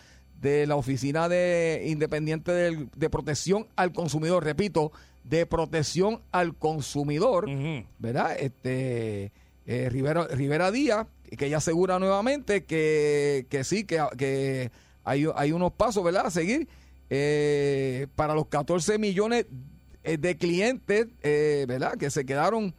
de 0.41 0.66
la 0.66 0.76
Oficina 0.76 1.28
de 1.28 1.84
Independiente 1.87 2.53
del- 2.53 2.89
de 2.95 3.11
Protección 3.11 3.66
al 3.76 3.93
Consumidor, 3.93 4.45
repito, 4.45 4.93
de 5.24 5.47
Protección 5.47 6.20
al 6.32 6.55
Consumidor. 6.55 7.47
¿verdad? 7.99 8.37
Este, 8.39 9.32
eh, 9.66 9.89
Rivera, 9.91 10.26
Rivera 10.28 10.70
Díaz, 10.70 11.07
que 11.37 11.47
ella 11.47 11.57
asegura 11.57 11.99
nuevamente 11.99 12.64
que, 12.64 13.47
que 13.49 13.64
sí, 13.64 13.84
que, 13.84 14.01
que 14.16 14.70
hay, 15.05 15.26
hay 15.34 15.53
unos 15.53 15.72
pasos, 15.72 16.05
¿verdad?, 16.05 16.26
a 16.26 16.30
seguir 16.30 16.68
eh, 17.11 18.07
para 18.14 18.34
los 18.34 18.47
14 18.47 18.99
millones 18.99 19.47
eh, 20.05 20.18
de 20.18 20.37
clientes, 20.37 21.07
eh, 21.22 21.64
¿verdad?, 21.66 21.95
que 21.99 22.11
se 22.11 22.24
quedaron 22.24 22.74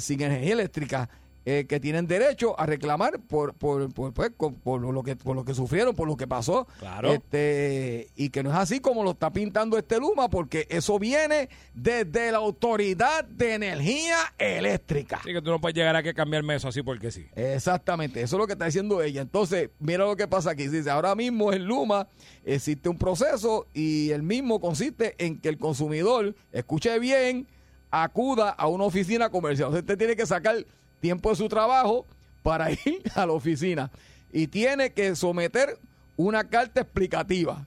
sin 0.00 0.20
energía 0.20 0.52
eléctrica. 0.52 1.08
Eh, 1.48 1.64
que 1.68 1.80
tienen 1.80 2.06
derecho 2.06 2.58
a 2.60 2.66
reclamar 2.66 3.20
por 3.20 3.54
por, 3.54 3.90
por, 3.94 4.12
pues, 4.12 4.30
por 4.62 4.80
lo 4.82 5.02
que 5.02 5.16
por 5.16 5.34
lo 5.36 5.44
que 5.44 5.54
sufrieron 5.54 5.94
por 5.94 6.06
lo 6.08 6.16
que 6.16 6.26
pasó 6.26 6.66
Claro. 6.80 7.12
este 7.12 8.08
y 8.16 8.30
que 8.30 8.42
no 8.42 8.50
es 8.50 8.56
así 8.56 8.80
como 8.80 9.02
lo 9.04 9.12
está 9.12 9.30
pintando 9.30 9.78
este 9.78 9.98
Luma 9.98 10.28
porque 10.28 10.66
eso 10.68 10.98
viene 10.98 11.48
desde 11.72 12.32
la 12.32 12.38
autoridad 12.38 13.24
de 13.24 13.54
energía 13.54 14.16
eléctrica 14.38 15.18
Así 15.20 15.32
que 15.32 15.40
tú 15.40 15.50
no 15.50 15.60
puedes 15.60 15.74
llegar 15.76 15.94
a 15.96 16.02
cambiarme 16.14 16.56
eso 16.56 16.68
así 16.68 16.82
porque 16.82 17.10
sí. 17.10 17.26
Exactamente, 17.34 18.20
eso 18.22 18.36
es 18.36 18.40
lo 18.40 18.46
que 18.46 18.52
está 18.54 18.64
diciendo 18.66 19.02
ella. 19.02 19.22
Entonces, 19.22 19.70
mira 19.78 20.04
lo 20.04 20.16
que 20.16 20.26
pasa 20.28 20.50
aquí. 20.50 20.66
Dice, 20.68 20.90
ahora 20.90 21.14
mismo 21.14 21.52
en 21.52 21.64
Luma 21.64 22.08
existe 22.44 22.88
un 22.88 22.98
proceso 22.98 23.66
y 23.72 24.10
el 24.10 24.22
mismo 24.22 24.60
consiste 24.60 25.14
en 25.18 25.38
que 25.38 25.48
el 25.48 25.58
consumidor, 25.58 26.34
escuche 26.52 26.98
bien, 26.98 27.46
acuda 27.90 28.50
a 28.50 28.66
una 28.66 28.84
oficina 28.84 29.30
comercial. 29.30 29.68
Entonces, 29.68 29.82
usted 29.82 29.98
tiene 29.98 30.16
que 30.16 30.26
sacar 30.26 30.56
tiempo 31.00 31.30
de 31.30 31.36
su 31.36 31.48
trabajo 31.48 32.06
para 32.42 32.70
ir 32.84 33.02
a 33.14 33.26
la 33.26 33.32
oficina 33.32 33.90
y 34.32 34.46
tiene 34.46 34.92
que 34.92 35.14
someter 35.16 35.78
una 36.16 36.44
carta 36.44 36.80
explicativa. 36.80 37.66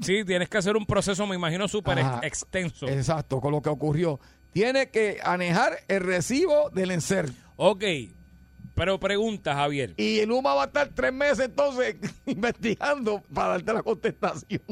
Sí, 0.00 0.24
tienes 0.24 0.48
que 0.48 0.58
hacer 0.58 0.76
un 0.76 0.86
proceso, 0.86 1.26
me 1.26 1.34
imagino, 1.36 1.68
súper 1.68 1.98
extenso. 2.22 2.88
Exacto, 2.88 3.40
con 3.40 3.52
lo 3.52 3.60
que 3.60 3.68
ocurrió. 3.68 4.18
Tiene 4.52 4.88
que 4.88 5.18
anejar 5.22 5.78
el 5.88 6.00
recibo 6.00 6.70
del 6.70 6.90
enser. 6.90 7.30
Ok, 7.56 7.84
pero 8.74 8.98
pregunta, 8.98 9.54
Javier. 9.54 9.94
Y 9.96 10.24
Luma 10.26 10.54
va 10.54 10.62
a 10.64 10.66
estar 10.66 10.88
tres 10.88 11.12
meses 11.12 11.40
entonces 11.46 11.96
investigando 12.26 13.22
para 13.32 13.48
darte 13.50 13.72
la 13.74 13.82
contestación. 13.82 14.62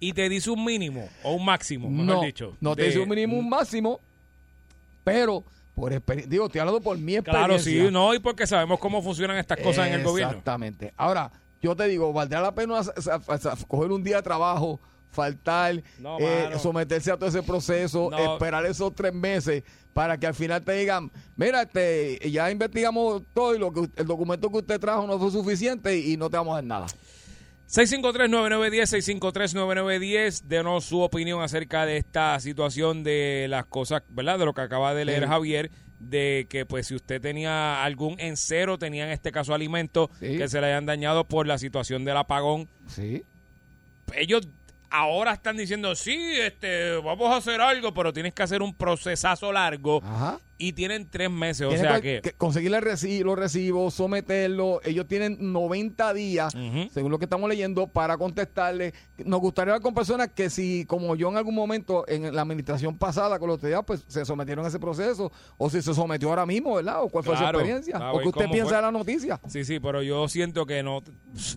¿Y 0.00 0.12
te 0.14 0.28
dice 0.28 0.50
un 0.50 0.64
mínimo 0.64 1.08
o 1.22 1.34
un 1.34 1.44
máximo, 1.44 1.88
mejor 1.88 2.04
No, 2.16 2.22
dicho? 2.22 2.56
no 2.60 2.74
te 2.74 2.82
de- 2.82 2.88
dice 2.88 2.98
un 3.00 3.08
mínimo, 3.08 3.36
un 3.38 3.48
máximo, 3.48 4.00
pero 5.04 5.44
por 5.74 5.92
experiencia, 5.92 6.30
digo, 6.30 6.46
estoy 6.46 6.60
hablando 6.60 6.80
por 6.80 6.98
mi 6.98 7.16
experiencia. 7.16 7.46
Claro, 7.46 7.62
sí, 7.62 7.88
no, 7.90 8.14
y 8.14 8.18
porque 8.18 8.46
sabemos 8.46 8.78
cómo 8.78 9.02
funcionan 9.02 9.36
estas 9.38 9.58
cosas 9.58 9.88
en 9.88 9.94
el 9.94 10.04
gobierno. 10.04 10.32
Exactamente. 10.32 10.92
Ahora, 10.96 11.30
yo 11.62 11.74
te 11.76 11.86
digo, 11.88 12.12
valdrá 12.12 12.40
la 12.40 12.54
pena 12.54 12.80
coger 13.68 13.92
un 13.92 14.02
día 14.02 14.16
de 14.16 14.22
trabajo, 14.22 14.80
faltar, 15.10 15.82
No, 15.98 16.18
eh, 16.18 16.50
someterse 16.58 17.10
a 17.12 17.16
todo 17.16 17.28
ese 17.28 17.42
proceso, 17.42 18.08
No. 18.10 18.34
esperar 18.34 18.66
esos 18.66 18.94
tres 18.94 19.12
meses 19.14 19.62
para 19.92 20.18
que 20.18 20.26
al 20.26 20.34
final 20.34 20.62
te 20.62 20.72
digan, 20.72 21.10
mira, 21.36 21.62
este, 21.62 22.18
ya 22.30 22.50
investigamos 22.50 23.22
todo 23.34 23.54
y 23.54 23.58
lo 23.58 23.72
que 23.72 23.88
el 23.96 24.06
documento 24.06 24.50
que 24.50 24.56
usted 24.58 24.80
trajo 24.80 25.06
no 25.06 25.18
fue 25.18 25.30
suficiente 25.30 25.98
y 25.98 26.16
no 26.16 26.30
te 26.30 26.36
vamos 26.38 26.52
a 26.52 26.56
dar 26.56 26.64
nada. 26.64 26.86
653-9910, 27.72 29.18
653-9910, 29.18 30.42
denos 30.44 30.84
su 30.84 31.00
opinión 31.00 31.40
acerca 31.42 31.86
de 31.86 31.96
esta 31.96 32.38
situación 32.40 33.02
de 33.02 33.46
las 33.48 33.64
cosas, 33.66 34.02
¿verdad? 34.10 34.38
De 34.38 34.44
lo 34.44 34.52
que 34.52 34.60
acaba 34.60 34.92
de 34.94 35.06
leer 35.06 35.22
Sí. 35.22 35.28
Javier, 35.28 35.70
de 35.98 36.46
que 36.50 36.66
pues 36.66 36.88
si 36.88 36.94
usted 36.94 37.20
tenía 37.22 37.82
algún 37.82 38.16
en 38.20 38.36
cero, 38.36 38.76
tenía 38.76 39.06
en 39.06 39.12
este 39.12 39.32
caso 39.32 39.54
alimentos 39.54 40.10
Sí. 40.20 40.36
que 40.36 40.48
se 40.48 40.60
le 40.60 40.66
hayan 40.66 40.84
dañado 40.84 41.24
por 41.26 41.46
la 41.46 41.56
situación 41.56 42.04
del 42.04 42.18
apagón. 42.18 42.68
Sí. 42.88 43.24
Ellos 44.14 44.46
ahora 44.90 45.32
están 45.32 45.56
diciendo, 45.56 45.94
sí, 45.94 46.14
este, 46.42 46.96
vamos 46.96 47.30
a 47.32 47.36
hacer 47.36 47.62
algo, 47.62 47.94
pero 47.94 48.12
tienes 48.12 48.34
que 48.34 48.42
hacer 48.42 48.60
un 48.60 48.74
procesazo 48.74 49.50
largo 49.50 50.02
Ajá. 50.04 50.38
Y 50.68 50.72
tienen 50.72 51.08
tres 51.10 51.30
meses, 51.30 51.66
o 51.66 51.70
sea 51.76 52.00
que- 52.00 52.20
que... 52.22 52.34
reci- 52.36 53.22
los 53.24 53.38
recibos, 53.38 53.94
someterlo. 53.94 54.80
Ellos 54.84 55.06
tienen 55.08 55.36
90 55.52 56.14
días, 56.14 56.52
según 56.92 57.10
lo 57.10 57.18
que 57.18 57.24
estamos 57.26 57.48
leyendo, 57.48 57.86
para 57.88 58.16
contestarle. 58.16 58.94
Nos 59.24 59.40
gustaría 59.40 59.74
hablar 59.74 59.82
con 59.82 59.94
personas 59.94 60.28
que 60.28 60.50
si, 60.50 60.84
como 60.86 61.16
yo 61.16 61.28
en 61.30 61.36
algún 61.36 61.54
momento 61.54 62.04
en 62.08 62.34
la 62.34 62.42
administración 62.42 62.96
pasada 62.98 63.38
con 63.38 63.48
los 63.48 63.60
TDA, 63.60 63.82
pues 63.82 64.04
se 64.06 64.24
sometieron 64.24 64.64
a 64.64 64.68
ese 64.68 64.78
proceso, 64.78 65.32
o 65.58 65.68
si 65.70 65.82
se 65.82 65.94
sometió 65.94 66.28
ahora 66.28 66.46
mismo, 66.46 66.74
¿verdad? 66.76 67.02
O 67.02 67.08
cuál 67.08 67.24
fue 67.24 67.34
Claro. 67.36 67.58
su 67.58 67.64
experiencia, 67.64 67.96
A 67.98 68.12
o 68.12 68.20
qué 68.20 68.28
usted 68.28 68.46
piensa 68.50 68.68
fue. 68.68 68.76
de 68.76 68.82
la 68.82 68.90
noticia. 68.92 69.40
Sí, 69.48 69.64
sí, 69.64 69.80
pero 69.80 70.02
yo 70.02 70.28
siento 70.28 70.64
que 70.66 70.82
no, 70.82 71.02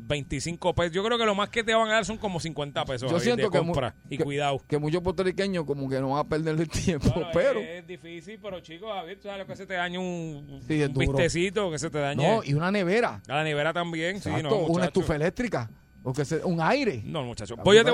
25 0.02 0.74
pesos. 0.76 0.92
Yo 0.94 1.04
creo 1.04 1.18
que 1.18 1.26
lo 1.26 1.36
más 1.36 1.50
que 1.50 1.64
te 1.64 1.74
van 1.74 1.90
a 1.90 1.94
dar 1.94 2.06
son 2.06 2.18
como 2.18 2.40
50 2.40 2.86
pesos 2.86 3.12
Yo 3.12 3.20
siento 3.20 3.44
de 3.46 3.52
que 3.52 3.58
compra. 3.60 3.96
y 4.10 4.18
que- 4.18 4.24
cuidado. 4.24 4.62
Que 4.68 4.78
muchos 4.78 5.02
puertorriqueños 5.02 5.66
como 5.66 5.90
que 5.90 6.00
no 6.00 6.10
van 6.12 6.20
a 6.26 6.28
perder 6.28 6.60
el 6.60 6.70
tiempo, 6.70 7.14
pero... 7.34 7.60
es, 7.60 7.80
es 7.82 7.88
difícil, 7.88 8.40
pero 8.42 8.60
chicos, 8.62 8.90
Javier, 8.96 9.18
tú 9.18 9.24
sabes 9.24 9.40
lo 9.40 9.46
que 9.48 9.56
se 9.56 9.66
te 9.66 9.74
daña 9.76 10.00
un, 10.00 10.62
Sí, 10.68 10.84
un 10.84 10.94
vistecito, 10.94 11.70
que 11.72 11.80
se 11.80 11.90
te 11.90 12.00
dañe. 12.00 12.28
No, 12.28 12.44
y 12.44 12.54
una 12.54 12.72
nevera. 12.72 13.22
A 13.28 13.34
la 13.36 13.44
nevera 13.44 13.74
también, 13.74 14.20
sí, 14.22 14.30
Exacto, 14.30 14.50
no, 14.50 14.56
una 14.58 14.68
muchacho. 14.68 14.86
estufa 14.88 15.16
eléctrica. 15.16 15.70
O 16.04 16.14
que 16.14 16.24
se- 16.26 16.44
un 16.44 16.62
aire. 16.62 17.02
No, 17.06 17.24
muchachos. 17.24 17.58
Voy 17.64 17.78
a 17.78 17.84
te. 17.84 17.92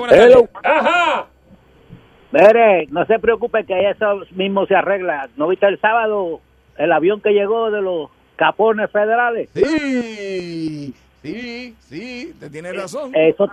¡Ajá! 0.64 1.26
Mire, 2.30 2.86
no 2.90 3.04
se 3.06 3.18
preocupe 3.18 3.64
que 3.64 3.90
eso 3.90 4.20
mismo 4.32 4.66
se 4.66 4.74
arregla. 4.74 5.28
¿No 5.36 5.48
viste 5.48 5.66
el 5.66 5.78
sábado 5.80 6.40
el 6.78 6.92
avión 6.92 7.20
que 7.20 7.30
llegó 7.30 7.70
de 7.70 7.82
los 7.82 8.10
capones 8.36 8.90
federales? 8.90 9.50
Sí, 9.54 10.94
sí, 11.22 11.76
sí, 11.80 12.34
te 12.40 12.48
tiene 12.50 12.72
razón. 12.72 13.12
Eso 13.14 13.50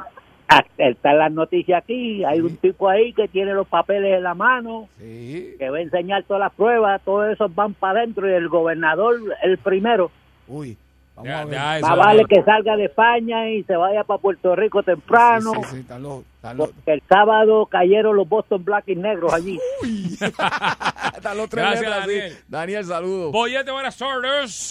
está 0.77 1.11
en 1.11 1.17
las 1.17 1.31
noticias 1.31 1.83
aquí. 1.83 2.23
Hay 2.23 2.41
un 2.41 2.55
tipo 2.57 2.89
ahí 2.89 3.13
que 3.13 3.27
tiene 3.27 3.53
los 3.53 3.67
papeles 3.67 4.15
en 4.17 4.23
la 4.23 4.33
mano, 4.33 4.89
Sí. 4.97 5.55
que 5.59 5.69
va 5.69 5.77
a 5.77 5.81
enseñar 5.81 6.23
todas 6.23 6.41
las 6.41 6.53
pruebas. 6.53 7.01
Todos 7.03 7.31
esos 7.31 7.53
van 7.53 7.73
para 7.73 7.99
adentro 7.99 8.29
y 8.29 8.33
el 8.33 8.49
gobernador, 8.49 9.15
el 9.43 9.57
primero, 9.59 10.11
Uy, 10.47 10.75
vamos 11.23 11.27
Ya, 11.27 11.39
a 11.41 11.45
ver. 11.45 11.53
ya, 11.53 11.77
eso 11.77 11.87
más 11.87 11.97
vale 11.97 12.25
que 12.25 12.43
salga 12.43 12.75
de 12.77 12.85
España 12.85 13.49
y 13.49 13.63
se 13.63 13.75
vaya 13.75 14.03
para 14.03 14.19
Puerto 14.19 14.55
Rico 14.55 14.83
temprano. 14.83 15.51
Sí, 15.69 15.81
sí, 15.81 15.85
Porque 16.57 16.93
el 16.93 17.03
sábado 17.09 17.65
cayeron 17.65 18.15
los 18.15 18.27
Boston 18.27 18.63
Black 18.63 18.85
y 18.87 18.95
negros 18.95 19.33
allí. 19.33 19.59
están 21.15 21.37
los 21.37 21.49
tres 21.49 21.63
Gracias, 21.65 21.81
letras, 21.81 22.05
sí. 22.05 22.11
Daniel. 22.17 22.37
Daniel, 22.47 22.85
saludos. 22.85 23.31
Voy 23.31 23.55
a 23.55 23.63
te 23.63 23.71
buenas 23.71 23.97
tardes. 23.97 24.69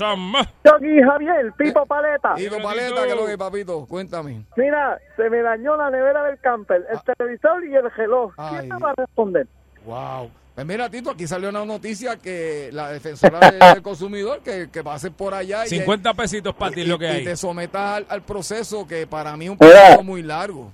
Yogi 0.65 1.03
Javier, 1.03 1.53
Pipo 1.57 1.85
Paleta. 1.87 2.35
Dímelo, 2.35 2.63
Paleta, 2.63 2.89
Tito. 2.89 3.03
¿qué 3.05 3.11
es 3.13 3.17
lo 3.21 3.27
que, 3.27 3.39
papito? 3.39 3.87
Cuéntame. 3.87 4.43
Mira, 4.57 4.99
se 5.17 5.29
me 5.31 5.43
dañó 5.43 5.77
la 5.77 5.91
nevera 5.91 6.25
del 6.25 6.39
camper, 6.41 6.85
el 6.91 7.15
televisor 7.17 7.65
y 7.67 7.75
el 7.75 7.91
reloj. 7.91 8.33
¿Quién 8.51 8.69
me 8.69 8.79
va 8.79 8.91
a 8.91 8.95
responder? 8.97 9.47
Wow. 9.85 10.31
Pues 10.59 10.67
mira, 10.67 10.91
Tito, 10.91 11.11
aquí 11.13 11.25
salió 11.25 11.51
una 11.51 11.65
noticia 11.65 12.17
que 12.17 12.71
la 12.73 12.91
defensora 12.91 13.39
de- 13.49 13.65
del 13.75 13.81
consumidor 13.81 14.41
que, 14.41 14.69
que 14.69 14.83
pase 14.83 15.09
por 15.13 15.33
allá 15.33 15.65
y, 15.65 15.69
50 15.69 16.13
pesitos 16.15 16.53
para 16.53 16.75
ti 16.75 16.81
y- 16.81 16.85
lo 16.87 16.99
que 16.99 17.05
y 17.05 17.09
hay. 17.09 17.25
te 17.25 17.37
sometas 17.37 17.99
al, 17.99 18.07
al 18.09 18.23
proceso 18.23 18.85
que 18.85 19.07
para 19.07 19.37
mí 19.37 19.45
es 19.45 19.53
un 19.53 19.59
proceso 19.59 20.03
muy 20.03 20.21
largo. 20.21 20.73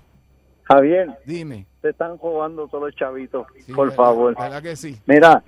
Javier, 0.63 1.11
Dime. 1.27 1.67
te 1.83 1.91
están 1.91 2.17
jugando 2.17 2.67
todos 2.67 2.85
los 2.85 2.95
chavitos, 2.97 3.47
Sí, 3.67 3.75
por 3.75 3.89
verdad- 3.91 3.97
favor. 4.05 4.35
¿Verdad 4.39 4.63
que 4.63 4.75
sí? 4.75 4.99
Mira, 5.05 5.43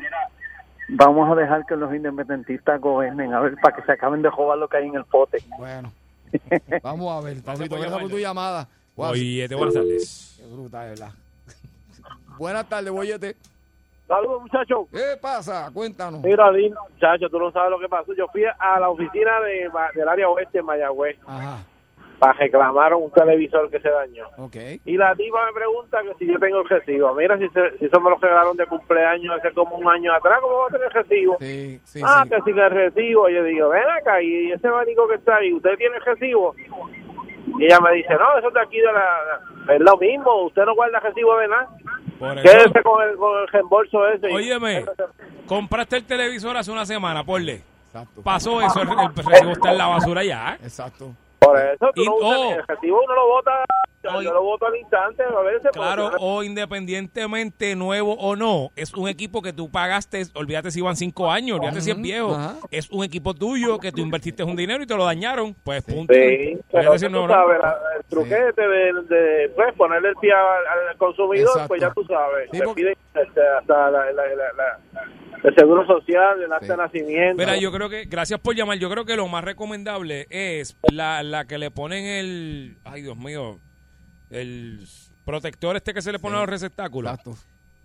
vamos 0.91 1.33
a 1.33 1.35
dejar 1.35 1.65
que 1.65 1.75
los 1.75 1.95
independentistas 1.95 2.79
gobiernen, 2.79 3.33
a 3.33 3.41
ver, 3.41 3.55
para 3.63 3.75
que 3.75 3.85
se 3.85 3.93
acaben 3.93 4.21
de 4.21 4.29
robar 4.29 4.59
lo 4.59 4.69
que 4.69 4.77
hay 4.77 4.87
en 4.89 4.97
el 4.97 5.05
pote. 5.07 5.39
Bueno. 5.57 5.91
Vamos 6.83 7.11
a 7.11 7.25
ver, 7.25 7.37
por 7.43 7.57
Gracias 7.57 7.91
por 7.91 8.11
tu 8.11 8.19
llamada. 8.19 8.69
Wow, 8.97 9.13
Oye, 9.13 9.49
te 9.49 9.55
buenas 9.55 9.73
tardes. 9.73 10.35
Qué 10.37 10.45
brutal, 10.47 10.89
¿verdad? 10.91 11.11
Buenas 12.39 12.69
tardes, 12.69 12.93
Boyete. 12.93 13.35
Saludos, 14.07 14.43
muchachos. 14.43 14.87
¿Qué 14.93 15.17
pasa? 15.21 15.69
Cuéntanos. 15.75 16.21
Mira, 16.23 16.53
Dino, 16.53 16.81
muchachos, 16.91 17.31
tú 17.31 17.39
no 17.41 17.51
sabes 17.51 17.71
lo 17.71 17.79
que 17.81 17.89
pasó. 17.89 18.13
Yo 18.15 18.27
fui 18.29 18.45
a 18.45 18.79
la 18.81 18.89
oficina 18.89 19.41
de, 19.41 19.69
del 19.95 20.09
área 20.09 20.29
oeste 20.29 20.59
de 20.59 20.63
Mayagüez 20.63 21.17
Ajá, 21.27 21.65
para 22.21 22.33
reclamar 22.35 22.95
un 22.95 23.11
televisor 23.11 23.69
que 23.69 23.81
se 23.81 23.91
dañó. 23.91 24.27
ok. 24.39 24.57
Y 24.85 24.97
la 24.97 25.15
tipa 25.17 25.45
me 25.47 25.53
pregunta 25.53 26.03
que 26.03 26.15
si 26.19 26.33
yo 26.33 26.39
tengo 26.39 26.61
el 26.61 26.69
recibo. 26.69 27.13
Mira, 27.15 27.37
si, 27.37 27.49
se- 27.49 27.79
si 27.79 27.87
eso 27.87 28.01
me 28.01 28.11
lo 28.11 28.17
regalaron 28.17 28.57
de 28.57 28.67
cumpleaños 28.67 29.37
hace 29.39 29.53
como 29.53 29.75
un 29.77 29.89
año 29.89 30.13
atrás, 30.15 30.39
¿cómo 30.41 30.57
va 30.59 30.67
a 30.69 30.71
tener 30.71 30.93
recibo? 30.93 31.37
Sí, 31.41 31.81
sí, 31.85 32.01
ah, 32.05 32.23
sí. 32.23 32.31
que 32.31 32.37
si 32.43 32.55
que 32.55 32.61
el 32.65 32.71
recibo. 32.71 33.29
Yo 33.29 33.43
digo, 33.43 33.69
ven 33.71 33.91
acá, 33.91 34.23
y 34.23 34.53
ese 34.53 34.69
abanico 34.69 35.09
que 35.09 35.17
está 35.17 35.37
ahí, 35.37 35.53
¿usted 35.53 35.77
tiene 35.79 35.97
el 35.97 36.05
recibo? 36.05 36.55
Y 37.59 37.65
ella 37.65 37.81
me 37.81 37.93
dice, 37.95 38.15
no, 38.15 38.39
eso 38.39 38.49
es 38.49 38.55
de 38.55 38.61
aquí 38.61 38.79
de 38.79 38.93
la... 38.93 39.41
Es 39.69 39.81
lo 39.81 39.97
mismo, 39.99 40.45
usted 40.45 40.65
no 40.65 40.75
guarda 40.75 41.01
recibo 41.01 41.37
de 41.39 41.49
nada. 41.49 41.69
Quédese 42.43 42.83
con 42.83 43.03
el, 43.03 43.17
con 43.17 43.41
el 43.41 43.49
reembolso 43.49 44.07
ese. 44.09 44.29
óyeme, 44.33 44.85
compraste 45.47 45.97
el 45.97 46.05
televisor 46.05 46.57
hace 46.57 46.71
una 46.71 46.87
semana, 46.87 47.25
porle. 47.25 47.63
Exacto. 47.87 48.23
Pasó 48.23 48.61
eso, 48.61 48.81
el, 48.83 48.89
el 48.89 49.15
recibo 49.15 49.53
está 49.53 49.73
en 49.73 49.79
la 49.79 49.87
basura 49.87 50.25
ya. 50.25 50.55
Exacto. 50.63 51.13
Por 51.47 51.59
eso, 51.61 51.91
tú 51.95 52.03
Y- 52.03 52.07
no 52.07 52.15
oh. 52.15 52.51
el 52.53 52.67
recibo, 52.67 53.01
uno 53.05 53.15
lo 53.15 53.27
vota, 53.29 53.65
Oye. 54.15 54.25
yo 54.25 54.33
lo 54.35 54.43
voto 54.43 54.67
al 54.67 54.77
instante, 54.77 55.23
a 55.23 55.41
veces. 55.43 55.71
Claro, 55.73 56.05
porque- 56.11 56.17
o 56.21 56.43
independientemente 56.43 57.75
nuevo 57.75 58.15
o 58.15 58.37
no, 58.37 58.71
es 58.77 58.95
un 58.95 59.09
equipo 59.09 59.43
que 59.43 59.53
tú 59.53 59.71
pagaste, 59.71 60.23
olvídate 60.35 60.71
si 60.71 60.81
van 60.81 60.97
cinco 60.97 61.31
años, 61.31 61.59
olvídate 61.59 61.81
si 61.81 61.91
es 61.91 62.01
viejo, 62.01 62.35
Ajá. 62.35 62.55
es 62.71 62.91
un 62.91 63.05
equipo 63.05 63.35
tuyo 63.35 63.79
que 63.79 63.93
tú 63.93 64.01
invertiste 64.01 64.43
un 64.45 64.57
dinero 64.57 64.83
y 64.83 64.87
te 64.87 64.97
lo 64.97 65.05
dañaron, 65.05 65.55
pues 65.65 65.83
punto. 65.83 66.13
Sí, 66.15 66.59
pero 66.71 66.99
si 66.99 67.07
tú 67.07 67.13
no, 67.13 67.29
sabes, 67.29 67.59
la- 67.61 67.79
el 67.99 68.05
truquete 68.05 68.63
de, 68.69 68.93
de 69.09 69.49
pues, 69.57 69.75
ponerle 69.75 70.11
el 70.11 70.17
pie 70.17 70.33
al, 70.33 70.89
al 70.91 70.97
consumidor, 70.97 71.49
Exacto. 71.49 71.69
pues 71.69 71.81
ya 71.81 71.91
tú 71.93 72.05
sabes, 72.05 72.49
Sí, 72.53 72.59
te 72.59 72.65
porque- 72.65 72.83
piden 72.83 72.97
este, 73.15 73.41
hasta 73.59 73.91
la, 73.91 74.13
la- 74.13 74.27
la- 74.27 74.53
la- 74.57 74.79
el 75.47 75.55
seguro 75.55 75.87
social, 75.87 76.43
el 76.43 76.53
acta 76.53 76.67
Sí. 76.67 76.73
de 76.73 76.77
nacimiento. 76.77 77.37
Mira, 77.39 77.57
yo 77.57 77.71
creo 77.73 77.89
que, 77.89 78.05
gracias 78.05 78.41
por 78.41 78.55
llamar, 78.57 78.79
yo 78.79 78.91
creo 78.91 79.05
que 79.05 79.17
lo 79.17 79.29
más 79.29 79.45
recomendable 79.45 80.27
es 80.31 80.77
la, 80.93 81.23
la 81.23 81.45
que 81.47 81.59
le 81.59 81.71
ponen 81.71 82.05
el, 82.05 82.79
ay 82.85 83.03
Dios 83.03 83.17
mío, 83.17 83.61
el 84.31 84.87
protector 85.25 85.77
este 85.77 85.95
que 85.95 86.03
se 86.03 86.13
le 86.13 86.19
pone 86.19 86.37
a 86.37 86.41
los 86.41 86.49
receptáculos. 86.49 87.11
Exacto. 87.13 87.37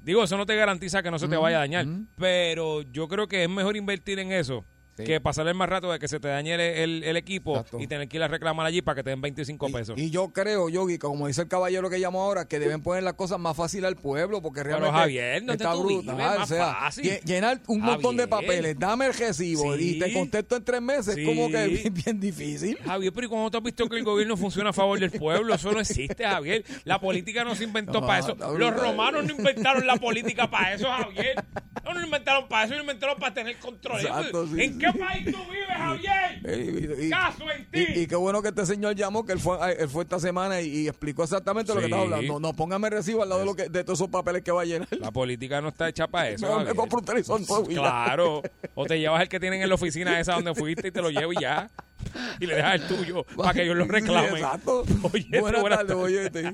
Digo, 0.04 0.24
eso 0.24 0.36
no 0.38 0.46
te 0.48 0.56
garantiza 0.56 1.04
que 1.04 1.12
no 1.12 1.20
se 1.20 1.28
te 1.28 1.38
vaya 1.38 1.58
a 1.58 1.60
dañar, 1.60 1.86
pero 2.18 2.82
yo 2.82 3.08
creo 3.08 3.28
que 3.28 3.44
es 3.44 3.50
mejor 3.50 3.78
invertir 3.78 4.18
en 4.18 4.32
eso 4.32 4.66
Sí. 5.02 5.06
que 5.06 5.22
pasarle 5.22 5.54
más 5.54 5.70
rato 5.70 5.92
de 5.92 6.00
que 6.00 6.08
se 6.08 6.20
te 6.20 6.28
dañe 6.28 6.54
el, 6.56 6.60
el- 6.62 7.04
el 7.04 7.18
equipo 7.18 7.58
Exacto. 7.58 7.80
y 7.80 7.88
tener 7.88 8.08
que 8.08 8.18
ir 8.18 8.24
a 8.24 8.28
reclamar 8.28 8.66
allí 8.66 8.82
para 8.82 8.96
que 8.96 9.04
te 9.04 9.10
den 9.12 9.22
25 9.22 9.70
Y- 9.70 9.72
pesos. 9.74 9.98
Y, 10.00 10.10
yo 10.10 10.30
creo, 10.34 10.70
Yogi, 10.70 10.98
como 10.98 11.28
dice 11.28 11.42
el 11.42 11.48
caballero 11.48 11.90
que 11.90 12.00
llamó 12.00 12.22
ahora, 12.24 12.46
que 12.48 12.60
deben 12.60 12.82
poner 12.82 13.04
las 13.04 13.14
cosas 13.14 13.40
más 13.40 13.56
fáciles 13.56 13.86
al 13.88 13.96
pueblo, 13.96 14.42
porque 14.42 14.62
Pero, 14.62 14.70
realmente 14.78 15.00
Javier, 15.00 15.40
¿dónde 15.46 15.54
está 15.54 15.74
vives? 15.74 15.86
brutal. 16.06 16.16
Más 16.18 16.40
o 16.40 16.46
sea, 16.54 16.74
fácil. 16.74 17.04
lle- 17.06 17.22
llenar 17.24 17.62
un 17.68 17.82
montón 17.82 18.18
de 18.18 18.28
papeles, 18.28 18.76
dame 18.80 19.08
el 19.08 19.14
recibo 19.14 19.76
Sí. 19.76 19.96
y 19.96 20.00
te 20.00 20.14
contesto 20.14 20.56
en 20.56 20.64
tres 20.64 20.82
meses, 20.82 21.16
Sí. 21.16 21.22
es 21.22 21.28
como 21.28 21.50
que 21.50 21.68
bien, 21.68 21.94
bien 21.94 22.20
difícil. 22.20 22.78
Javier, 22.86 23.12
pero 23.14 23.28
¿y 23.28 23.30
cuando 23.30 23.52
tú 23.52 23.58
has 23.58 23.64
visto 23.64 23.88
que 23.90 23.98
el 23.98 24.04
gobierno 24.04 24.38
funciona 24.38 24.70
a 24.70 24.74
favor 24.74 25.00
del 25.00 25.12
pueblo? 25.12 25.54
Eso 25.54 25.72
no 25.72 25.80
existe, 25.80 26.24
Javier. 26.26 26.64
La 26.84 27.00
política 27.00 27.44
no 27.44 27.56
se 27.56 27.64
inventó 27.64 28.02
No, 28.02 28.08
para 28.08 28.20
eso. 28.20 28.36
Los 28.36 28.54
brutal. 28.56 28.80
romanos 28.80 29.26
no 29.26 29.32
inventaron 29.32 29.86
la 29.86 29.96
política 29.98 30.50
para 30.50 30.74
eso, 30.74 30.88
Javier. 30.90 31.36
No, 31.84 31.94
no 31.94 32.00
lo 32.00 32.06
inventaron 32.06 32.48
para 32.48 32.66
eso, 32.66 32.76
lo 32.76 32.82
inventaron 32.82 33.18
para 33.18 33.34
tener 33.34 33.58
control. 33.58 34.00
Exacto, 34.02 34.44
¿En 34.56 34.74
sí. 34.74 34.78
Qué 34.94 35.00
país 35.00 35.26
tú 35.26 35.40
vives, 35.52 35.68
Javier? 35.78 37.00
Y, 37.00 37.06
y- 37.06 37.10
Caso 37.10 37.44
en 37.52 37.66
ti. 37.72 37.86
y- 37.96 38.00
y 38.02 38.08
qué 38.08 38.16
bueno 38.16 38.42
que 38.42 38.50
este 38.50 38.66
señor 38.66 38.96
llamó, 38.96 39.26
que 39.26 39.34
él 39.34 39.40
fue, 39.40 39.58
él 39.80 39.90
fue 39.90 40.04
esta 40.04 40.20
semana 40.20 40.62
y, 40.62 40.68
y 40.82 40.88
explicó 40.88 41.24
exactamente 41.24 41.74
lo 41.74 41.80
que 41.80 41.86
estaba 41.86 42.04
hablando. 42.04 42.40
No, 42.40 42.54
póngame 42.54 42.90
recibo 42.90 43.24
al 43.24 43.30
lado 43.30 43.42
de, 43.42 43.46
lo 43.46 43.56
que, 43.56 43.70
de 43.70 43.84
todos 43.84 44.00
esos 44.00 44.10
papeles 44.10 44.42
que 44.44 44.52
va 44.52 44.62
a 44.62 44.66
llenar. 44.66 44.88
La 45.00 45.12
política 45.12 45.62
no 45.62 45.70
está 45.70 45.88
hecha 45.90 46.08
para 46.08 46.30
eso. 46.30 46.48
No, 46.52 46.60
me 46.66 46.74
y 47.70 47.76
ya. 47.76 47.80
Claro. 47.82 48.42
O 48.76 48.86
te 48.86 49.00
llevas 49.00 49.22
el 49.22 49.30
que 49.30 49.40
tienen 49.40 49.62
en 49.62 49.70
la 49.70 49.76
oficina 49.76 50.20
esa 50.20 50.34
donde 50.34 50.56
fuiste 50.56 50.88
y 50.88 50.92
te 50.92 51.02
lo 51.02 51.10
llevo 51.10 51.34
y 51.34 51.38
ya. 51.42 51.70
Y 52.40 52.46
le 52.48 52.56
dejas 52.56 52.76
el 52.76 52.88
tuyo 52.88 53.24
para 53.38 53.54
que 53.54 53.64
ellos 53.64 53.76
lo 53.78 53.86
reclamen. 53.90 54.36
Exacto. 54.38 54.84
Oye, 55.14 55.40
Buenas 55.40 55.62
buenas 55.62 55.86
tardes. 55.88 56.54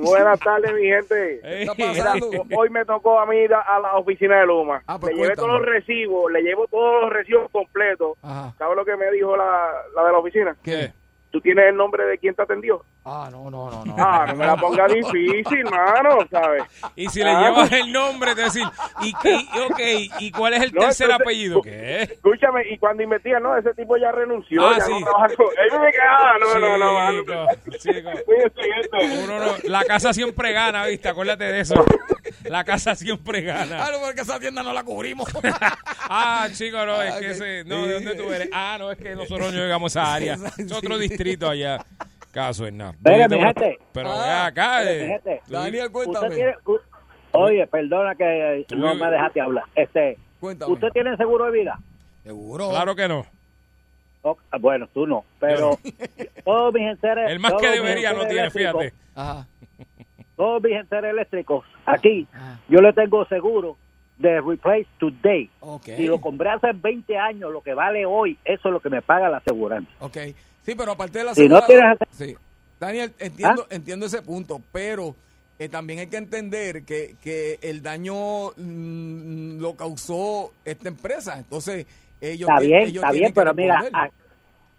Buenas 0.00 0.40
tardes, 0.40 0.72
mi 0.74 0.82
gente. 0.86 1.40
Está 1.62 1.74
pasando? 1.74 2.30
hoy 2.56 2.70
me 2.70 2.84
tocó 2.84 3.20
a 3.20 3.26
mí 3.26 3.36
ir 3.36 3.54
a, 3.54 3.60
a 3.60 3.80
la 3.80 3.96
oficina 3.96 4.40
de 4.40 4.46
Luma. 4.46 4.82
Ah, 4.86 4.98
pues 4.98 5.12
le 5.12 5.16
llevé 5.22 5.34
cuéntame. 5.34 5.48
todos 5.48 5.60
los 5.60 5.68
recibos, 5.68 6.32
le 6.32 6.42
llevo 6.42 6.66
todos 6.68 7.02
los 7.02 7.12
recibos 7.12 7.50
completos. 7.50 8.16
Ajá. 8.22 8.54
¿Sabes 8.58 8.76
lo 8.76 8.84
que 8.84 8.96
me 8.96 9.10
dijo 9.12 9.36
la, 9.36 9.70
la 9.94 10.04
de 10.04 10.12
la 10.12 10.18
oficina? 10.18 10.56
¿Qué? 10.62 10.92
¿Tú 11.30 11.40
tienes 11.40 11.66
el 11.68 11.76
nombre 11.76 12.04
de 12.04 12.18
quien 12.18 12.34
te 12.34 12.42
atendió? 12.42 12.84
Ah, 13.04 13.28
no, 13.30 13.50
no, 13.50 13.70
no, 13.70 13.84
no. 13.84 13.94
Ah, 13.98 14.26
no 14.28 14.34
me 14.36 14.46
la 14.46 14.56
ponga 14.56 14.86
difícil, 14.86 15.64
mano, 15.70 16.18
¿sabes? 16.30 16.62
Y 16.96 17.08
si 17.08 17.20
le 17.22 17.30
Ah. 17.30 17.40
llevas 17.42 17.72
el 17.72 17.92
nombre, 17.92 18.34
te 18.34 18.42
decir, 18.42 18.64
¿y, 19.00 19.08
y, 19.08 19.58
ok, 19.70 19.80
¿y 20.20 20.30
cuál 20.30 20.54
es 20.54 20.62
el 20.62 20.72
No, 20.74 20.80
tercer 20.82 21.06
entonces, 21.10 21.26
apellido? 21.26 21.62
¿Qué? 21.62 22.02
Escúchame, 22.02 22.62
y 22.70 22.78
cuando 22.78 23.02
investigan, 23.02 23.42
no, 23.42 23.56
ese 23.56 23.72
tipo 23.74 23.96
ya 23.96 24.12
renunció. 24.12 24.66
Ah, 24.66 24.74
ya 24.78 24.84
sí. 24.84 24.92
no 24.92 25.00
trabaja 25.06 25.34
con- 25.36 25.46
Él 25.46 25.80
me 25.80 25.90
queda, 25.92 26.18
ah, 26.18 26.34
no, 26.40 26.78
no, 26.78 27.12
no. 27.12 27.46
Chico, 27.78 28.10
chico. 28.24 28.98
Uno 29.24 29.38
no- 29.38 29.54
la 29.64 29.84
casa 29.84 30.12
siempre 30.12 30.52
gana, 30.52 30.86
¿viste? 30.86 31.08
Acuérdate 31.08 31.44
de 31.44 31.60
eso. 31.60 31.84
La 32.44 32.64
casa 32.64 32.94
siempre 32.94 33.40
gana. 33.42 33.84
Ah, 33.84 33.90
no, 33.92 34.00
porque 34.00 34.20
esa 34.22 34.38
tienda 34.38 34.62
no 34.62 34.72
la 34.72 34.82
cubrimos. 34.82 35.28
Ah, 36.10 36.48
chico, 36.54 36.86
no, 36.86 37.02
es 37.02 37.12
Ah, 37.14 37.18
que 37.20 37.26
ok. 37.26 37.32
ese, 37.32 37.64
no, 37.66 37.86
¿de 37.86 37.92
dónde 37.94 38.14
tú 38.14 38.32
eres? 38.32 38.48
Ah, 38.50 38.76
no, 38.78 38.90
es 38.90 38.96
que 38.96 39.14
nosotros 39.14 39.52
no 39.52 39.60
llegamos 39.60 39.94
a 39.94 40.00
esa 40.00 40.14
área. 40.14 40.38
Es 40.56 40.72
otro 40.72 40.96
distrito 41.18 41.48
allá. 41.48 41.78
Caso 42.30 42.66
es 42.66 42.72
nada. 42.72 42.94
Pero- 43.02 43.38
gente. 43.40 43.78
Pero 43.92 44.10
Ah, 44.10 44.46
acá, 44.46 44.84
eh, 44.90 45.20
Daniel, 45.48 45.90
cuéntame. 45.90 46.34
tiene- 46.34 46.54
u- 46.66 46.78
oye, 47.32 47.66
perdona 47.66 48.14
que 48.14 48.64
Tú- 48.68 48.76
no 48.76 48.94
me 48.94 49.10
dejaste 49.10 49.40
hablar. 49.40 49.64
Este, 49.74 50.18
Cuéntame. 50.38 50.72
¿Usted 50.72 50.88
tiene 50.92 51.16
seguro 51.16 51.46
de 51.46 51.50
vida? 51.58 51.78
Seguro. 52.22 52.68
Claro 52.70 52.94
que 52.94 53.08
no. 53.08 53.26
Oh, 54.22 54.36
bueno, 54.60 54.86
tú 54.92 55.06
no, 55.06 55.24
pero 55.40 55.78
todos 56.44 56.74
mis 56.74 56.82
enseres... 56.82 57.30
El 57.30 57.38
más 57.40 57.54
que 57.54 57.68
debería 57.68 58.12
no 58.12 58.26
tiene, 58.26 58.46
eléctricos- 58.48 58.52
fíjate. 58.52 58.92
Ajá. 59.14 59.46
Todos 60.36 60.62
mis 60.62 60.72
enseres 60.74 61.10
eléctricos, 61.12 61.64
aquí, 61.86 62.26
Ajá. 62.32 62.60
yo 62.68 62.80
le 62.80 62.92
tengo 62.92 63.24
seguro 63.26 63.76
de 64.18 64.40
Replace 64.40 64.86
Today. 64.98 65.50
Ok. 65.60 65.84
Si 65.96 66.06
lo 66.06 66.20
compré 66.20 66.50
hace 66.50 66.72
20 66.72 67.16
años, 67.16 67.52
lo 67.52 67.62
que 67.62 67.74
vale 67.74 68.04
hoy, 68.06 68.36
eso 68.44 68.68
es 68.68 68.72
lo 68.72 68.80
que 68.80 68.90
me 68.90 69.02
paga 69.02 69.28
la 69.28 69.38
aseguranza. 69.38 69.90
Ok. 70.00 70.16
Sí, 70.68 70.74
pero 70.76 70.92
aparte 70.92 71.20
de 71.20 71.24
la 71.24 71.34
Si 71.34 71.48
no 71.48 71.62
tienes- 71.62 71.96
Sí. 72.10 72.36
Daniel, 72.78 73.10
entiendo, 73.18 73.62
¿Ah? 73.70 73.74
entiendo 73.74 74.04
ese 74.04 74.20
punto, 74.20 74.60
pero 74.70 75.16
eh, 75.58 75.70
también 75.70 75.98
hay 76.00 76.08
que 76.08 76.18
entender 76.18 76.82
que, 76.84 77.16
que 77.22 77.58
el 77.62 77.82
daño 77.82 78.50
mm, 78.54 79.60
lo 79.60 79.74
causó 79.76 80.52
esta 80.66 80.88
empresa. 80.88 81.38
Entonces, 81.38 81.86
ellos 82.20 82.50
Está 82.50 82.60
bien, 82.60 82.82
ellos 82.82 83.02
está 83.02 83.12
bien, 83.12 83.32
pero 83.32 83.54
mira, 83.54 83.82
a- 83.94 84.10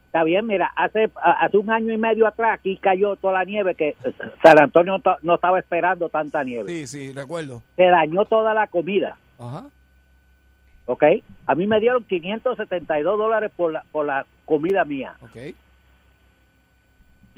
está 0.06 0.24
bien, 0.24 0.46
mira, 0.46 0.72
hace 0.76 1.10
hace 1.16 1.58
un 1.58 1.72
año 1.72 1.92
y 1.92 1.98
medio 1.98 2.28
atrás 2.28 2.60
aquí 2.60 2.78
cayó 2.78 3.16
toda 3.16 3.34
la 3.34 3.44
nieve 3.46 3.74
que 3.74 3.90
eh, 3.90 4.14
San 4.44 4.60
Antonio 4.62 4.94
no, 4.94 5.00
ta- 5.02 5.18
no 5.24 5.34
estaba 5.36 5.58
esperando 5.58 6.08
tanta 6.10 6.44
nieve. 6.44 6.70
Sí, 6.72 6.86
sí, 6.86 7.14
recuerdo. 7.14 7.64
Se 7.78 7.86
dañó 7.86 8.26
toda 8.26 8.54
la 8.54 8.68
comida, 8.68 9.18
Ajá. 9.40 9.66
¿ok? 10.86 11.04
A 11.48 11.56
mí 11.56 11.66
me 11.66 11.80
dieron 11.80 12.04
572 12.04 13.18
dólares 13.18 13.52
por 13.58 13.72
la, 13.74 13.84
por 13.92 14.06
la 14.06 14.28
comida 14.46 14.86
mía. 14.86 15.16
Ok. 15.22 15.56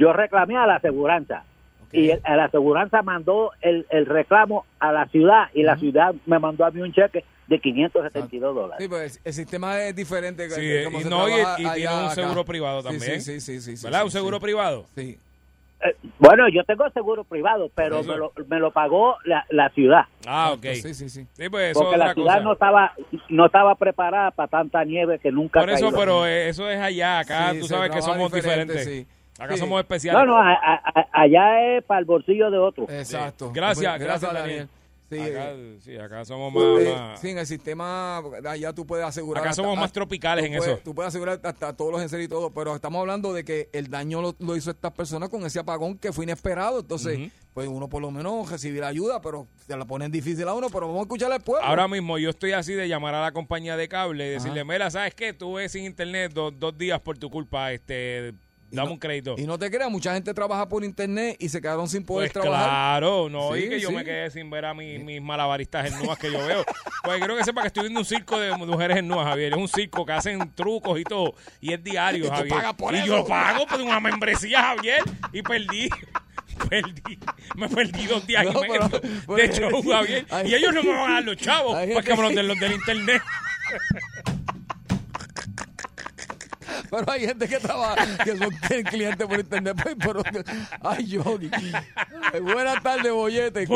Yo 0.02 0.14
reclamé 0.14 0.58
a 0.58 0.66
la 0.66 0.76
aseguranza 0.78 1.44
y 1.92 2.10
el- 2.10 2.22
a 2.24 2.36
la 2.36 2.46
aseguranza 2.46 3.04
mandó 3.04 3.52
el, 3.62 3.86
el 3.92 4.08
reclamo 4.08 4.66
a 4.80 4.92
la 4.92 5.06
ciudad 5.08 5.50
y 5.54 5.62
la 5.62 5.78
ciudad 5.78 6.16
me 6.26 6.40
mandó 6.40 6.66
a 6.66 6.72
mí 6.72 6.82
un 6.82 6.92
cheque 6.92 7.24
de 7.48 7.60
572 7.60 8.56
dólares. 8.56 8.78
Sí, 8.84 8.88
pues 8.90 9.22
el 9.24 9.34
sistema 9.34 9.80
es 9.84 9.96
diferente. 9.96 10.48
que- 10.48 10.56
Sí, 10.56 10.62
que 10.62 10.84
como 10.86 11.00
y 11.00 11.04
se 11.04 11.10
no, 11.10 11.30
y, 11.30 11.34
trabaja 11.34 11.60
y 11.62 11.66
tiene 11.82 11.94
un 11.94 12.06
acá. 12.06 12.16
seguro 12.16 12.46
privado 12.46 12.82
también. 12.82 13.22
Sí, 13.22 13.40
sí, 13.40 13.60
sí. 13.60 13.76
sí, 13.78 13.84
¿Verdad? 13.86 14.00
sí, 14.00 14.06
¿Un 14.06 14.12
sí. 14.12 14.18
seguro 14.18 14.40
privado? 14.40 14.86
Sí. 14.96 15.20
Eh, 15.84 15.96
bueno, 16.20 16.48
yo 16.50 16.64
tengo 16.64 16.88
seguro 16.92 17.24
privado, 17.24 17.70
pero 17.76 18.04
me 18.04 18.16
lo, 18.16 18.32
me 18.48 18.60
lo 18.60 18.72
pagó 18.72 19.18
la, 19.26 19.46
la 19.50 19.70
ciudad. 19.70 20.06
Ah, 20.28 20.52
ok. 20.54 20.64
Sí, 20.76 20.94
sí, 20.94 21.10
sí. 21.10 21.26
Sí, 21.34 21.50
pues 21.50 21.72
eso 21.72 21.80
Porque 21.82 21.96
es 21.96 22.00
la 22.00 22.06
otra 22.06 22.14
ciudad 22.14 22.34
cosa. 22.36 22.44
no 22.44 22.54
estaba 22.54 22.94
no 23.30 23.46
estaba 23.48 23.76
preparada 23.76 24.32
para 24.32 24.48
tanta 24.48 24.84
nieve 24.86 25.20
que 25.20 25.32
nunca 25.32 25.60
Por 25.60 25.70
eso, 25.72 25.86
caído. 25.88 26.00
pero 26.00 26.26
eh, 26.28 26.50
eso 26.50 26.70
es 26.70 26.80
allá. 26.80 27.20
Acá 27.20 27.52
Sí, 27.54 27.60
tú 27.62 27.68
sabes 27.68 27.92
que 27.92 28.02
somos 28.02 28.32
diferente, 28.32 28.74
diferentes. 28.74 29.08
sí. 29.08 29.21
Acá 29.44 29.54
Sí. 29.54 29.60
somos 29.60 29.80
especiales. 29.80 30.20
no, 30.22 30.26
no, 30.26 30.38
a- 30.38 31.08
allá 31.12 31.78
es 31.78 31.84
para 31.84 32.00
el 32.00 32.06
bolsillo 32.06 32.50
de 32.52 32.58
otro. 32.58 32.84
Exacto. 32.90 33.48
Sí. 33.48 33.52
Gracias, 33.56 33.92
Pues, 33.98 34.04
gracias, 34.08 34.34
Daniel. 34.34 34.70
Sí, 35.10 35.20
acá, 35.20 35.50
eh, 35.52 35.78
sí, 35.82 35.98
acá 35.98 36.24
somos 36.24 36.54
eh, 36.80 36.94
más... 36.96 37.02
más- 37.02 37.20
sí, 37.20 37.32
en 37.32 37.38
el 37.40 37.46
sistema, 37.46 38.20
allá 38.48 38.72
tú 38.72 38.86
puedes 38.88 39.06
asegurar. 39.06 39.42
acá 39.42 39.50
hasta- 39.50 39.62
somos 39.62 39.78
más 39.78 39.92
tropicales 39.92 40.46
en 40.46 40.56
puedes- 40.56 40.74
eso. 40.76 40.82
Tú 40.86 40.96
puedes 40.96 41.10
asegurar 41.10 41.38
hasta 41.44 41.76
todos 41.76 41.92
los 41.92 42.02
enseres 42.02 42.28
y 42.28 42.30
todo, 42.30 42.50
pero 42.52 42.74
estamos 42.76 43.02
hablando 43.02 43.34
de 43.34 43.44
que 43.44 43.68
el 43.74 43.90
daño 43.90 44.22
lo, 44.22 44.36
lo 44.40 44.56
hizo 44.56 44.72
estas 44.72 44.94
personas 44.94 45.28
con 45.28 45.46
ese 45.46 45.60
apagón 45.60 45.98
que 45.98 46.14
fue 46.14 46.24
inesperado. 46.24 46.80
Entonces, 46.80 47.30
pues 47.54 47.68
uno 47.68 47.90
por 47.90 48.02
lo 48.02 48.10
menos 48.10 48.50
recibir 48.50 48.86
ayuda, 48.86 49.20
pero 49.22 49.48
se 49.68 49.76
la 49.76 49.84
ponen 49.84 50.14
difícil 50.14 50.48
a 50.48 50.54
uno, 50.54 50.68
pero 50.70 50.88
vamos 50.88 51.00
a 51.00 51.02
escuchar 51.02 51.30
al 51.30 51.42
pueblo. 51.42 51.68
Ahora 51.68 51.90
mismo 51.90 52.18
yo 52.18 52.30
estoy 52.30 52.54
así 52.54 52.72
de 52.74 52.88
llamar 52.88 53.14
a 53.14 53.22
la 53.22 53.34
compañía 53.34 53.76
de 53.76 53.90
cable 53.90 54.28
y 54.28 54.30
decirle, 54.30 54.64
mira, 54.64 54.90
¿sabes 54.92 55.14
qué? 55.14 55.34
Tuve 55.34 55.68
sin 55.68 55.84
internet 55.84 56.32
dos, 56.34 56.54
dos 56.58 56.78
días 56.78 57.02
por 57.02 57.18
tu 57.18 57.30
culpa, 57.30 57.74
este, 57.74 58.32
dame 58.72 58.88
no- 58.88 58.94
un 58.94 59.00
crédito. 59.00 59.36
Y 59.38 59.44
no 59.46 59.60
te 59.60 59.70
creas, 59.70 59.90
mucha 59.92 60.14
gente 60.14 60.34
trabaja 60.34 60.68
por 60.68 60.84
internet 60.84 61.36
y 61.40 61.50
se 61.50 61.62
quedaron 61.62 61.88
sin 61.88 62.04
poder 62.06 62.32
Pues 62.32 62.42
trabajar. 62.44 62.70
claro, 62.70 63.30
no, 63.30 63.54
Sí, 63.54 63.64
y 63.66 63.70
que 63.70 63.80
yo 63.80 63.92
me 63.92 64.04
quedé 64.04 64.30
sin 64.32 64.50
ver 64.50 64.66
a 64.66 64.74
mi- 64.74 64.98
mis 65.00 65.22
malabaristas 65.22 65.92
en 65.92 66.00
que 66.18 66.32
yo 66.32 66.46
veo. 66.46 66.64
Pues 67.04 67.18
quiero 67.20 67.36
que 67.38 67.44
sepa 67.44 67.62
que 67.62 67.68
estoy 67.68 67.84
viendo 67.84 68.00
un 68.00 68.06
circo 68.06 68.40
de 68.40 68.56
mujeres 68.58 68.98
en 68.98 69.10
Javier. 69.10 69.54
Es 69.54 69.58
un 69.60 69.68
circo 69.68 70.06
que 70.06 70.14
hacen 70.14 70.52
trucos 70.56 71.00
y 71.00 71.04
todo. 71.04 71.36
Y 71.60 71.74
es 71.74 71.84
diario, 71.84 72.26
Y 72.26 72.28
tú 72.30 72.34
Javier. 72.34 72.56
pagas 72.56 72.74
por 72.76 72.94
y 72.94 72.98
eso. 73.00 73.08
yo 73.08 73.26
pago 73.26 73.66
por 73.68 73.82
una 73.82 74.00
membresía, 74.00 74.62
Javier. 74.62 75.02
Y 75.34 75.42
perdí. 75.42 75.90
Perdí, 76.70 77.18
me 77.56 77.68
perdí 77.70 78.06
dos 78.06 78.28
días 78.28 78.46
No, 78.46 78.64
y 78.64 78.70
medio 78.70 78.88
de 79.36 79.50
show, 79.52 79.82
Javier. 79.90 80.26
Hay- 80.30 80.52
y 80.52 80.54
ellos 80.56 80.74
no 80.76 80.84
me 80.84 80.92
van 80.92 81.10
a 81.10 81.14
dar 81.16 81.24
los 81.24 81.38
chavos, 81.38 81.76
pues 81.92 82.06
que 82.06 82.16
me 82.16 82.22
los 82.22 82.36
den 82.36 82.48
los 82.48 82.60
del 82.60 82.74
internet. 82.74 83.22
Pero 86.90 87.12
hay 87.12 87.22
gente 87.28 87.48
que 87.48 87.58
trabaja, 87.60 87.96
que 88.24 88.38
son 88.38 88.50
clientes 88.86 89.28
por 89.28 89.40
internet. 89.40 89.76
pues, 89.82 89.96
Pero, 90.00 90.24
ay, 90.84 91.06
Yogi. 91.08 91.52
Ay, 92.34 92.40
Buenas 92.42 92.82
tardes, 92.84 93.12
Bollete. 93.12 93.66
Sí, 93.66 93.74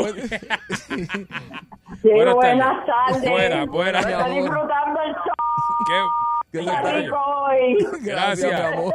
Buenas 2.10 2.34
buenas, 2.34 2.86
tardes. 2.86 3.30
Buenas, 3.30 3.66
buenas. 3.68 4.06
Estoy 4.06 4.34
disfrutando 4.40 5.00
el 5.02 5.12
show. 5.12 5.34
¿Qué? 5.86 6.02
Rico 6.52 7.16
hoy. 7.18 7.76
Gracias, 8.02 8.52
mi 8.52 8.66
amor. 8.74 8.94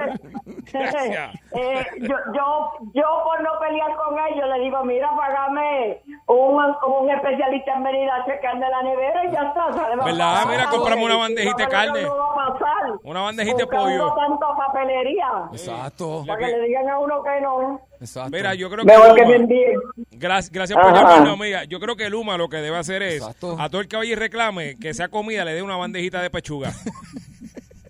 Gracias. 0.72 1.32
Eh, 1.54 1.86
yo, 2.00 2.16
yo, 2.34 2.72
yo 2.94 3.04
por 3.26 3.44
no 3.44 3.50
pelear 3.60 3.94
con 3.98 4.18
ellos 4.18 4.48
le 4.56 4.64
digo, 4.64 4.86
mira, 4.86 5.10
pagame 5.18 6.02
un, 6.28 6.64
un 6.64 7.10
especialista 7.12 7.74
en 7.74 7.84
venir 7.84 8.10
a 8.10 8.24
checarme 8.26 8.70
la 8.70 8.82
nevera 8.84 9.26
y 9.26 9.32
ya 9.34 9.42
está. 9.50 9.74
¿sabes? 9.74 9.98
¿Verdad? 9.98 10.46
Mira, 10.48 10.64
vamos, 10.66 10.78
compramos 10.78 11.06
una 11.06 11.18
bandejita 11.18 11.64
de 11.64 11.68
carne. 11.68 12.02
No 12.04 12.16
va 12.16 12.46
a 12.46 12.54
pasar. 12.54 12.92
Una 13.04 13.22
bandejita 13.22 13.58
de 13.58 13.68
pollo. 13.68 14.14
tanto 14.16 14.46
papelería. 14.56 15.28
Exacto. 15.52 16.24
Para 16.26 16.40
que 16.40 16.58
le 16.58 16.68
digan 16.68 16.90
a 16.90 17.00
uno 17.00 17.22
que 17.22 17.42
no. 17.42 17.82
Exacto. 18.00 18.32
Mira, 18.32 18.54
yo 18.56 18.70
creo 18.70 18.86
que 18.86 18.92
que 18.92 18.98
me 18.98 19.08
Luma, 19.08 19.36
envíen. 19.36 19.80
gracias, 20.12 20.52
gracias 20.54 20.80
por 20.80 20.94
llamarnos, 20.94 21.34
amiga. 21.34 21.66
Yo 21.66 21.82
creo 21.82 21.98
que 21.98 22.10
Luma 22.10 22.38
lo 22.38 22.48
que 22.48 22.58
debe 22.58 22.78
hacer 22.78 23.04
es 23.04 23.16
Exacto. 23.16 23.58
a 23.60 23.68
todo 23.68 23.82
el 23.82 23.90
que 23.90 23.98
vaya 23.98 24.12
y 24.14 24.16
reclame 24.16 24.78
que 24.80 24.94
sea 24.94 25.10
comida 25.10 25.44
le 25.44 25.54
dé 25.54 25.62
una 25.62 25.76
bandejita 25.76 26.22
de 26.22 26.30
pechuga. 26.30 26.72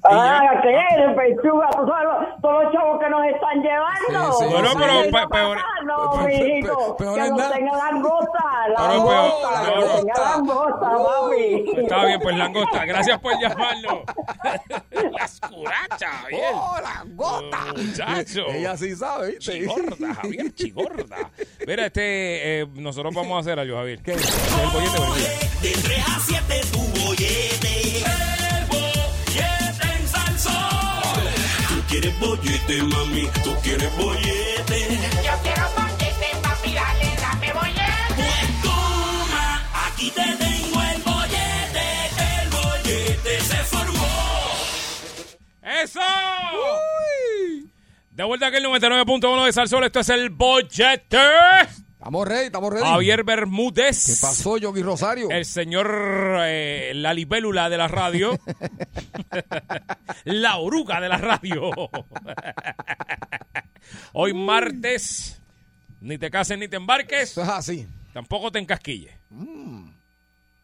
Ah, 0.04 0.41
¿qué 0.64 0.72
es? 0.72 1.16
Pechuga, 1.16 1.70
tú 1.72 1.86
sabes 1.88 2.06
lo- 2.06 2.41
todos 2.41 2.64
los 2.64 2.74
chavos 2.74 2.99
que 2.99 3.10
nos 3.10 3.26
están 3.26 3.62
llevando. 3.62 4.34
Sí, 4.34 4.45
sí, 4.45 4.52
Bueno, 4.52 4.70
sí. 4.70 4.78
pero 4.80 4.93
no, 4.93 5.30
peor- 5.30 5.58
No, 5.86 6.12
pe- 6.12 6.18
pe- 6.18 6.43
mijito, 6.43 6.95
peor 6.97 7.16
que 7.16 7.22
es 7.26 7.30
no 7.32 7.38
nada. 7.38 7.54
tenga 7.56 7.78
langosta, 7.78 8.43
Pero 8.66 8.76
peor- 8.78 8.89
langosta, 8.89 9.49
no, 9.52 9.74
que 9.74 9.80
no. 9.80 9.95
tenga 9.95 10.30
langosta, 10.32 10.89
papi. 10.89 11.72
Está 11.84 12.06
bien, 12.06 12.20
pues 12.22 12.36
langosta. 12.38 12.86
Gracias 12.86 13.20
por 13.20 13.39
llamarnos. 13.39 13.99
Las 15.20 15.39
curachas, 15.41 16.10
Javier. 16.22 16.41
¡Oh, 16.54 16.76
la 16.82 17.04
gota! 17.14 17.58
Muchacho. 17.76 18.45
Ella 18.49 18.78
sí 18.78 18.95
sabe, 18.95 19.28
¿viste? 19.36 19.52
Chigorda, 19.60 20.14
Javier, 20.16 20.54
chigorda. 20.56 21.18
Mira, 21.68 21.86
este, 21.86 22.62
eh, 22.62 22.68
nosotros 22.74 23.14
vamos 23.14 23.38
a 23.38 23.39
hacer 23.41 23.60
algo, 23.60 23.78
Javier. 23.78 24.02
¿Qué? 24.02 24.14
El 24.14 24.20
bollete, 24.74 24.99
bollete. 24.99 25.49
De 25.62 25.74
3 25.84 26.06
a 26.08 26.20
7 26.20 26.62
tu 26.72 26.80
bollete. 27.06 28.11
Quieres 32.02 32.20
bollete, 32.20 32.84
mami. 32.84 33.28
Tú 33.43 33.56
quieres 33.62 33.95
bollete. 33.95 34.99
Yo 35.24 35.34
quiero 35.43 35.70
bollete, 35.76 36.28
papi, 36.41 36.74
dale, 36.74 37.16
dame 37.22 37.54
bollete. 37.54 38.14
Pues 38.16 38.62
toma, 38.64 39.70
aquí 39.88 40.12
te 40.12 40.22
tengo 40.22 40.82
el 40.82 41.02
bollete. 41.04 41.86
El 42.41 42.49
bollete 42.49 43.41
se 43.41 43.58
formó. 43.66 44.08
¡Eso! 45.62 45.99
De 48.12 48.24
vuelta 48.24 48.47
aquí 48.47 48.58
el 48.58 48.66
99.1 48.66 49.45
de 49.45 49.54
Salsol. 49.54 49.84
Esto 49.84 49.99
es 49.99 50.10
el 50.10 50.30
bollete. 50.30 51.18
Estamos 52.02 52.28
ready, 52.28 52.45
estamos 52.47 52.74
ready. 52.74 52.84
Javier 52.84 53.24
Bermúdez. 53.24 54.06
¿Qué 54.08 54.26
pasó, 54.26 54.58
Yogi 54.58 54.82
Rosario? 54.82 55.30
El 55.30 55.45
señor 55.45 55.88
eh, 56.47 56.93
la 56.95 57.14
libélula 57.14 57.70
de 57.70 57.78
la 57.78 57.88
radio. 57.88 58.39
la 60.24 60.58
oruga 60.58 60.99
de 60.99 61.10
la 61.10 61.20
radio. 61.20 61.70
Hoy 64.14 64.34
martes. 64.34 65.39
Ni 65.99 66.18
te 66.18 66.32
cases 66.32 66.58
ni 66.58 66.68
te 66.68 66.78
embarques. 66.78 67.34
Eso 67.34 67.43
es 67.43 67.49
así. 67.49 67.88
Tampoco 68.14 68.52
te 68.52 68.58
encasquilles. 68.58 69.14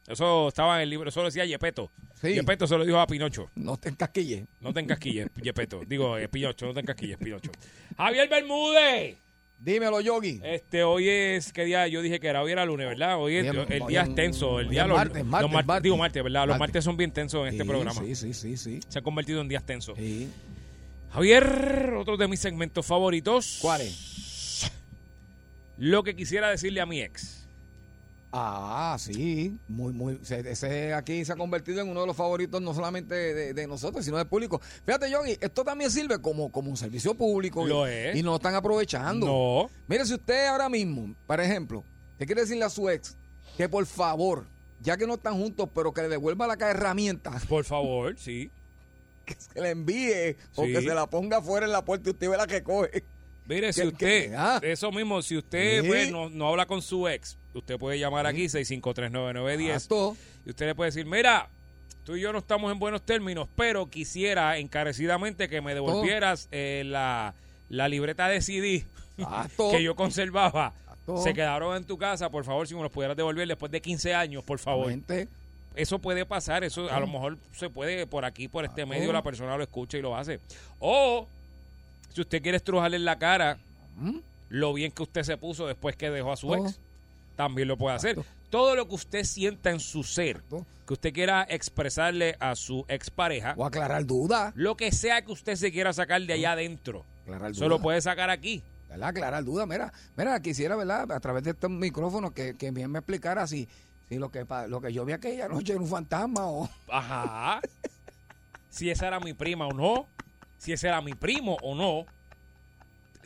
Eso 0.08 0.48
estaba 0.48 0.78
en 0.78 0.82
el 0.82 0.90
libro. 0.90 1.10
Eso 1.10 1.20
lo 1.20 1.28
decía 1.28 1.46
Yepeto. 1.46 1.92
Sí. 2.20 2.34
Yepeto 2.34 2.66
se 2.66 2.80
lo 2.80 2.84
dijo 2.84 3.00
a 3.00 3.06
Pinocho. 3.06 3.52
No 3.54 3.78
te 3.78 3.90
encasquilles. 3.90 4.48
No 4.60 4.74
te 4.74 4.80
encasquilles, 4.80 5.30
Yepeto. 5.36 5.82
Digo, 5.86 6.18
eh, 6.18 6.30
Pinocho, 6.30 6.66
no 6.66 6.74
te 6.74 6.80
encasquilles, 6.80 7.20
Pinocho. 7.20 7.52
Javier 7.96 8.28
Bermúdez. 8.28 9.27
Dímelo, 9.60 10.00
Yogi. 10.02 10.40
Este, 10.44 10.84
hoy 10.84 11.10
es, 11.10 11.52
¿qué 11.52 11.66
día? 11.66 11.88
Yo 11.88 12.02
dije 12.02 12.20
que 12.20 12.28
era 12.28 12.44
hoy 12.44 12.52
era 12.52 12.64
lunes, 12.66 12.88
¿verdad? 12.88 13.18
Hoy 13.18 13.38
es, 13.38 13.46
el 13.48 13.88
día 13.88 14.04
es- 14.04 14.16
tenso. 14.16 14.60
El 14.60 14.70
día 14.70 14.86
los- 14.86 14.96
martes, 14.98 15.18
los 15.18 15.26
martes, 15.28 15.52
martes, 15.52 15.66
martes. 15.68 15.84
Digo 15.84 15.98
martes, 15.98 16.24
¿verdad? 16.24 16.42
Los 16.42 16.48
Martes. 16.50 16.60
martes 16.60 16.84
son 16.84 16.96
bien 16.98 17.12
tensos 17.12 17.42
en 17.48 17.54
este 17.54 17.66
programa. 17.66 18.00
Sí, 18.02 18.16
sí, 18.16 18.34
sí, 18.34 18.56
sí. 18.56 18.80
Se 18.88 19.00
han 19.00 19.04
convertido 19.04 19.42
en 19.42 19.48
días 19.48 19.66
tensos. 19.66 19.98
Sí. 19.98 20.30
Javier, 21.12 21.94
otro 21.98 22.18
de 22.18 22.28
mis 22.28 22.40
segmentos 22.40 22.86
favoritos. 22.86 23.58
¿Cuál 23.62 23.82
es? 23.82 24.72
Lo 25.78 26.04
que 26.04 26.16
quisiera 26.16 26.50
decirle 26.50 26.80
a 26.82 26.86
mi 26.86 27.02
ex. 27.02 27.37
Ah, 28.32 28.98
sí, 29.00 29.58
muy, 29.68 29.94
muy. 29.94 30.20
se- 30.24 30.50
Ese 30.52 30.94
aquí 30.94 31.24
se 31.24 31.32
ha 31.32 31.36
convertido 31.36 31.82
en 31.82 31.90
uno 31.90 32.02
de 32.02 32.08
los 32.08 32.16
favoritos 32.16 32.62
no 32.62 32.74
solamente 32.74 33.16
de, 33.16 33.54
de 33.54 33.68
nosotros, 33.68 34.04
sino 34.04 34.18
del 34.18 34.28
público. 34.28 34.60
Fíjate, 34.86 35.10
Yogi, 35.10 35.38
esto 35.40 35.64
también 35.64 35.90
sirve 35.90 36.20
como, 36.20 36.52
como 36.52 36.70
un 36.70 36.78
servicio 36.78 37.16
público. 37.16 37.66
y- 37.66 37.70
Lo 37.70 37.88
es. 37.88 38.16
Y 38.16 38.24
no 38.24 38.32
lo 38.32 38.36
están 38.36 38.56
aprovechando. 38.56 39.26
No. 39.26 39.70
Mire, 39.88 40.06
si 40.06 40.14
usted 40.16 40.48
ahora 40.48 40.68
mismo, 40.70 41.16
por 41.26 41.40
ejemplo, 41.40 41.84
te 42.18 42.26
quiere 42.26 42.42
decirle 42.42 42.66
a 42.66 42.70
su 42.70 42.90
ex 42.90 43.16
que 43.56 43.70
por 43.70 43.86
favor, 43.86 44.46
ya 44.82 44.98
que 44.98 45.08
no 45.08 45.14
están 45.16 45.36
juntos, 45.36 45.70
pero 45.74 45.94
que 45.94 46.02
le 46.04 46.10
devuelva 46.10 46.48
la 46.48 46.54
herramienta, 46.70 47.32
Por 47.48 47.64
favor, 47.64 48.16
sí. 48.20 48.52
que 49.26 49.36
se 49.36 49.60
la 49.60 49.70
envíe 49.70 50.36
o 50.56 50.64
que 50.64 50.82
se 50.82 50.94
la 50.94 51.10
ponga 51.10 51.38
afuera 51.38 51.66
en 51.66 51.72
la 51.72 51.84
puerta 51.84 52.10
y 52.10 52.12
usted 52.14 52.30
ve 52.30 52.38
la 52.38 52.46
que 52.48 52.62
coge. 52.62 53.04
Mire, 53.48 53.72
si 53.74 53.82
¿Qué- 53.82 53.88
usted? 53.88 54.34
Ah. 54.36 54.60
eso 54.62 54.92
mismo, 54.92 55.22
si 55.22 55.38
usted 55.38 55.86
pues, 55.88 56.12
no, 56.12 56.30
no 56.30 56.50
habla 56.50 56.66
con 56.66 56.82
su 56.82 57.08
ex, 57.08 57.38
usted 57.54 57.78
puede 57.78 57.98
llamar 57.98 58.26
aquí 58.26 58.46
6539910 58.50 59.62
Exacto. 59.72 60.18
y 60.46 60.50
usted 60.50 60.66
le 60.68 60.76
puede 60.76 60.90
decir, 60.90 61.06
mira, 61.06 61.50
tú 62.04 62.16
y 62.16 62.22
yo 62.22 62.32
no 62.34 62.40
estamos 62.40 62.72
en 62.72 62.80
buenos 62.80 63.06
términos, 63.06 63.48
pero 63.56 63.90
quisiera 63.90 64.58
encarecidamente 64.58 65.48
que 65.50 65.62
me 65.62 65.74
devolvieras 65.74 66.50
eh, 66.52 66.84
la, 66.86 67.36
la 67.70 67.88
libreta 67.88 68.28
de 68.28 68.42
CD 68.42 68.86
que 69.72 69.82
yo 69.84 69.96
conservaba. 69.96 70.74
Exacto. 70.82 71.18
Se 71.24 71.34
quedaron 71.34 71.76
en 71.78 71.86
tu 71.86 71.98
casa, 71.98 72.30
por 72.30 72.44
favor, 72.44 72.68
si 72.68 72.76
me 72.76 72.82
los 72.82 72.92
pudieras 72.92 73.16
devolver 73.16 73.48
después 73.48 73.72
de 73.72 73.82
15 73.82 74.14
años, 74.14 74.44
por 74.44 74.60
favor. 74.60 74.94
Eso 75.74 76.00
puede 76.00 76.26
pasar, 76.26 76.64
eso 76.64 76.92
a 76.92 77.00
lo 77.00 77.06
mejor 77.08 77.38
se 77.52 77.70
puede 77.70 78.08
por 78.08 78.26
aquí, 78.26 78.48
por 78.48 78.66
este 78.66 78.86
medio, 78.86 79.14
la 79.14 79.22
persona 79.22 79.56
lo 79.56 79.64
escucha 79.64 79.98
y 79.98 80.02
lo 80.02 80.18
hace. 80.18 80.40
O 80.80 81.28
si 82.18 82.22
usted 82.22 82.42
quiere 82.42 82.58
estrujarle 82.58 82.98
en 82.98 83.06
la 83.06 83.20
cara 83.20 83.60
¿Mm? 83.96 84.18
lo 84.50 84.74
bien 84.74 84.92
que 84.92 85.04
usted 85.04 85.22
se 85.22 85.38
puso 85.38 85.68
después 85.68 85.96
que 85.96 86.10
dejó 86.10 86.32
a 86.32 86.36
su 86.36 86.52
ex, 86.56 86.80
también 87.36 87.68
lo 87.68 87.78
puede 87.78 87.96
hacer. 87.96 88.20
Todo 88.50 88.76
lo 88.76 88.88
que 88.88 88.96
usted 88.96 89.24
sienta 89.24 89.70
en 89.70 89.80
su 89.80 90.02
ser, 90.04 90.42
que 90.88 90.94
usted 90.94 91.14
quiera 91.14 91.46
expresarle 91.48 92.36
a 92.40 92.56
su 92.56 92.86
expareja, 92.88 93.54
O 93.56 93.66
aclarar 93.66 94.04
dudas. 94.08 94.52
lo 94.56 94.76
que 94.76 94.92
sea 94.92 95.22
que 95.22 95.32
usted 95.32 95.56
se 95.58 95.72
quiera 95.72 95.94
sacar 95.94 96.20
de 96.24 96.34
allá 96.34 96.54
adentro, 96.54 97.06
Aclarar 97.22 97.54
se 97.54 97.62
lo 97.62 97.68
dudas. 97.76 97.82
puede 97.84 98.02
sacar 98.02 98.32
aquí. 98.32 98.64
¿verdad? 98.90 99.10
Aclarar 99.10 99.44
dudas. 99.44 99.68
Mira, 99.68 99.94
mira, 100.16 100.40
quisiera, 100.42 100.76
¿verdad? 100.76 101.12
A 101.12 101.20
través 101.20 101.44
de 101.44 101.52
estos 101.52 101.70
micrófonos 101.70 102.32
que, 102.32 102.56
que 102.56 102.72
bien 102.72 102.90
me 102.90 102.98
explicara 102.98 103.46
si, 103.46 103.68
si 104.10 104.16
lo 104.16 104.32
que 104.32 104.44
lo 104.70 104.82
que 104.82 104.92
yo 104.92 105.06
vi 105.06 105.14
aquella 105.14 105.48
noche 105.48 105.74
era 105.74 105.82
un 105.82 105.88
fantasma 105.88 106.48
o... 106.48 106.68
Ajá. 106.90 107.62
si 108.72 108.90
esa 108.90 109.06
era 109.08 109.20
mi 109.20 109.34
prima 109.36 109.68
o 109.68 109.74
no, 109.74 110.08
si 110.58 110.74
ese 110.74 110.88
era 110.88 111.02
mi 111.02 111.14
primo 111.14 111.58
o 111.62 111.76
no. 111.76 112.06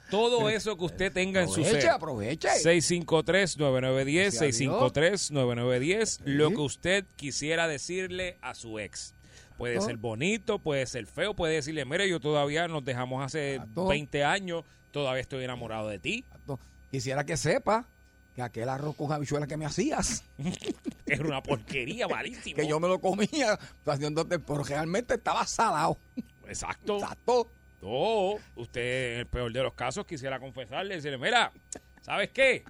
Todo 0.09 0.49
eso 0.49 0.77
que 0.77 0.83
usted 0.83 1.13
tenga 1.13 1.41
en 1.41 1.47
su 1.47 1.61
Aproveche, 1.61 1.81
ser. 1.81 1.89
aproveche. 1.91 2.47
653-9910, 2.49 4.13
Gracias 4.23 4.41
a 4.41 4.45
653-9910, 4.45 6.19
lo 6.25 6.49
que 6.49 6.57
usted 6.57 7.05
quisiera 7.15 7.67
decirle 7.67 8.37
a 8.41 8.53
su 8.53 8.77
ex. 8.79 9.13
Puede 9.57 9.79
ser 9.79 9.97
bonito, 9.97 10.59
puede 10.59 10.85
ser 10.87 11.05
feo, 11.05 11.33
puede 11.35 11.53
decirle, 11.53 11.85
mire, 11.85 12.09
yo 12.09 12.19
todavía 12.19 12.67
nos 12.67 12.83
dejamos 12.83 13.23
hace 13.23 13.55
Exacto. 13.55 13.87
20 13.87 14.23
años, 14.25 14.63
todavía 14.91 15.21
estoy 15.21 15.43
enamorado 15.45 15.87
de 15.87 15.99
ti. 15.99 16.25
Quisiera 16.89 17.25
que 17.25 17.37
sepa 17.37 17.85
que 18.35 18.41
aquel 18.41 18.67
arroz 18.69 18.95
con 18.95 19.11
habichuelas 19.13 19.47
que 19.47 19.55
me 19.57 19.65
hacías, 19.65 20.23
Era 21.05 21.25
una 21.25 21.43
porquería, 21.43 22.07
malísimo. 22.07 22.55
que 22.57 22.67
yo 22.67 22.79
me 22.79 22.87
lo 22.87 22.99
comía, 22.99 23.57
haciéndote, 23.85 24.39
pero 24.39 24.63
realmente 24.63 25.13
estaba 25.13 25.45
salado. 25.45 25.97
Exacto. 26.51 26.97
Exacto. 26.99 27.49
O 27.81 28.39
usted, 28.55 29.13
en 29.13 29.19
el 29.21 29.25
peor 29.27 29.51
de 29.51 29.63
los 29.63 29.73
casos, 29.73 30.05
quisiera 30.05 30.39
confesarle 30.39 30.95
decirle, 30.95 31.17
mira, 31.17 31.51
¿sabes 32.01 32.29
qué? 32.29 32.63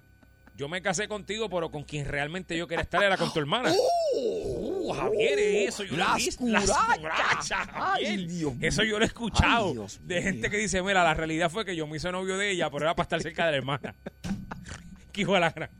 Yo 0.56 0.68
me 0.68 0.80
casé 0.82 1.08
contigo, 1.08 1.48
pero 1.48 1.70
con 1.70 1.82
quien 1.82 2.06
realmente 2.06 2.56
yo 2.56 2.66
quería 2.68 2.82
estar 2.82 3.02
era 3.02 3.16
con 3.16 3.32
tu 3.32 3.40
hermana. 3.40 3.72
Uh, 4.14 4.92
Javier, 4.92 5.38
eso 5.38 5.82
yo 5.84 5.96
lo 5.96 5.96
he 5.96 6.06
Las 6.06 6.16
visto. 6.16 6.44
Dios 6.44 8.28
mío. 8.28 8.54
Eso 8.60 8.84
yo 8.84 8.98
lo 8.98 9.04
he 9.04 9.08
escuchado 9.08 9.66
Ay, 9.68 9.72
Dios 9.72 10.00
de 10.02 10.14
mío. 10.16 10.22
gente 10.24 10.50
que 10.50 10.56
dice, 10.58 10.82
mira, 10.82 11.02
la 11.04 11.14
realidad 11.14 11.50
fue 11.50 11.64
que 11.64 11.74
yo 11.74 11.86
me 11.86 11.96
hice 11.96 12.12
novio 12.12 12.36
de 12.36 12.50
ella, 12.50 12.70
pero 12.70 12.84
era 12.84 12.94
para 12.94 13.04
estar 13.04 13.22
cerca 13.22 13.46
de 13.46 13.52
la 13.52 13.56
hermana. 13.58 13.94
Qué 15.12 15.22
hijo 15.22 15.34
de 15.34 15.40
la 15.40 15.50
gran. 15.50 15.70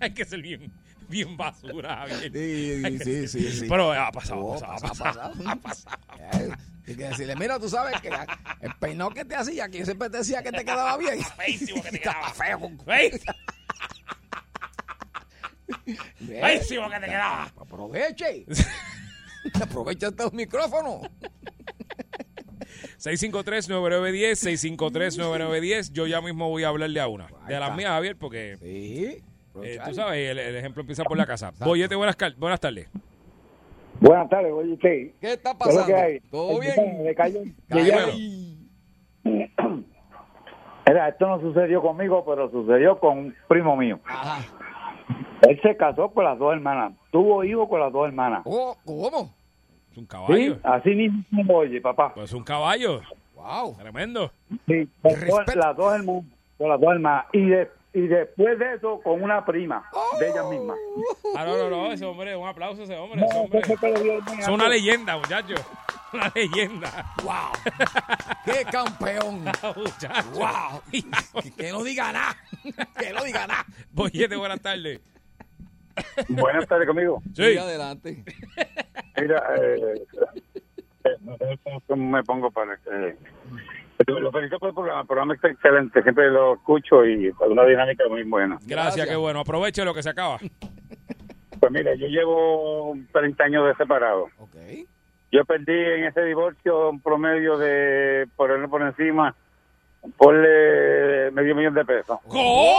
Hay 0.00 0.12
que 0.14 0.24
ser 0.24 0.40
bien, 0.42 0.70
bien 1.08 1.36
basura, 1.36 2.06
Javier. 2.06 2.32
Sí, 2.32 2.98
sí, 3.04 3.28
sí, 3.28 3.52
sí. 3.60 3.66
Pero 3.68 3.92
ha 3.92 4.12
pasado, 4.12 4.40
Oh, 4.40 4.54
ha 4.56 4.60
pasado, 4.60 4.74
ha 4.76 4.88
pasa, 4.88 5.04
pasado. 5.04 5.32
pasa. 5.62 5.90
Ha 5.90 6.06
pasado. 6.30 6.56
Hay 6.88 6.96
que 6.96 7.04
decirle, 7.04 7.36
mira, 7.36 7.58
tú 7.58 7.68
sabes 7.68 8.00
que 8.00 8.08
el 8.08 8.74
peinado 8.80 9.10
que 9.10 9.24
te 9.24 9.34
hacía, 9.36 9.68
que 9.68 9.78
yo 9.80 9.84
siempre 9.84 10.08
te 10.10 10.18
decía 10.18 10.42
que 10.42 10.50
te 10.50 10.64
quedaba 10.64 10.96
bien. 10.96 11.22
Feísimo 11.36 11.82
que 11.82 11.90
te 11.90 12.00
quedaba. 12.00 12.28
Estaba 12.28 12.58
feo. 12.58 12.70
Feísimo 16.26 16.88
que 16.90 17.00
te 17.00 17.06
quedaba. 17.06 17.44
Aproveche. 17.60 18.46
Aprovecha 19.62 20.08
estos 20.08 20.32
micrófonos. 20.32 21.02
653-9910, 22.98 24.78
653-9910. 24.78 25.92
Yo 25.92 26.06
ya 26.06 26.20
mismo 26.20 26.48
voy 26.48 26.64
a 26.64 26.68
hablarle 26.68 27.00
a 27.00 27.08
una. 27.08 27.28
De 27.46 27.58
las 27.58 27.74
mías, 27.76 27.90
Javier, 27.90 28.16
porque 28.16 28.56
Sí. 28.60 29.22
eh, 29.62 29.78
tú 29.84 29.94
sabes, 29.94 30.30
el, 30.30 30.38
el 30.38 30.56
ejemplo 30.56 30.80
empieza 30.82 31.04
por 31.04 31.16
la 31.16 31.26
casa. 31.26 31.52
Boyete, 31.58 31.94
buenas, 31.94 32.16
cal- 32.16 32.34
buenas 32.36 32.60
tardes. 32.60 32.88
Buenas 34.00 34.28
tardes, 34.28 34.52
oye, 34.52 34.72
usted. 34.74 35.10
¿Qué 35.20 35.32
está 35.32 35.50
¿Qué 35.56 35.68
es 35.70 35.74
pasando? 35.76 35.96
hay? 35.96 36.20
¿Todo 36.30 36.60
bien? 36.60 37.02
Me 37.04 37.14
cayó. 37.14 37.40
Mira, 40.86 41.08
esto 41.08 41.26
no 41.26 41.40
sucedió 41.40 41.82
conmigo, 41.82 42.24
pero 42.24 42.50
sucedió 42.50 42.98
con 42.98 43.18
un 43.18 43.34
primo 43.48 43.76
mío. 43.76 43.98
Ajá. 44.06 44.44
Él 45.48 45.60
se 45.62 45.76
casó 45.76 46.08
con 46.10 46.24
las 46.24 46.38
dos 46.38 46.52
hermanas. 46.54 46.92
Tuvo 47.10 47.44
hijos 47.44 47.68
con 47.68 47.80
las 47.80 47.92
dos 47.92 48.06
hermanas. 48.06 48.42
Oh, 48.44 48.76
¿Cómo? 48.84 49.34
Es 49.92 49.98
un 49.98 50.04
Sí, 50.04 50.08
caballo. 50.08 50.58
así 50.62 50.90
mismo 50.94 51.54
oye, 51.54 51.80
papá. 51.80 52.12
Pues 52.14 52.32
un 52.32 52.42
caballo. 52.44 53.00
Wow. 53.34 53.76
Tremendo. 53.78 54.30
Sí, 54.66 54.88
con 55.02 55.12
las 55.12 55.76
dos 55.76 55.94
hermanas. 55.94 56.24
Con 56.56 56.68
las 56.70 56.80
dos 56.80 56.92
hermanas. 56.92 57.26
Y, 57.32 57.46
de- 57.46 57.68
y 57.94 58.06
después 58.06 58.58
de 58.58 58.74
eso, 58.74 59.00
con 59.02 59.22
una 59.22 59.44
prima 59.44 59.88
de 60.20 60.28
ella 60.28 60.42
misma. 60.44 60.74
Ah, 61.34 61.44
no, 61.44 61.56
no, 61.56 61.70
no. 61.70 61.92
Ese 61.92 62.04
hombre, 62.04 62.36
un 62.36 62.46
aplauso 62.46 62.82
a 62.82 62.84
ese 62.84 62.96
hombre. 62.96 63.24
Ese 63.24 64.40
Es 64.40 64.48
una 64.48 64.68
leyenda, 64.68 65.16
muchachos. 65.16 65.60
Una 66.12 66.32
leyenda. 66.34 67.14
Wow. 67.22 67.52
¡Qué 68.46 68.64
campeón! 68.64 69.44
Wow. 70.32 70.80
Que, 71.42 71.52
que 71.56 71.70
no 71.70 71.84
diga 71.84 72.12
nada. 72.12 72.34
Que 72.98 73.12
no 73.12 73.22
diga 73.24 73.46
nada. 73.46 73.66
Boyete, 73.92 74.34
buenas 74.36 74.60
tardes. 74.60 75.00
Buenas 76.30 76.66
tardes 76.66 76.86
conmigo. 76.86 77.20
Sí. 77.34 77.44
Siga 77.44 77.62
adelante. 77.62 78.24
Mira, 79.20 79.42
eh, 79.60 80.06
eh, 81.04 81.16
no 81.20 81.36
sé 81.36 81.58
cómo 81.86 82.10
me 82.10 82.22
pongo 82.22 82.50
para... 82.50 82.74
Eh, 82.90 83.16
lo 84.06 84.30
felicito 84.32 84.58
por 84.58 84.68
el 84.68 84.74
programa. 84.74 85.00
El 85.00 85.06
programa 85.06 85.34
está 85.34 85.48
excelente. 85.48 86.02
Siempre 86.02 86.30
lo 86.30 86.54
escucho 86.54 87.04
y 87.04 87.28
es 87.28 87.34
una 87.40 87.64
dinámica 87.64 88.04
muy 88.08 88.22
buena. 88.24 88.56
Gracias, 88.62 88.68
Gracias. 88.68 89.08
qué 89.08 89.16
bueno. 89.16 89.40
Aproveche 89.40 89.84
lo 89.84 89.94
que 89.94 90.02
se 90.02 90.10
acaba. 90.10 90.38
Pues 91.60 91.72
mira, 91.72 91.94
yo 91.96 92.06
llevo 92.06 92.96
30 93.12 93.44
años 93.44 93.66
de 93.66 93.74
separado. 93.74 94.28
Ok. 94.38 94.54
Yo 95.30 95.44
perdí 95.44 95.72
en 95.74 96.04
ese 96.04 96.22
divorcio 96.22 96.90
un 96.90 97.00
promedio 97.00 97.58
de 97.58 98.26
ponerle 98.36 98.68
por 98.68 98.80
encima, 98.80 99.34
ponle 100.16 101.30
medio 101.32 101.54
millón 101.54 101.74
de 101.74 101.84
pesos. 101.84 102.18
¿Cómo 102.28 102.78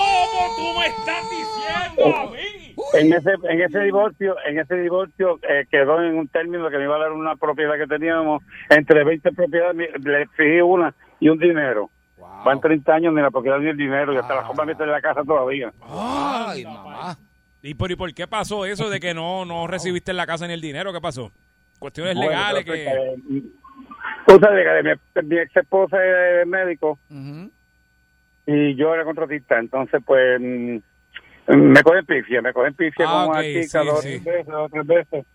tú 0.56 0.80
me 0.80 0.88
estás 0.88 1.30
diciendo 1.30 2.18
a 2.18 2.26
mí? 2.32 2.76
En 2.94 3.14
ese, 3.14 3.32
en 3.44 3.62
ese 3.62 3.80
divorcio, 3.82 4.36
en 4.48 4.60
ese 4.60 4.76
divorcio 4.76 5.40
eh, 5.48 5.66
quedó 5.70 6.02
en 6.02 6.18
un 6.18 6.28
término 6.30 6.70
que 6.70 6.78
me 6.78 6.86
iba 6.86 6.96
a 6.96 7.00
dar 7.00 7.12
una 7.12 7.36
propiedad 7.36 7.78
que 7.78 7.86
teníamos 7.86 8.42
entre 8.70 9.04
20 9.04 9.32
propiedades, 9.34 10.04
le 10.04 10.22
exigí 10.22 10.62
una 10.62 10.96
y 11.20 11.30
un 11.30 11.38
dinero. 11.40 11.90
Wow. 12.18 12.44
Van 12.46 12.60
30 12.62 12.94
años 12.94 13.14
ni 13.14 13.22
la 13.22 13.32
propiedad 13.32 13.60
ni 13.60 13.70
el 13.70 13.78
dinero 13.78 14.14
y 14.14 14.18
hasta 14.18 14.36
la 14.36 14.42
Ah. 14.42 14.48
compra 14.48 14.66
en 14.72 14.92
la 14.92 15.02
casa 15.02 15.24
todavía. 15.24 15.72
Ay, 15.82 16.64
mamá. 16.66 17.18
¿Y 17.62 17.74
por, 17.74 17.92
¿Y 17.92 17.96
por 17.96 18.14
qué 18.14 18.26
pasó 18.28 18.66
eso 18.66 18.90
de 18.90 19.00
que 19.00 19.14
no, 19.14 19.44
no 19.46 19.68
recibiste 19.68 20.12
en 20.12 20.18
la 20.18 20.26
casa 20.26 20.48
ni 20.48 20.54
el 20.54 20.62
dinero? 20.62 20.94
¿Qué 20.94 21.02
pasó? 21.02 21.32
Cuestiones 21.78 22.16
Bueno, 22.16 22.32
legales 22.32 22.66
pero, 22.66 22.74
que... 22.76 23.38
eh, 23.38 24.40
sabes 24.40 24.66
que 24.66 25.22
mi, 25.22 25.28
mi 25.30 25.38
ex 25.40 25.56
esposa 25.58 25.98
es 26.42 26.48
médico 26.48 27.00
y 28.46 28.76
yo 28.76 28.94
era 28.94 29.04
contratista, 29.04 29.60
entonces 29.60 30.02
pues 30.06 30.40
mm, 30.42 30.78
me 31.56 31.82
cogen 31.84 32.06
pifia, 32.06 32.42
me 32.42 32.54
cogen 32.54 32.74
pifia 32.74 33.06
Ah, 33.08 33.12
como 33.26 33.32
ok, 33.32 33.38
aquí 33.38 33.64
sí, 33.64 33.72
cada 33.72 33.86
dos 33.86 34.02
sí. 34.02 34.10
tres 34.10 34.24
veces, 34.26 34.46
dos 34.48 34.72
tres 34.72 34.88
veces. 34.88 35.26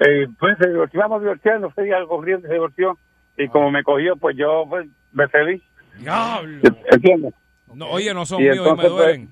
eh, 0.00 0.26
pues 0.38 0.58
se 0.58 0.68
divorció, 0.68 0.98
íbamos 1.00 1.20
divorciando, 1.22 1.70
fue 1.70 1.92
algo 1.94 2.16
corriente, 2.16 2.48
se 2.48 2.54
divorció. 2.54 2.98
Y 3.38 3.48
como 3.48 3.70
me 3.70 3.82
cogió, 3.82 4.16
pues 4.16 4.36
yo 4.36 4.64
pues, 4.68 4.86
me 5.16 5.28
cedí. 5.28 5.62
Diablo. 5.98 6.60
¿Entiendes? 6.90 7.34
No, 7.74 7.90
oye, 7.90 8.12
no 8.14 8.26
son 8.26 8.40
Y 8.40 8.44
míos 8.44 8.56
y 8.56 8.60
me 8.60 8.68
entonces, 8.68 8.90
pues, 8.92 9.06
duelen. 9.06 9.30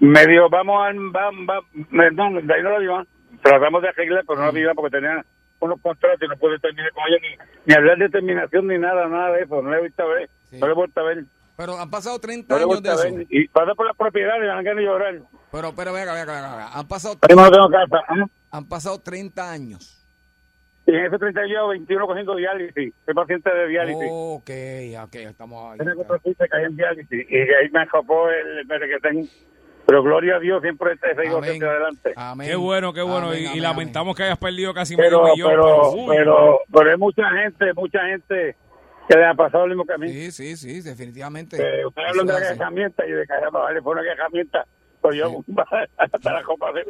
Me 0.00 0.26
dijo, 0.26 0.48
vamos 0.48 0.76
a... 0.82 0.90
Vamos, 0.94 1.46
no, 1.90 2.40
de 2.40 2.54
ahí 2.54 2.62
no 2.62 2.70
lo 2.70 2.82
iban. 2.82 3.06
Tratamos 3.42 3.82
de 3.82 3.88
arreglar, 3.88 4.24
pero 4.26 4.40
no 4.40 4.52
lo 4.52 4.58
iban 4.58 4.74
porque 4.74 4.96
tenían 4.96 5.24
unos 5.60 5.80
contratos 5.80 6.20
y 6.22 6.28
no 6.28 6.36
pude 6.36 6.58
terminar 6.58 6.90
con 6.92 7.04
ni, 7.04 7.28
ni 7.66 7.74
hablar 7.74 7.98
de 7.98 8.08
terminación 8.08 8.66
ni 8.66 8.78
nada, 8.78 9.08
nada 9.08 9.32
de 9.32 9.42
eso. 9.42 9.60
No 9.62 9.70
le 9.70 9.78
he 9.78 9.82
visto 9.82 10.02
a 10.02 10.06
ver. 10.06 10.30
No 10.52 10.66
le 10.66 10.72
he 10.72 10.74
vuelto 10.74 11.00
a 11.00 11.04
ver. 11.04 11.24
Pero 11.56 11.78
han 11.78 11.90
pasado 11.90 12.18
30 12.18 12.54
No 12.54 12.58
le 12.58 12.62
he 12.62 12.66
años 12.66 12.82
de 12.82 12.88
eso. 13.08 13.16
ver. 13.16 13.26
Y 13.30 13.48
pasé 13.48 13.74
por 13.74 13.86
las 13.86 13.96
propiedades 13.96 14.42
llorar. 14.84 15.20
Pero, 15.52 15.74
pero, 15.74 15.92
venga, 15.92 16.14
venga. 16.14 16.68
Han 16.72 16.86
pasado, 16.88 17.18
Ahí 17.28 17.34
no 17.36 17.50
tengo 17.50 17.68
casa. 17.70 17.98
¿eh? 18.14 18.24
han 18.50 18.68
pasado 18.68 19.00
30 19.00 19.50
años. 19.50 19.97
Y 20.88 20.94
en 20.94 21.04
ese 21.04 21.18
30 21.18 21.42
yo 21.48 21.68
21 21.68 22.06
cogiendo 22.06 22.34
diálisis. 22.34 22.94
Soy 23.04 23.14
paciente 23.14 23.54
de 23.54 23.68
diálisis. 23.68 24.08
Ok, 24.10 24.50
ok, 25.04 25.14
estamos 25.16 25.72
ahí. 25.72 25.86
Cuatro 25.94 26.16
hijos 26.24 26.36
que 26.38 26.48
caí 26.48 26.64
en 26.64 26.76
diálisis. 26.76 27.30
Y 27.30 27.36
ahí 27.36 27.68
me 27.70 27.82
escapó 27.82 28.30
el 28.30 28.66
merequetén. 28.66 29.28
Pero 29.86 30.02
gloria 30.02 30.36
a 30.36 30.38
Dios, 30.38 30.62
siempre 30.62 30.92
he 30.94 31.14
seguido 31.14 31.38
Amén. 31.38 31.50
hacia 31.50 31.66
adelante. 31.70 32.14
Qué 32.42 32.56
bueno, 32.56 32.94
qué 32.94 33.02
bueno. 33.02 33.28
Amén, 33.28 33.40
y, 33.40 33.44
y 33.44 33.48
amén, 33.48 33.62
lamentamos 33.64 34.16
que 34.16 34.22
hayas 34.22 34.38
perdido 34.38 34.72
casi 34.72 34.96
Pero, 34.96 35.24
medio 35.24 35.34
millón. 35.34 35.50
pero, 35.50 35.92
uy, 35.92 36.16
pero, 36.16 36.60
pero 36.72 36.90
hay 36.90 36.96
mucha 36.96 37.30
gente, 37.32 37.74
mucha 37.74 38.00
gente 38.06 38.56
que 39.08 39.16
le 39.18 39.26
ha 39.26 39.34
pasado 39.34 39.66
lo 39.66 39.74
mismo 39.74 39.84
que 39.84 39.92
a 39.92 39.98
mí. 39.98 40.08
Sí, 40.08 40.30
sí, 40.32 40.56
sí, 40.56 40.80
definitivamente. 40.80 41.56
Eh, 41.56 41.84
ustedes 41.86 42.08
hablan 42.08 42.26
de 42.26 42.32
la 42.32 42.48
herramienta 42.50 43.06
y 43.06 43.12
de 43.12 43.26
que 43.26 43.32
allá 43.34 43.50
vale 43.50 43.82
por 43.82 43.98
una 43.98 44.10
herramienta. 44.10 44.66
Pues 45.00 45.16
yo, 45.16 45.44
hasta 45.96 46.32
la 46.32 46.42
copa 46.42 46.72
de 46.72 46.84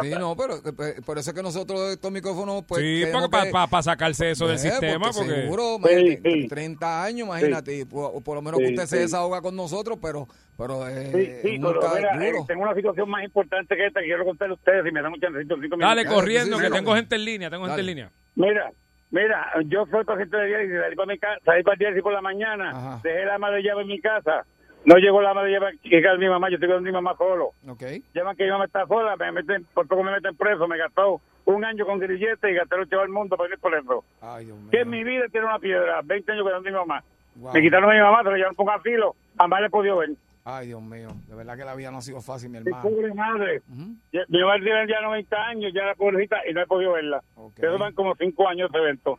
Sí, 0.00 0.10
no, 0.18 0.36
pero 0.36 0.54
eh, 0.56 1.00
por 1.04 1.18
eso 1.18 1.30
es 1.30 1.36
que 1.36 1.42
nosotros 1.42 1.90
estos 1.90 2.12
micrófonos, 2.12 2.64
pues. 2.66 2.80
sí, 2.82 3.00
tenemos 3.04 3.28
porque 3.28 3.46
que- 3.48 3.52
para 3.52 3.82
sacarse 3.82 4.30
eso 4.30 4.46
del 4.46 4.56
Eh, 4.56 4.58
sistema. 4.58 5.06
porque 5.10 5.18
Porque, 5.18 5.42
seguro, 5.42 5.76
Sí, 5.84 5.90
imagínate, 5.90 6.32
sí. 6.42 6.48
30 6.48 7.04
años, 7.04 7.26
imagínate, 7.26 7.86
por, 7.86 8.22
por 8.22 8.36
lo 8.36 8.42
menos 8.42 8.60
que 8.60 8.66
Sí, 8.68 8.74
usted 8.74 8.86
se 8.86 8.98
desahoga 9.00 9.40
con 9.42 9.56
nosotros, 9.56 9.98
pero, 10.00 10.28
pero 10.56 10.86
eh, 10.88 11.40
Sí, 11.42 11.58
pero 11.60 11.80
mira, 11.94 12.12
duro. 12.16 12.38
eh, 12.42 12.44
tengo 12.46 12.62
una 12.62 12.74
situación 12.74 13.10
más 13.10 13.24
importante 13.24 13.74
que 13.76 13.86
esta 13.86 14.00
que 14.00 14.06
quiero 14.06 14.24
contarle 14.24 14.52
a 14.52 14.56
ustedes 14.56 14.84
si 14.84 14.92
me 14.92 15.02
dan 15.02 15.12
un 15.12 15.18
cinco 15.20 15.76
Dale 15.78 16.02
minutos. 16.02 16.14
corriendo, 16.14 16.56
sí, 16.56 16.62
que 16.62 16.68
sí, 16.68 16.74
tengo 16.74 16.90
dale. 16.90 17.00
gente 17.02 17.16
en 17.16 17.24
línea, 17.24 17.50
tengo 17.50 17.64
gente 17.66 17.80
en 17.80 17.86
Dale. 17.86 17.94
línea. 17.94 18.10
Mira, 18.36 18.70
mira, 19.10 19.52
yo 19.66 19.84
soy 19.90 20.04
paciente 20.04 20.36
de 20.36 20.46
diálisis, 20.46 20.76
salí 20.80 20.94
para 20.96 21.12
mi 21.12 21.18
casa, 21.18 21.40
salí 21.44 21.62
para 21.64 21.72
el 21.74 21.78
diálisis 21.80 22.02
por 22.04 22.12
la 22.12 22.20
mañana, 22.22 22.70
Ajá. 22.70 23.00
dejé 23.02 23.24
la 23.24 23.34
ama 23.34 23.50
de 23.50 23.62
llave 23.62 23.82
en 23.82 23.88
mi 23.88 24.00
casa, 24.00 24.44
no 24.84 24.96
llegó 24.96 25.20
la 25.20 25.30
ama 25.30 25.42
de 25.44 25.52
llave 25.52 25.78
que 25.82 25.98
es 25.98 26.18
mi 26.18 26.28
mamá, 26.28 26.48
yo 26.48 26.54
estoy 26.54 26.68
con 26.70 26.82
mi 26.82 26.92
mamá 26.92 27.14
solo. 27.16 27.50
Ok. 27.68 27.82
Llaman 28.14 28.36
que 28.36 28.44
mi 28.44 28.50
mamá 28.50 28.64
está 28.64 28.86
sola, 28.86 29.16
me 29.16 29.32
meten, 29.32 29.64
por 29.74 29.86
poco 29.86 30.02
me 30.02 30.12
meten 30.12 30.36
preso, 30.36 30.66
me 30.66 30.78
gastó 30.78 31.20
un 31.44 31.64
año 31.64 31.84
con 31.86 31.98
grillete 31.98 32.50
y 32.50 32.54
gasté 32.54 32.76
chavos 32.88 33.04
al 33.04 33.08
mundo 33.10 33.36
para 33.36 33.50
ir 33.52 33.58
por 33.58 33.74
eso. 33.74 34.04
Ay, 34.20 34.46
Dios 34.46 34.58
mío. 34.58 34.68
Que 34.70 34.80
en 34.80 34.90
mi 34.90 35.04
vida 35.04 35.24
tiene 35.30 35.46
una 35.46 35.58
piedra, 35.58 36.00
20 36.04 36.32
años 36.32 36.42
cuidando 36.44 36.68
a 36.68 36.70
mi 36.72 36.76
mamá. 36.78 37.04
Wow. 37.36 37.52
Me 37.54 37.60
quitaron 37.62 37.90
a 37.90 37.94
mi 37.94 38.00
mamá, 38.00 38.18
se 38.22 38.30
lo 38.30 38.36
llevaron 38.36 38.54
un 38.58 38.70
asilo, 38.70 39.16
jamás 39.36 39.60
le 39.60 39.66
he 39.66 39.70
podido 39.70 39.96
ver. 39.98 40.10
Ay, 40.44 40.68
Dios 40.68 40.80
mío. 40.80 41.08
De 41.26 41.34
verdad 41.34 41.56
que 41.58 41.64
la 41.64 41.74
vida 41.74 41.90
no 41.90 41.98
ha 41.98 42.02
sido 42.02 42.22
fácil, 42.22 42.48
mi 42.48 42.58
Mi 42.60 42.64
hermano. 42.70 42.82
pobre 42.88 43.12
madre. 43.12 43.62
Ujú. 43.70 43.92
Ya- 44.12 44.24
Mi 44.28 44.40
mamá 44.40 44.54
tiene 44.62 44.88
ya 44.88 45.00
90 45.02 45.36
años, 45.46 45.72
ya 45.74 45.84
la 45.84 45.94
pobrecita, 45.94 46.38
y 46.48 46.54
no 46.54 46.62
he 46.62 46.66
podido 46.66 46.92
verla. 46.92 47.22
Ok. 47.34 47.58
Eso 47.58 47.76
van 47.78 47.94
como 47.94 48.14
5 48.16 48.48
años 48.48 48.72
de 48.72 48.78
evento. 48.78 49.18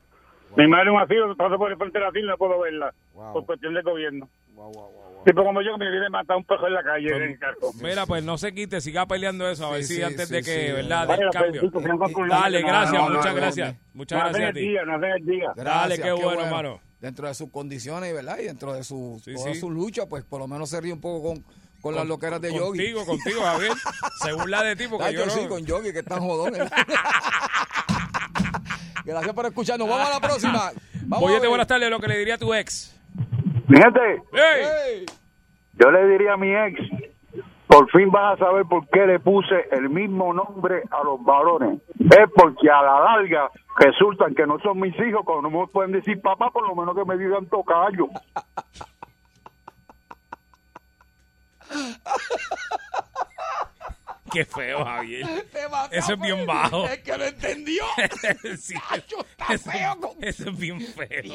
Mi 0.57 0.67
madre 0.67 0.89
en 0.89 0.95
un 0.95 1.01
asilo, 1.01 1.35
pasó 1.35 1.57
por 1.59 1.71
el 1.71 1.77
frente 1.77 1.99
del 1.99 2.07
asilo 2.07 2.25
y 2.25 2.29
no 2.29 2.37
puedo 2.37 2.59
verla. 2.59 2.91
Wow. 3.13 3.33
Por 3.33 3.45
cuestión 3.45 3.75
del 3.75 3.83
gobierno. 3.83 4.27
Wow, 4.55 4.71
wow, 4.73 4.91
wow, 4.91 5.08
wow. 5.19 5.25
Tipo 5.25 5.43
como 5.43 5.61
yo, 5.61 5.73
que 5.77 5.85
me 5.85 5.91
viene 5.91 6.09
matar 6.09 6.37
un 6.37 6.43
pejo 6.45 6.67
en 6.67 6.73
la 6.73 6.83
calle, 6.83 7.15
en 7.15 7.23
el 7.23 7.39
carro. 7.39 7.71
Mira, 7.81 8.05
pues 8.05 8.23
no 8.23 8.37
se 8.37 8.53
quite, 8.53 8.81
siga 8.81 9.05
peleando 9.05 9.49
eso, 9.49 9.67
a 9.67 9.71
ver 9.71 9.83
Sí, 9.83 9.95
si 9.95 9.95
sí, 9.97 10.03
antes 10.03 10.27
sí, 10.27 10.35
de 10.35 10.43
que, 10.43 10.67
sí, 10.67 10.71
¿verdad? 10.71 11.07
Vale, 11.07 11.17
Del 11.23 11.25
la 11.33 11.41
cambio. 11.41 11.71
Dale, 12.29 12.61
gracias, 12.61 12.93
no, 12.93 13.09
no, 13.09 13.15
muchas 13.15 13.33
no, 13.33 13.35
gracias. 13.35 13.75
Muchas 13.93 14.19
gracias 14.19 14.49
a 14.49 14.53
ti. 14.53 14.59
día, 14.61 14.81
día. 15.21 15.53
Dale, 15.55 15.95
qué 15.97 16.01
qué 16.03 16.11
bueno, 16.11 16.41
hermano. 16.41 16.81
Dentro 16.99 17.27
de 17.27 17.33
sus 17.33 17.49
condiciones, 17.49 18.13
¿verdad? 18.13 18.39
Y 18.39 18.45
dentro 18.45 18.73
de 18.73 18.83
su, 18.83 19.21
Sí, 19.23 19.33
toda 19.33 19.53
sí. 19.53 19.59
su 19.59 19.69
lucha, 19.71 20.05
pues 20.07 20.23
por 20.25 20.39
lo 20.39 20.47
menos 20.47 20.69
se 20.69 20.81
ríe 20.81 20.91
un 20.91 20.99
poco 20.99 21.29
con, 21.29 21.45
con 21.81 21.95
las 21.95 22.05
loqueras 22.05 22.41
de 22.41 22.53
Yogi. 22.53 22.93
Contigo, 22.93 23.05
contigo, 23.05 23.41
Javier. 23.41 23.71
Se 24.21 24.33
burla 24.33 24.63
de 24.63 24.75
ti 24.75 24.85
porque 24.89 25.13
yo 25.13 25.25
no... 25.25 25.31
sí, 25.31 25.47
con 25.47 25.65
Yogi, 25.65 25.93
que 25.93 25.99
están 25.99 26.19
jodón. 26.19 26.55
¿eh? 26.55 26.59
Gracias 29.05 29.33
por 29.33 29.45
escucharnos. 29.45 29.87
Vamos 29.87 30.07
a 30.07 30.13
la 30.13 30.19
próxima. 30.19 30.71
Vamos 31.03 31.29
Oye, 31.29 31.37
a 31.43 31.49
buenas 31.49 31.67
tardes, 31.67 31.89
lo 31.89 31.99
que 31.99 32.07
le 32.07 32.17
diría 32.17 32.35
a 32.35 32.37
tu 32.37 32.53
ex. 32.53 32.98
Mi 33.69 33.79
yo 35.73 35.91
le 35.91 36.07
diría 36.07 36.33
a 36.33 36.37
mi 36.37 36.53
ex, 36.53 36.81
por 37.67 37.89
fin 37.91 38.09
vas 38.09 38.33
a 38.33 38.45
saber 38.45 38.65
por 38.65 38.87
qué 38.89 39.05
le 39.05 39.19
puse 39.19 39.69
el 39.71 39.89
mismo 39.89 40.33
nombre 40.33 40.81
a 40.89 41.03
los 41.03 41.23
varones. 41.23 41.79
Es 41.99 42.31
porque 42.35 42.67
a 42.67 42.81
la 42.81 42.99
larga 42.99 43.49
resultan 43.77 44.33
que 44.33 44.47
no 44.47 44.59
son 44.59 44.79
mis 44.79 44.95
hijos, 44.99 45.21
cuando 45.23 45.49
no 45.49 45.59
me 45.59 45.67
pueden 45.67 45.91
decir 45.91 46.19
papá, 46.19 46.49
por 46.49 46.67
lo 46.67 46.73
menos 46.73 46.95
que 46.95 47.05
me 47.05 47.15
digan 47.15 47.45
tocayo. 47.45 48.07
Qué 54.31 54.45
feo, 54.45 54.83
Javier. 54.85 55.25
Demasiado 55.53 55.89
Eso 55.91 56.13
es 56.13 56.19
bien 56.19 56.45
bajo. 56.45 56.85
Es 56.85 56.99
que 56.99 57.17
lo 57.17 57.25
entendió. 57.25 57.83
Sí, 58.57 58.73
está 58.75 59.53
eso, 59.53 59.71
feo. 59.71 59.97
con- 59.99 60.23
eso 60.23 60.49
es 60.49 60.57
bien 60.59 60.79
feo. 60.81 61.33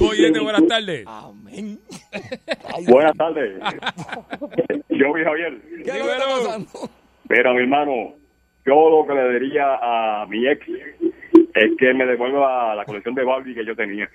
Oye, 0.00 0.40
buenas 0.40 0.66
tardes. 0.66 1.04
Amén. 1.06 1.78
Buenas 2.88 3.16
tardes. 3.16 3.60
Yo 4.88 5.12
vi 5.12 5.24
Javier. 5.24 5.60
¿Qué 5.84 5.90
está 5.90 5.94
Dímelo. 5.94 6.24
pasando? 6.42 6.90
Mira, 7.28 7.52
mi 7.52 7.60
hermano, 7.60 8.14
yo 8.66 8.90
lo 8.90 9.06
que 9.06 9.14
le 9.14 9.38
diría 9.38 9.64
a 9.80 10.26
mi 10.26 10.46
ex 10.48 10.66
es 11.54 11.70
que 11.78 11.94
me 11.94 12.06
devuelva 12.06 12.74
la 12.74 12.84
colección 12.84 13.14
de 13.14 13.24
Barbie 13.24 13.54
que 13.54 13.64
yo 13.64 13.74
tenía. 13.76 14.08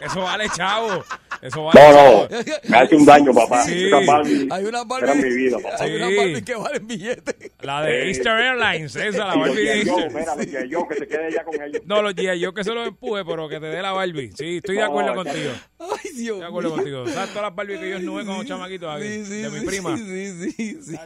Eso 0.00 0.20
vale, 0.22 0.48
chavo. 0.56 1.04
Eso 1.40 1.64
vale, 1.64 1.80
No, 1.80 1.92
no, 2.22 2.28
me 2.68 2.76
hace 2.76 2.94
un 2.96 3.04
daño, 3.04 3.32
papá. 3.34 3.62
Sí. 3.64 3.90
Barbie 3.90 4.48
Hay 4.50 4.64
una 4.64 4.84
Barbie. 4.84 5.04
eran 5.04 5.20
mi 5.22 5.34
vida, 5.34 5.58
papá. 5.58 5.76
Hay 5.80 5.94
una 5.96 6.08
Sí. 6.08 6.16
Barbie 6.16 6.44
que 6.44 6.54
vale 6.54 6.78
billete. 6.80 7.52
La 7.62 7.82
de 7.82 8.02
Eh, 8.02 8.08
Easter 8.08 8.32
Airlines, 8.32 8.94
esa, 8.96 9.26
la 9.26 9.34
Barbie 9.36 9.54
de 9.64 9.78
Easter. 9.82 10.10
mira, 10.12 10.34
los. 10.36 10.60
Joe, 10.70 10.88
que 10.88 10.94
se 10.96 11.08
quede 11.08 11.32
ya 11.32 11.44
con 11.44 11.60
ellos. 11.60 11.82
No, 11.84 12.00
los 12.02 12.14
yo 12.40 12.54
que 12.54 12.62
se 12.64 12.72
los 12.72 12.86
empuje, 12.86 13.24
pero 13.24 13.48
que 13.48 13.58
te 13.60 13.66
dé 13.66 13.82
la 13.82 13.92
Barbie. 13.92 14.30
Sí, 14.36 14.56
estoy 14.58 14.76
de 14.76 14.82
No, 14.82 14.86
acuerdo 14.88 15.10
ya- 15.10 15.14
contigo. 15.16 15.50
Ay, 15.80 16.10
Dios 16.14 16.16
Estoy 16.36 16.38
de 16.40 16.46
acuerdo 16.46 16.68
mío. 16.70 16.76
contigo. 16.76 17.06
¿Sabes 17.08 17.28
todas 17.30 17.42
las 17.42 17.54
Barbie 17.56 17.78
que 17.78 17.90
yo 17.90 17.98
nube 18.00 18.24
con 18.24 18.36
los 18.38 18.46
chamaquitos 18.46 19.00
sí, 19.24 19.42
de 19.42 19.50
mi 19.50 19.58
sí, 19.60 19.66
prima? 19.66 19.96
Sí, 19.96 20.52
sí, 20.52 20.78
sí. 20.82 20.96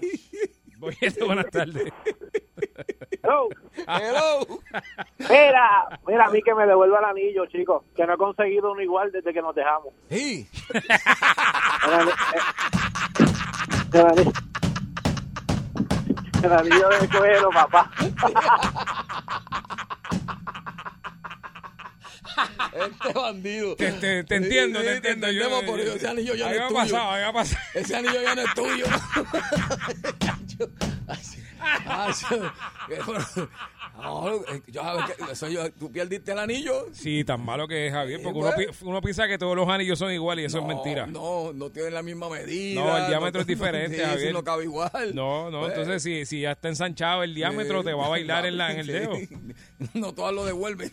Oye, 0.80 1.10
buenas 1.26 1.46
tardes. 1.50 1.92
Hello. 3.22 3.48
Hello. 3.86 4.46
Mira, 5.18 5.88
mira, 6.06 6.26
a 6.26 6.30
mí 6.30 6.42
que 6.42 6.54
me 6.54 6.66
devuelva 6.66 6.98
el 6.98 7.04
anillo, 7.06 7.46
chicos, 7.46 7.82
que 7.94 8.06
no 8.06 8.14
he 8.14 8.16
conseguido 8.18 8.72
uno 8.72 8.82
igual 8.82 9.10
desde 9.12 9.32
que 9.32 9.42
nos 9.42 9.54
dejamos. 9.54 9.92
Sí. 10.10 10.48
El, 10.72 11.94
ani- 11.94 12.10
eh, 12.34 12.42
el 13.94 14.06
ani- 14.06 14.32
el 16.44 16.52
anillo 16.52 16.88
de 17.00 17.08
cuero, 17.08 17.50
papá. 17.50 17.90
Este 22.72 23.12
bandido. 23.14 23.76
Te, 23.76 23.92
te- 23.92 24.24
te 24.24 24.34
entiendo, 24.36 24.80
Sí, 24.80 24.84
te 24.84 24.92
entiendo. 24.96 25.26
entendemos, 25.28 25.62
pero 25.66 25.82
ese 25.94 26.08
anillo 26.08 26.34
ya 26.34 26.46
no 26.48 26.52
es 26.52 26.68
tuyo. 26.68 26.74
pasado, 26.74 27.32
pasado. 27.32 27.60
Ese 27.74 27.96
anillo 27.96 28.22
ya 28.22 28.34
no 28.34 28.42
es 28.42 28.54
tuyo. 28.54 28.86
Ay, 31.08 31.18
sí. 31.22 31.38
Ay, 31.86 32.12
sí. 32.12 32.24
Pero- 32.88 33.04
No, 33.96 34.28
eh, 34.28 34.60
yo, 34.66 34.82
eso 35.32 35.48
yo- 35.48 35.72
tú 35.72 35.90
perdiste 35.90 36.32
el 36.32 36.38
anillo. 36.38 36.86
Sí, 36.92 37.24
tan 37.24 37.42
malo 37.42 37.66
que 37.66 37.86
es 37.86 37.92
Javier, 37.94 38.20
porque 38.22 38.38
uno, 38.38 38.50
pues. 38.54 38.66
pi- 38.76 38.84
uno 38.84 39.00
piensa 39.00 39.26
que 39.26 39.38
todos 39.38 39.56
los 39.56 39.66
anillos 39.70 39.98
son 39.98 40.12
iguales 40.12 40.42
y 40.42 40.46
eso 40.46 40.58
es 40.58 40.66
mentira. 40.66 41.06
No, 41.06 41.50
no 41.54 41.70
tienen 41.70 41.94
la 41.94 42.02
misma 42.02 42.28
medida. 42.28 42.78
No, 42.84 42.94
el 42.98 43.06
diámetro 43.06 43.40
es 43.40 43.46
diferente, 43.46 43.96
sí, 43.96 44.02
sí, 44.02 44.06
Javier. 44.06 44.32
no 44.34 44.44
cabe 44.44 44.64
igual. 44.64 45.14
No, 45.14 45.50
no, 45.50 45.60
Pues, 45.60 45.72
entonces 45.72 46.02
si, 46.02 46.26
si 46.26 46.42
ya 46.42 46.52
está 46.52 46.68
ensanchado 46.68 47.22
el 47.22 47.34
diámetro, 47.34 47.82
te 47.82 47.94
va 47.94 48.04
a 48.04 48.08
bailar 48.10 48.44
en, 48.46 48.58
la, 48.58 48.72
en 48.72 48.80
el 48.80 48.86
sí. 48.86 48.92
dedo. 48.92 49.14
No 49.94 50.12
todas 50.12 50.34
lo 50.34 50.44
devuelven. 50.44 50.92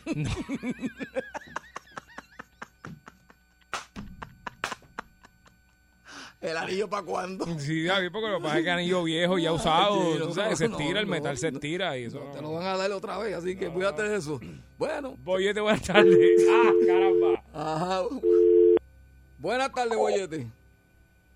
¿El 6.44 6.58
anillo 6.58 6.90
para 6.90 7.04
cuándo? 7.04 7.46
Sí, 7.58 7.88
Javier, 7.88 8.12
porque 8.12 8.28
lo 8.30 8.38
que 8.38 8.44
pasa 8.44 8.58
es 8.60 8.64
que 8.66 8.70
anillo 8.72 9.04
viejo 9.04 9.38
ya 9.38 9.52
usado, 9.54 10.18
tú 10.18 10.26
no, 10.28 10.34
sabes, 10.34 10.58
se 10.60 10.68
no, 10.68 10.78
estira, 10.78 11.00
el 11.00 11.06
no, 11.08 11.12
metal 11.12 11.38
se 11.38 11.48
estira 11.48 11.98
y 11.98 12.04
eso. 12.06 12.20
Te 12.34 12.42
lo 12.42 12.54
van 12.54 12.66
a 12.68 12.78
dar 12.78 12.92
otra 12.92 13.18
vez, 13.18 13.34
así 13.36 13.58
que 13.58 13.70
cuídate 13.70 14.04
de 14.04 14.18
eso. 14.18 14.40
Bueno. 14.78 15.16
Boyete, 15.20 15.62
buenas 15.62 15.82
tardes. 15.82 16.18
Ah, 16.52 16.72
caramba. 16.86 17.44
Ajá. 17.54 18.02
Buenas 19.38 19.72
tardes, 19.72 19.98
Boyete. 19.98 20.48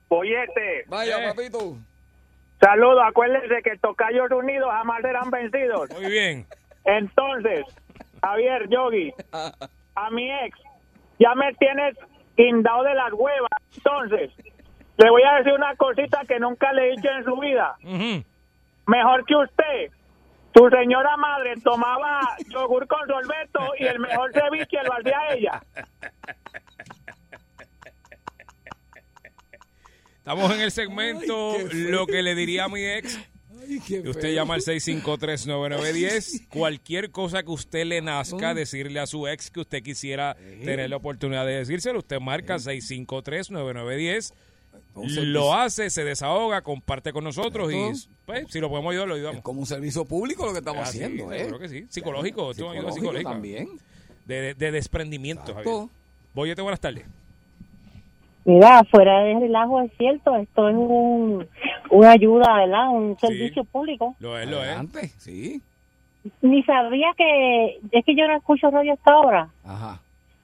Boyete, 0.09 0.85
Vaya, 0.87 1.23
Eh. 1.23 1.33
papito. 1.33 1.77
saludos, 2.59 3.01
acuérdense 3.05 3.61
que 3.63 3.77
tocayos 3.77 4.31
unidos 4.31 4.69
jamás 4.71 5.01
serán 5.01 5.29
vencidos. 5.29 5.89
Muy 5.91 6.11
bien. 6.11 6.45
Entonces, 6.85 7.65
Javier, 8.21 8.67
Yogi, 8.69 9.13
a 9.31 10.09
mi 10.11 10.31
ex, 10.31 10.57
ya 11.19 11.35
me 11.35 11.53
tienes 11.55 11.95
guindado 12.37 12.83
de 12.83 12.93
las 12.93 13.11
huevas. 13.13 13.49
Entonces, 13.75 14.31
le 14.97 15.09
voy 15.09 15.21
a 15.23 15.37
decir 15.37 15.53
una 15.53 15.75
cosita 15.75 16.21
que 16.27 16.39
nunca 16.39 16.73
le 16.73 16.87
he 16.87 16.91
dicho 16.91 17.09
en 17.09 17.23
su 17.23 17.37
vida. 17.37 17.75
Mejor 18.87 19.25
que 19.25 19.35
usted 19.35 19.91
Tu 20.53 20.67
señora 20.69 21.15
madre 21.17 21.53
tomaba 21.63 22.21
yogur 22.49 22.87
con 22.87 23.07
sorbeto 23.07 23.59
y 23.79 23.85
el 23.85 23.99
mejor 23.99 24.31
ceviche 24.33 24.77
lo 24.83 24.93
hacía 24.93 25.35
ella. 25.35 25.61
Estamos 30.17 30.51
en 30.55 30.61
el 30.61 30.71
segmento 30.71 31.55
Lo 31.71 32.07
que 32.07 32.21
le 32.23 32.33
diría 32.33 32.65
a 32.65 32.69
mi 32.69 32.83
ex. 32.83 33.19
Y 33.87 34.07
usted 34.07 34.33
llama 34.33 34.55
al 34.55 34.61
653-9910. 34.61 36.47
Cualquier 36.49 37.11
cosa 37.11 37.43
que 37.43 37.51
usted 37.51 37.85
le 37.85 38.01
nazca 38.01 38.53
decirle 38.53 38.99
a 38.99 39.05
su 39.05 39.27
ex 39.27 39.51
que 39.51 39.59
usted 39.59 39.83
quisiera 39.83 40.35
tener 40.63 40.89
la 40.89 40.95
oportunidad 40.95 41.45
de 41.45 41.57
decírselo, 41.57 41.99
usted 41.99 42.19
marca 42.19 42.55
653-9910. 42.55 44.33
Lo 44.95 45.53
hace, 45.53 45.89
se 45.89 46.03
desahoga, 46.03 46.61
comparte 46.61 47.11
con 47.13 47.23
nosotros 47.23 47.71
y 47.71 47.91
pues, 48.25 48.45
si 48.49 48.59
lo 48.59 48.69
podemos 48.69 48.91
ayudar, 48.91 49.07
lo 49.07 49.15
ayudamos. 49.15 49.41
Como 49.41 49.59
un 49.59 49.65
servicio 49.65 50.05
público 50.05 50.45
lo 50.45 50.51
que 50.53 50.59
estamos 50.59 50.81
Ah, 50.85 50.89
haciendo, 50.89 51.31
¿eh? 51.31 51.45
creo 51.47 51.59
que 51.59 51.69
sí. 51.69 51.85
Psicológico, 51.89 52.51
es 52.51 52.57
ayuda 52.57 52.71
Psicológico 52.73 52.91
psicológica. 52.93 53.29
también. 53.31 53.69
De, 54.25 54.53
de 54.55 54.71
desprendimiento, 54.71 55.53
Javier. 55.53 55.75
Boyete, 56.33 56.61
buenas 56.61 56.79
tardes. 56.79 57.05
Mira, 58.45 58.83
fuera 58.89 59.19
de 59.23 59.39
relajo 59.39 59.81
es 59.81 59.91
cierto, 59.97 60.35
esto 60.37 60.69
es 60.69 60.75
un, 60.75 61.47
una 61.91 62.11
ayuda, 62.11 62.55
¿verdad? 62.55 62.89
Un 62.91 63.17
servicio 63.19 63.63
público. 63.65 64.15
Lo 64.19 64.37
es, 64.39 64.47
lo 64.49 64.57
es. 64.63 64.67
Adelante, 64.69 65.11
sí. 65.17 65.61
Ni 66.41 66.63
sabía 66.63 67.07
que, 67.17 67.79
es 67.91 68.05
que 68.05 68.15
yo 68.15 68.25
no 68.27 68.35
escucho 68.37 68.69
radio 68.69 68.93
hasta 68.93 69.11
ahora, 69.13 69.49
Ajá. 69.65 70.01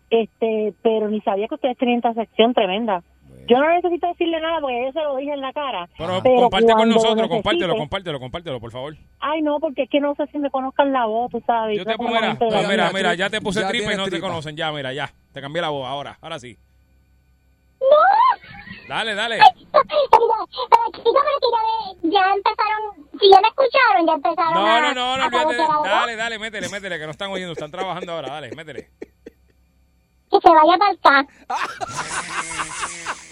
este, 0.10 0.74
pero 0.82 1.10
ni 1.10 1.20
sabía 1.22 1.48
que 1.48 1.56
ustedes 1.56 1.78
tenían 1.78 1.98
esta 1.98 2.14
sección 2.14 2.54
tremenda. 2.54 3.04
Yo 3.48 3.58
no 3.60 3.70
necesito 3.70 4.08
decirle 4.08 4.40
nada 4.40 4.60
porque 4.62 4.86
yo 4.86 4.92
se 4.94 5.02
lo 5.02 5.16
dije 5.18 5.34
en 5.34 5.42
la 5.42 5.52
cara. 5.54 5.90
Pero, 5.98 6.22
pero 6.24 6.36
comparte 6.36 6.74
con 6.74 6.90
nosotros, 6.90 7.16
necesite- 7.16 7.30
compártelo, 7.30 7.76
compártelo, 7.76 8.20
compártelo, 8.20 8.60
por 8.60 8.72
favor. 8.72 8.96
Ay, 9.20 9.42
no, 9.42 9.60
porque 9.60 9.84
es 9.84 9.90
que 9.90 10.00
no 10.00 10.16
sé 10.16 10.26
si 10.28 10.38
me 10.40 10.50
conozcan 10.50 10.94
la 10.94 11.06
voz, 11.06 11.30
tú 11.32 11.42
sabes. 11.46 11.78
Yo 11.78 11.84
te 11.84 11.92
no 11.92 11.98
como 11.98 12.10
mira, 12.10 12.34
no, 12.40 12.68
mira, 12.70 12.92
mira, 12.94 13.14
ya 13.16 13.30
te 13.30 13.42
puse 13.42 13.62
ya 13.62 13.68
tripa 13.68 13.94
y 13.94 13.98
no 13.98 14.08
te 14.08 14.20
conocen. 14.22 14.56
Ya, 14.56 14.72
mira, 14.72 14.94
ya. 14.94 15.12
Te 15.34 15.42
cambié 15.42 15.62
la 15.62 15.70
voz 15.70 15.86
ahora, 15.88 16.18
ahora 16.22 16.40
sí. 16.40 16.58
Dale, 18.88 19.16
dale. 19.16 19.38
Que 19.38 19.44
ya, 22.12 22.20
ya 22.22 22.34
empezaron, 22.34 23.08
si 23.20 23.30
ya 23.32 23.42
me 23.42 23.48
escucharon, 23.48 24.08
ya 24.08 24.14
empezaron 24.14 24.54
No, 24.54 24.66
a, 24.68 24.82
no, 24.82 24.94
no, 24.94 25.18
no, 25.18 25.26
olvídate. 25.26 25.58
Dale, 25.90 26.16
dale, 26.16 26.40
métele, 26.40 26.70
métele, 26.70 27.00
que 27.00 27.06
no 27.06 27.12
están 27.12 27.32
oyendo, 27.32 27.54
están 27.54 27.72
trabajando 27.72 28.12
ahora. 28.14 28.30
Dale, 28.30 28.52
métele. 28.56 28.90
Que 30.30 30.40
se 30.42 30.50
vaya 30.50 30.78
para 30.78 30.92
acá. 31.22 31.28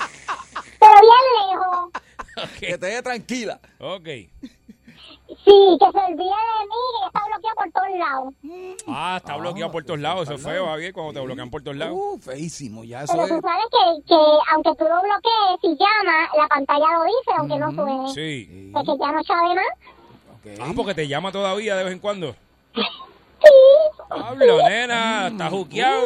Bien 1.01 1.49
lejos. 1.49 2.51
Que 2.59 2.77
te 2.77 2.85
dé 2.85 3.01
tranquila. 3.01 3.59
Ok. 3.79 4.07
Sí, 5.45 5.77
que 5.79 5.91
se 5.91 5.97
olvide 5.97 6.17
de 6.17 6.65
mí, 6.67 6.81
que 6.99 7.07
está 7.07 7.25
bloqueado 7.25 7.55
por 7.55 7.71
todos 7.71 7.97
lados. 7.97 8.33
Ah, 8.87 9.15
está 9.17 9.37
bloqueado 9.37 9.71
por 9.71 9.83
todos 9.85 9.99
lados. 9.99 10.23
Eso 10.23 10.33
es 10.35 10.43
feo, 10.43 10.65
Javier, 10.65 10.93
cuando 10.93 11.13
te 11.13 11.25
bloquean 11.25 11.49
por 11.49 11.63
todos 11.63 11.77
lados. 11.77 11.95
Uh, 11.97 12.17
feísimo, 12.19 12.83
ya 12.83 13.03
eso 13.03 13.13
Pero 13.13 13.23
es. 13.25 13.29
tú 13.29 13.41
sabes 13.41 13.65
que, 13.71 14.03
que 14.07 14.15
aunque 14.53 14.69
tú 14.77 14.83
lo 14.83 15.01
bloquees, 15.01 15.59
si 15.61 15.67
llama, 15.69 16.29
la 16.37 16.47
pantalla 16.47 16.85
lo 16.93 17.03
dice, 17.05 17.31
aunque 17.37 17.57
no 17.57 17.71
suene. 17.71 18.13
Sí. 18.13 18.71
Es 18.75 18.85
que 18.85 18.97
ya 18.99 19.11
no 19.11 19.23
sabe 19.23 19.55
más. 19.55 20.59
Ah, 20.59 20.73
porque 20.75 20.93
te 20.95 21.07
llama 21.07 21.31
todavía 21.31 21.75
de 21.75 21.83
vez 21.85 21.93
en 21.93 21.99
cuando. 21.99 22.35
Sí. 23.43 23.49
Hablo, 24.11 24.57
nena, 24.69 25.29
está 25.29 25.49
juqueado. 25.49 26.05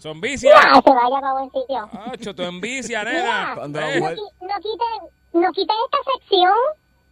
Son 0.00 0.18
vicias. 0.20 0.54
Ya, 0.54 0.80
se 0.84 0.90
vaya 0.90 1.20
para 1.20 1.32
buen 1.34 1.50
sitio. 1.52 1.88
Acho, 2.12 2.34
tu 2.34 2.42
envicia, 2.42 3.04
Mira, 3.04 3.54
nena. 3.54 3.54
no, 3.68 3.80
Eh. 3.80 4.00
qui- 4.00 4.32
no 4.40 4.56
quiten, 4.60 5.42
no 5.42 5.52
quiten 5.52 5.76
esta 5.84 5.98
sección. 6.18 6.54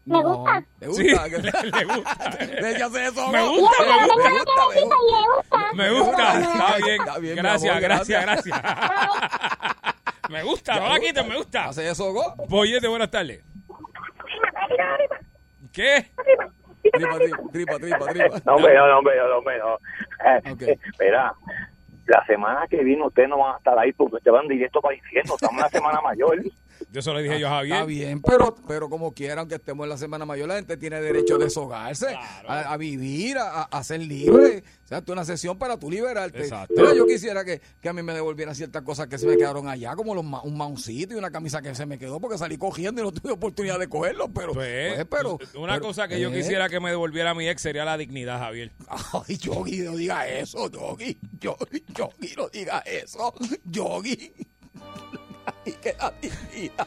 Me 0.07 0.23
gusta. 0.23 0.65
¿Le 0.81 0.93
Sí, 0.95 1.13
gusta? 1.13 1.29
le 1.29 1.85
gusta. 1.85 2.31
Le 2.63 2.71
echas 2.73 2.95
eso. 2.95 3.29
Me 3.29 3.39
¿no? 3.39 3.51
gusta, 3.51 3.77
Mira, 3.83 3.95
me 3.95 4.07
no 4.07 4.15
gusta. 4.15 4.25
tengo 4.55 4.69
que 4.71 4.75
decir, 4.75 4.93
y 5.07 5.13
le 5.13 5.37
gusta. 5.37 5.73
Me 5.75 5.91
gusta, 5.91 6.41
está 6.41 6.77
bien. 6.79 7.01
Está 7.03 7.19
bien, 7.19 7.35
mi 7.35 7.43
gracias, 7.43 7.71
amor, 7.71 7.83
gracias, 7.83 8.23
gracias. 8.23 8.63
gracias. 8.63 9.83
me 10.31 10.43
gusta, 10.45 10.81
no 10.81 10.89
la 10.89 10.99
quites, 11.01 11.27
me 11.29 11.37
gusta. 11.37 11.65
¿Hace 11.67 11.91
eso, 11.91 12.11
Go? 12.15 12.35
Boyete, 12.49 12.89
buenas 12.89 13.11
tardes. 13.11 13.43
¿Qué? 15.73 16.11
Tripa, 16.91 17.19
tripa, 17.19 17.39
tripa, 17.53 17.79
tripa, 17.79 18.07
tripa. 18.07 18.41
No, 18.47 18.55
hombre, 18.57 18.75
no, 18.75 18.87
no, 18.89 18.99
hombre, 18.99 19.17
no, 19.19 19.37
hombre, 19.39 19.59
no. 19.59 19.79
Eh, 20.25 20.79
Mira, 20.99 21.35
la 22.09 22.25
semana 22.25 22.67
que 22.67 22.83
viene 22.83 23.07
ustedes 23.07 23.29
no 23.29 23.39
van 23.39 23.55
a 23.55 23.59
estar 23.59 23.79
ahí 23.79 23.93
porque 23.93 24.17
ustedes 24.17 24.33
van 24.33 24.49
directo 24.49 24.81
para 24.81 24.95
el 24.95 25.01
infierno. 25.01 25.35
Estamos 25.35 25.57
en 25.57 25.63
la 25.63 25.69
semana 25.69 26.01
mayor. 26.01 26.39
Yo 26.91 27.03
se 27.03 27.13
lo 27.13 27.19
dije 27.21 27.39
yo 27.39 27.49
a 27.49 27.51
Javier. 27.51 27.75
Está 27.77 27.87
bien, 27.87 28.23
pero, 28.23 28.55
pero 28.67 28.89
como 28.89 29.13
quiera, 29.13 29.41
aunque 29.41 29.57
estemos 29.57 29.85
en 29.85 29.91
la 29.91 29.99
Semana 29.99 30.25
Mayor, 30.25 30.49
la 30.49 30.55
gente 30.57 30.77
tiene 30.79 31.01
derecho 31.01 31.35
a 31.37 31.39
deshogarse, 31.39 32.15
a, 32.47 32.73
a 32.73 32.77
vivir, 32.79 33.37
a, 33.39 33.65
a 33.65 33.85
ser 33.85 34.01
libre. 34.01 34.65
O 34.85 34.89
sea, 34.89 35.03
tú 35.03 35.13
una 35.13 35.27
sesión 35.27 35.59
para 35.59 35.79
tú 35.79 35.91
liberarte. 35.91 36.39
Exacto. 36.41 36.73
Pero 36.75 36.95
yo 36.95 37.07
quisiera 37.07 37.45
que, 37.45 37.61
que 37.81 37.89
a 37.91 37.93
mí 37.93 38.03
me 38.03 38.15
devolvieran 38.15 38.55
ciertas 38.55 38.83
cosas 38.83 39.07
que 39.07 39.19
se 39.19 39.27
me 39.27 39.37
quedaron 39.37 39.69
allá, 39.69 39.95
como 39.97 40.15
los, 40.15 40.25
un 40.25 40.57
mauncito 40.57 41.13
y 41.15 41.19
una 41.19 41.31
camisa 41.31 41.61
que 41.61 41.75
se 41.75 41.85
me 41.85 41.99
quedó 41.99 42.21
porque 42.21 42.39
salí 42.39 42.57
cogiendo 42.57 43.03
y 43.03 43.05
no 43.05 43.13
tuve 43.13 43.33
oportunidad 43.33 43.79
de 43.79 43.89
cogerlo. 43.89 44.29
Pero, 44.33 44.55
Pues, 44.55 44.95
pues, 44.95 45.07
pero 45.11 45.39
una 45.61 45.75
pero, 45.75 45.87
cosa 45.89 46.09
que 46.09 46.19
yo 46.19 46.31
eh, 46.31 46.35
quisiera 46.37 46.71
que 46.71 46.81
me 46.81 46.89
devolviera 46.89 47.31
a 47.31 47.35
mi 47.35 47.49
ex 47.49 47.61
sería 47.61 47.85
la 47.85 47.99
dignidad, 47.99 48.39
Javier. 48.39 48.73
Ay, 48.89 49.37
Yogi, 49.37 49.81
no 49.81 49.95
diga 49.95 50.27
eso, 50.27 50.71
Yogi. 50.71 51.19
Yogi, 51.39 51.85
Yogi, 51.95 52.35
no 52.37 52.49
diga 52.49 52.79
eso. 52.87 53.35
Yogi. 53.67 54.33
Ay, 55.67 55.73
que 55.81 55.95
la 55.99 56.13
dignidad. 56.21 56.87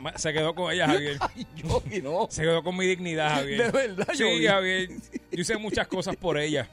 Ma- 0.00 0.16
Se 0.18 0.32
quedó 0.32 0.54
con 0.54 0.72
ella, 0.72 0.86
Javier. 0.88 1.18
Yogi, 1.56 2.02
no. 2.02 2.26
Se 2.30 2.42
quedó 2.42 2.62
con 2.62 2.76
mi 2.76 2.86
dignidad, 2.86 3.30
Javier. 3.36 3.64
De 3.64 3.70
verdad, 3.70 4.08
Sí, 4.12 4.18
Yogi. 4.22 4.46
Javier. 4.46 4.88
Yo 5.32 5.40
hice 5.40 5.56
muchas 5.56 5.86
cosas 5.88 6.16
por 6.16 6.36
ella. 6.38 6.68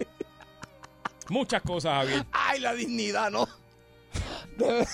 Muchas 1.30 1.62
cosas, 1.62 1.94
Javier. 1.94 2.26
Ay, 2.32 2.60
la 2.60 2.74
dignidad, 2.74 3.32
no. 3.32 3.48
De 4.58 4.66
verdad. 4.66 4.88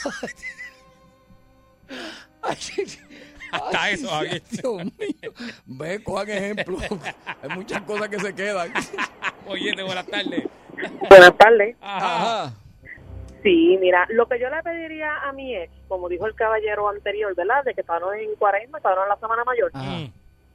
Ay, 2.41 2.57
Hasta 3.51 3.81
ay, 3.83 3.93
eso, 3.95 4.07
Javier. 4.09 4.43
Dios 4.51 4.83
mío. 4.83 5.33
Ve, 5.65 6.03
cojan 6.03 6.29
ejemplo. 6.29 6.77
Hay 7.41 7.49
muchas 7.55 7.81
cosas 7.83 8.09
que 8.09 8.19
se 8.19 8.35
quedan. 8.35 8.71
Oye, 9.47 9.73
buenas 9.83 10.05
tardes. 10.05 10.43
Buenas 11.09 11.37
tardes. 11.37 11.75
Ajá. 11.81 12.53
Sí, 13.43 13.77
mira, 13.79 14.05
lo 14.09 14.27
que 14.27 14.39
yo 14.39 14.49
le 14.49 14.61
pediría 14.63 15.17
a 15.23 15.31
mi 15.31 15.55
ex, 15.55 15.71
como 15.87 16.09
dijo 16.09 16.25
el 16.25 16.35
caballero 16.35 16.89
anterior, 16.89 17.33
¿verdad? 17.35 17.63
De 17.63 17.73
que 17.73 17.81
estaban 17.81 18.01
en 18.19 18.35
cuaresma, 18.35 18.77
estaban 18.77 19.03
en 19.03 19.09
la 19.09 19.17
Semana 19.17 19.43
Mayor. 19.43 19.71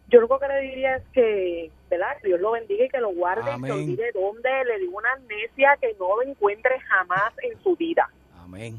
Yo 0.08 0.20
lo 0.20 0.38
que 0.38 0.48
le 0.48 0.60
diría 0.60 0.96
es 0.96 1.02
que, 1.14 1.70
¿verdad? 1.88 2.18
Que 2.20 2.28
Dios 2.28 2.40
lo 2.40 2.50
bendiga 2.50 2.84
y 2.84 2.88
que 2.90 2.98
lo 2.98 3.14
guarde, 3.14 3.50
Amén. 3.50 3.64
que 3.64 3.72
olvide 3.72 4.12
dónde 4.12 4.50
le 4.66 4.78
digo 4.78 4.98
una 4.98 5.10
amnesia 5.12 5.78
que 5.80 5.94
no 5.98 6.16
lo 6.16 6.22
encuentre 6.22 6.78
jamás 6.80 7.32
en 7.42 7.62
su 7.62 7.74
vida. 7.76 8.10
Amén. 8.42 8.76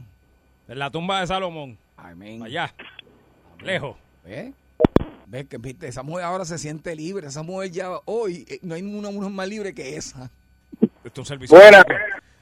En 0.68 0.78
la 0.78 0.92
tumba 0.92 1.22
de 1.22 1.28
Salomón. 1.28 1.78
Amén. 1.98 2.44
Allá. 2.44 2.72
Lejos. 3.62 3.98
¿Ves? 4.24 4.54
¿Ves 5.26 5.48
que 5.48 5.58
viste? 5.58 5.88
Esa 5.88 6.04
mujer 6.04 6.26
ahora 6.26 6.46
se 6.46 6.60
siente 6.60 6.96
libre. 6.96 7.26
Esa 7.28 7.42
mujer 7.42 7.72
ya 7.72 7.90
hoy, 8.06 8.46
eh, 8.48 8.60
no 8.62 8.76
hay 8.76 8.84
ninguna 8.84 9.10
mujer 9.10 9.32
más 9.32 9.48
libre 9.48 9.74
que 9.74 9.96
esa. 9.96 10.30
Esto 11.04 11.10
es 11.14 11.18
un 11.18 11.26
servicio. 11.26 11.58
Buenas. 11.58 11.84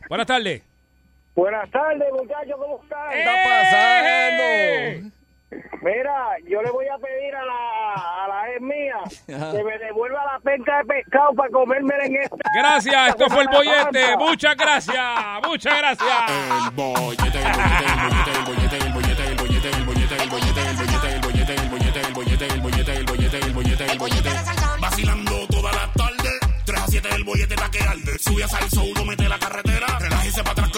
Buenas 0.09 0.27
tardes. 0.27 0.63
Buenas 1.35 1.69
tardes, 1.71 2.07
muchachos, 2.11 2.55
¿cómo 2.57 2.81
están? 2.83 3.09
¿Qué 3.09 3.19
está 3.19 3.31
pasando? 3.43 5.11
Mira, 5.81 6.37
yo 6.47 6.61
le 6.61 6.71
voy 6.71 6.85
a 6.87 6.97
pedir 6.97 7.35
a 7.35 7.43
la, 7.43 8.23
a 8.23 8.27
la 8.27 8.51
ex 8.51 8.61
mía 8.61 8.95
que 9.25 9.63
me 9.63 9.77
devuelva 9.79 10.23
la 10.25 10.39
penca 10.39 10.77
de 10.77 10.85
pescado 10.85 11.33
para 11.33 11.49
comérmela 11.49 12.05
en 12.05 12.15
esta. 12.17 12.37
Gracias, 12.53 13.09
esto 13.09 13.29
fue 13.29 13.43
el 13.43 13.49
bollete. 13.49 14.17
Muchas 14.17 14.55
gracias, 14.55 15.05
muchas 15.47 15.77
gracias. 15.77 16.09
El 16.29 16.71
bollete, 16.75 17.37
el 17.39 17.43
bollete, 17.43 18.31
el 18.31 18.43
bollete, 18.45 18.77
el 18.77 18.93
bollete, 18.93 19.27
el 19.27 19.35
bollete, 19.37 19.69
el 19.71 19.85
bollete, 19.85 20.21
el 20.21 20.29
bollete, 20.29 21.09
el 21.11 21.19
bollete, 21.19 21.53
el 21.55 21.69
bollete, 21.69 22.01
el 22.01 22.11
bollete, 22.11 22.11
el 22.11 22.13
bollete, 22.13 22.45
el 22.45 22.61
bollete, 22.61 22.93
el 22.93 23.05
bollete, 23.05 23.37
el 23.37 23.53
bollete, 23.53 23.85
el 23.91 23.97
bollete. 23.99 24.29
Vacilando 24.79 25.47
toda 25.47 25.71
la 25.71 25.91
tarde, 25.93 26.29
3 26.65 26.81
a 26.81 26.87
7 26.87 27.09
el 27.15 27.23
bollete 27.23 27.53
está 27.55 27.71
que 27.71 27.79
arde. 27.83 28.19
Sube 28.19 28.43
a 28.43 28.47
salso, 28.47 28.83
uno 28.83 29.05
mete 29.05 29.27
la 29.27 29.39
carretera, 29.39 29.87
relájese 29.99 30.41
para 30.43 30.51
atrás 30.51 30.71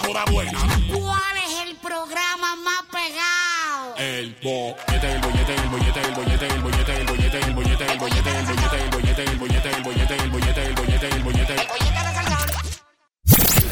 la 0.00 0.06
joda 0.06 0.24
buena. 0.30 0.58
¿Cuál 0.92 1.36
es 1.46 1.68
el 1.68 1.76
programa 1.76 2.56
más 2.56 2.82
pegado? 2.90 3.96
El 3.96 4.36
bollete, 4.42 5.12
el 5.12 5.20
bollete, 5.20 5.54
el 5.54 5.68
bollete, 5.68 6.00
el 6.00 6.12
bollete, 6.12 6.46
el 6.46 6.62
bollete, 6.62 6.96
el 6.96 7.06
bollete, 7.06 7.38
el 7.38 7.54
bollete, 7.54 7.86
el 7.92 7.98
bollete, 7.98 8.28
el 8.32 8.48
bollete, 8.48 8.72
el 8.74 8.88
bollete, 8.88 9.22
el 9.22 9.38
bollete, 9.38 9.72
el 9.72 9.82
bollete, 9.82 10.14
el 10.14 10.30
bollete, 10.30 10.62
el 10.62 10.74
bollete, 10.74 11.08
el 11.08 11.22
bollete. 11.22 11.56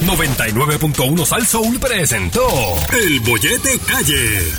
99.1 0.07 1.27
Sal 1.27 1.47
Soul 1.47 1.79
presentó 1.81 2.47
El 2.93 3.21
Bollete 3.21 3.79
Calle. 3.81 4.53